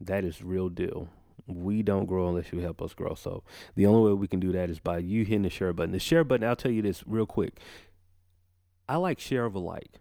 That 0.00 0.24
is 0.24 0.42
real 0.42 0.70
deal. 0.70 1.10
We 1.48 1.82
don't 1.82 2.06
grow 2.06 2.28
unless 2.28 2.52
you 2.52 2.60
help 2.60 2.80
us 2.82 2.94
grow. 2.94 3.14
So 3.14 3.42
the 3.74 3.86
only 3.86 4.10
way 4.10 4.14
we 4.14 4.28
can 4.28 4.38
do 4.38 4.52
that 4.52 4.70
is 4.70 4.78
by 4.78 4.98
you 4.98 5.24
hitting 5.24 5.42
the 5.42 5.50
share 5.50 5.72
button. 5.72 5.92
The 5.92 5.98
share 5.98 6.24
button, 6.24 6.46
I'll 6.46 6.54
tell 6.54 6.70
you 6.70 6.82
this 6.82 7.02
real 7.06 7.26
quick. 7.26 7.58
I 8.88 8.96
like 8.96 9.18
share 9.18 9.44
of 9.44 9.54
a 9.54 9.58
like 9.58 10.00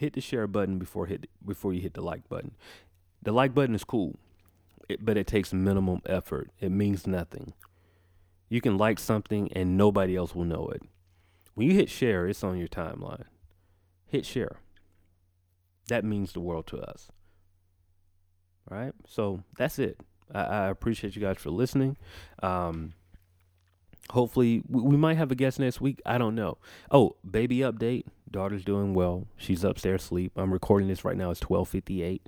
hit 0.00 0.14
the 0.14 0.20
share 0.20 0.46
button 0.46 0.78
before 0.78 1.04
hit 1.04 1.28
before 1.44 1.74
you 1.74 1.82
hit 1.82 1.92
the 1.92 2.00
like 2.00 2.26
button. 2.30 2.52
The 3.22 3.32
like 3.32 3.54
button 3.54 3.74
is 3.74 3.84
cool, 3.84 4.16
it, 4.88 5.04
but 5.04 5.18
it 5.18 5.26
takes 5.26 5.52
minimum 5.52 6.00
effort. 6.06 6.50
It 6.58 6.70
means 6.70 7.06
nothing. 7.06 7.52
You 8.48 8.62
can 8.62 8.78
like 8.78 8.98
something 8.98 9.52
and 9.52 9.76
nobody 9.76 10.16
else 10.16 10.34
will 10.34 10.46
know 10.46 10.68
it. 10.68 10.82
When 11.54 11.68
you 11.68 11.74
hit 11.74 11.90
share, 11.90 12.26
it's 12.26 12.42
on 12.42 12.56
your 12.56 12.66
timeline. 12.66 13.24
Hit 14.06 14.24
share. 14.24 14.56
That 15.88 16.02
means 16.02 16.32
the 16.32 16.40
world 16.40 16.66
to 16.68 16.78
us. 16.78 17.10
All 18.70 18.78
right, 18.78 18.94
so 19.06 19.42
that's 19.58 19.78
it. 19.78 20.00
I, 20.34 20.42
I 20.42 20.68
appreciate 20.68 21.16
you 21.16 21.22
guys 21.22 21.38
for 21.38 21.50
listening. 21.50 21.96
Um, 22.42 22.94
hopefully 24.10 24.62
we, 24.68 24.96
might 24.96 25.16
have 25.16 25.30
a 25.30 25.34
guest 25.34 25.58
next 25.58 25.80
week. 25.80 26.00
I 26.04 26.18
don't 26.18 26.34
know. 26.34 26.58
Oh, 26.90 27.16
baby 27.28 27.58
update. 27.58 28.04
Daughter's 28.30 28.64
doing 28.64 28.94
well. 28.94 29.26
She's 29.36 29.64
upstairs 29.64 30.02
asleep. 30.04 30.32
I'm 30.36 30.52
recording 30.52 30.88
this 30.88 31.04
right 31.04 31.16
now. 31.16 31.30
It's 31.30 31.40
12:58 31.40 32.20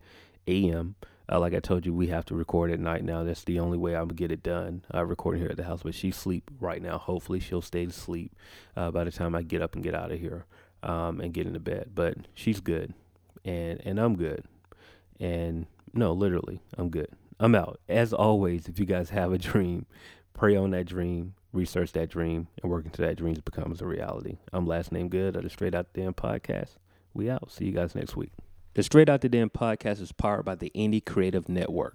a.m. 0.48 0.96
Uh, 1.30 1.38
like 1.38 1.54
I 1.54 1.60
told 1.60 1.86
you, 1.86 1.94
we 1.94 2.08
have 2.08 2.24
to 2.26 2.34
record 2.34 2.72
at 2.72 2.80
night 2.80 3.04
now. 3.04 3.22
That's 3.22 3.44
the 3.44 3.60
only 3.60 3.78
way 3.78 3.94
I'm 3.94 4.08
gonna 4.08 4.14
get 4.14 4.32
it 4.32 4.42
done. 4.42 4.84
I'm 4.90 5.08
recording 5.08 5.40
here 5.40 5.50
at 5.50 5.56
the 5.56 5.64
house, 5.64 5.82
but 5.84 5.94
she's 5.94 6.16
asleep 6.16 6.50
right 6.60 6.82
now. 6.82 6.98
Hopefully, 6.98 7.38
she'll 7.38 7.62
stay 7.62 7.84
asleep 7.84 8.34
uh, 8.76 8.90
by 8.90 9.04
the 9.04 9.12
time 9.12 9.34
I 9.34 9.42
get 9.42 9.62
up 9.62 9.74
and 9.74 9.84
get 9.84 9.94
out 9.94 10.10
of 10.10 10.18
here 10.18 10.46
um, 10.82 11.20
and 11.20 11.32
get 11.32 11.46
into 11.46 11.60
bed. 11.60 11.92
But 11.94 12.18
she's 12.34 12.60
good, 12.60 12.92
and 13.44 13.80
and 13.84 14.00
I'm 14.00 14.16
good, 14.16 14.44
and 15.20 15.66
no, 15.94 16.12
literally, 16.12 16.60
I'm 16.76 16.90
good. 16.90 17.08
I'm 17.40 17.54
out. 17.54 17.80
As 17.88 18.12
always, 18.12 18.68
if 18.68 18.78
you 18.78 18.84
guys 18.84 19.10
have 19.10 19.32
a 19.32 19.38
dream, 19.38 19.86
pray 20.34 20.56
on 20.56 20.70
that 20.70 20.86
dream 20.86 21.34
research 21.52 21.92
that 21.92 22.08
dream 22.08 22.48
and 22.62 22.70
work 22.70 22.84
until 22.84 23.06
that 23.06 23.16
dream 23.16 23.36
becomes 23.44 23.80
a 23.80 23.86
reality. 23.86 24.38
I'm 24.52 24.66
Last 24.66 24.90
Name 24.90 25.08
Good 25.08 25.36
of 25.36 25.42
the 25.42 25.50
Straight 25.50 25.74
Out 25.74 25.92
the 25.92 26.00
Den 26.00 26.14
podcast. 26.14 26.76
We 27.14 27.28
out. 27.28 27.50
See 27.50 27.66
you 27.66 27.72
guys 27.72 27.94
next 27.94 28.16
week. 28.16 28.32
The 28.74 28.82
Straight 28.82 29.10
Out 29.10 29.20
the 29.20 29.28
Den 29.28 29.50
podcast 29.50 30.00
is 30.00 30.12
powered 30.12 30.46
by 30.46 30.54
the 30.54 30.72
Indie 30.74 31.04
Creative 31.04 31.48
Network. 31.48 31.90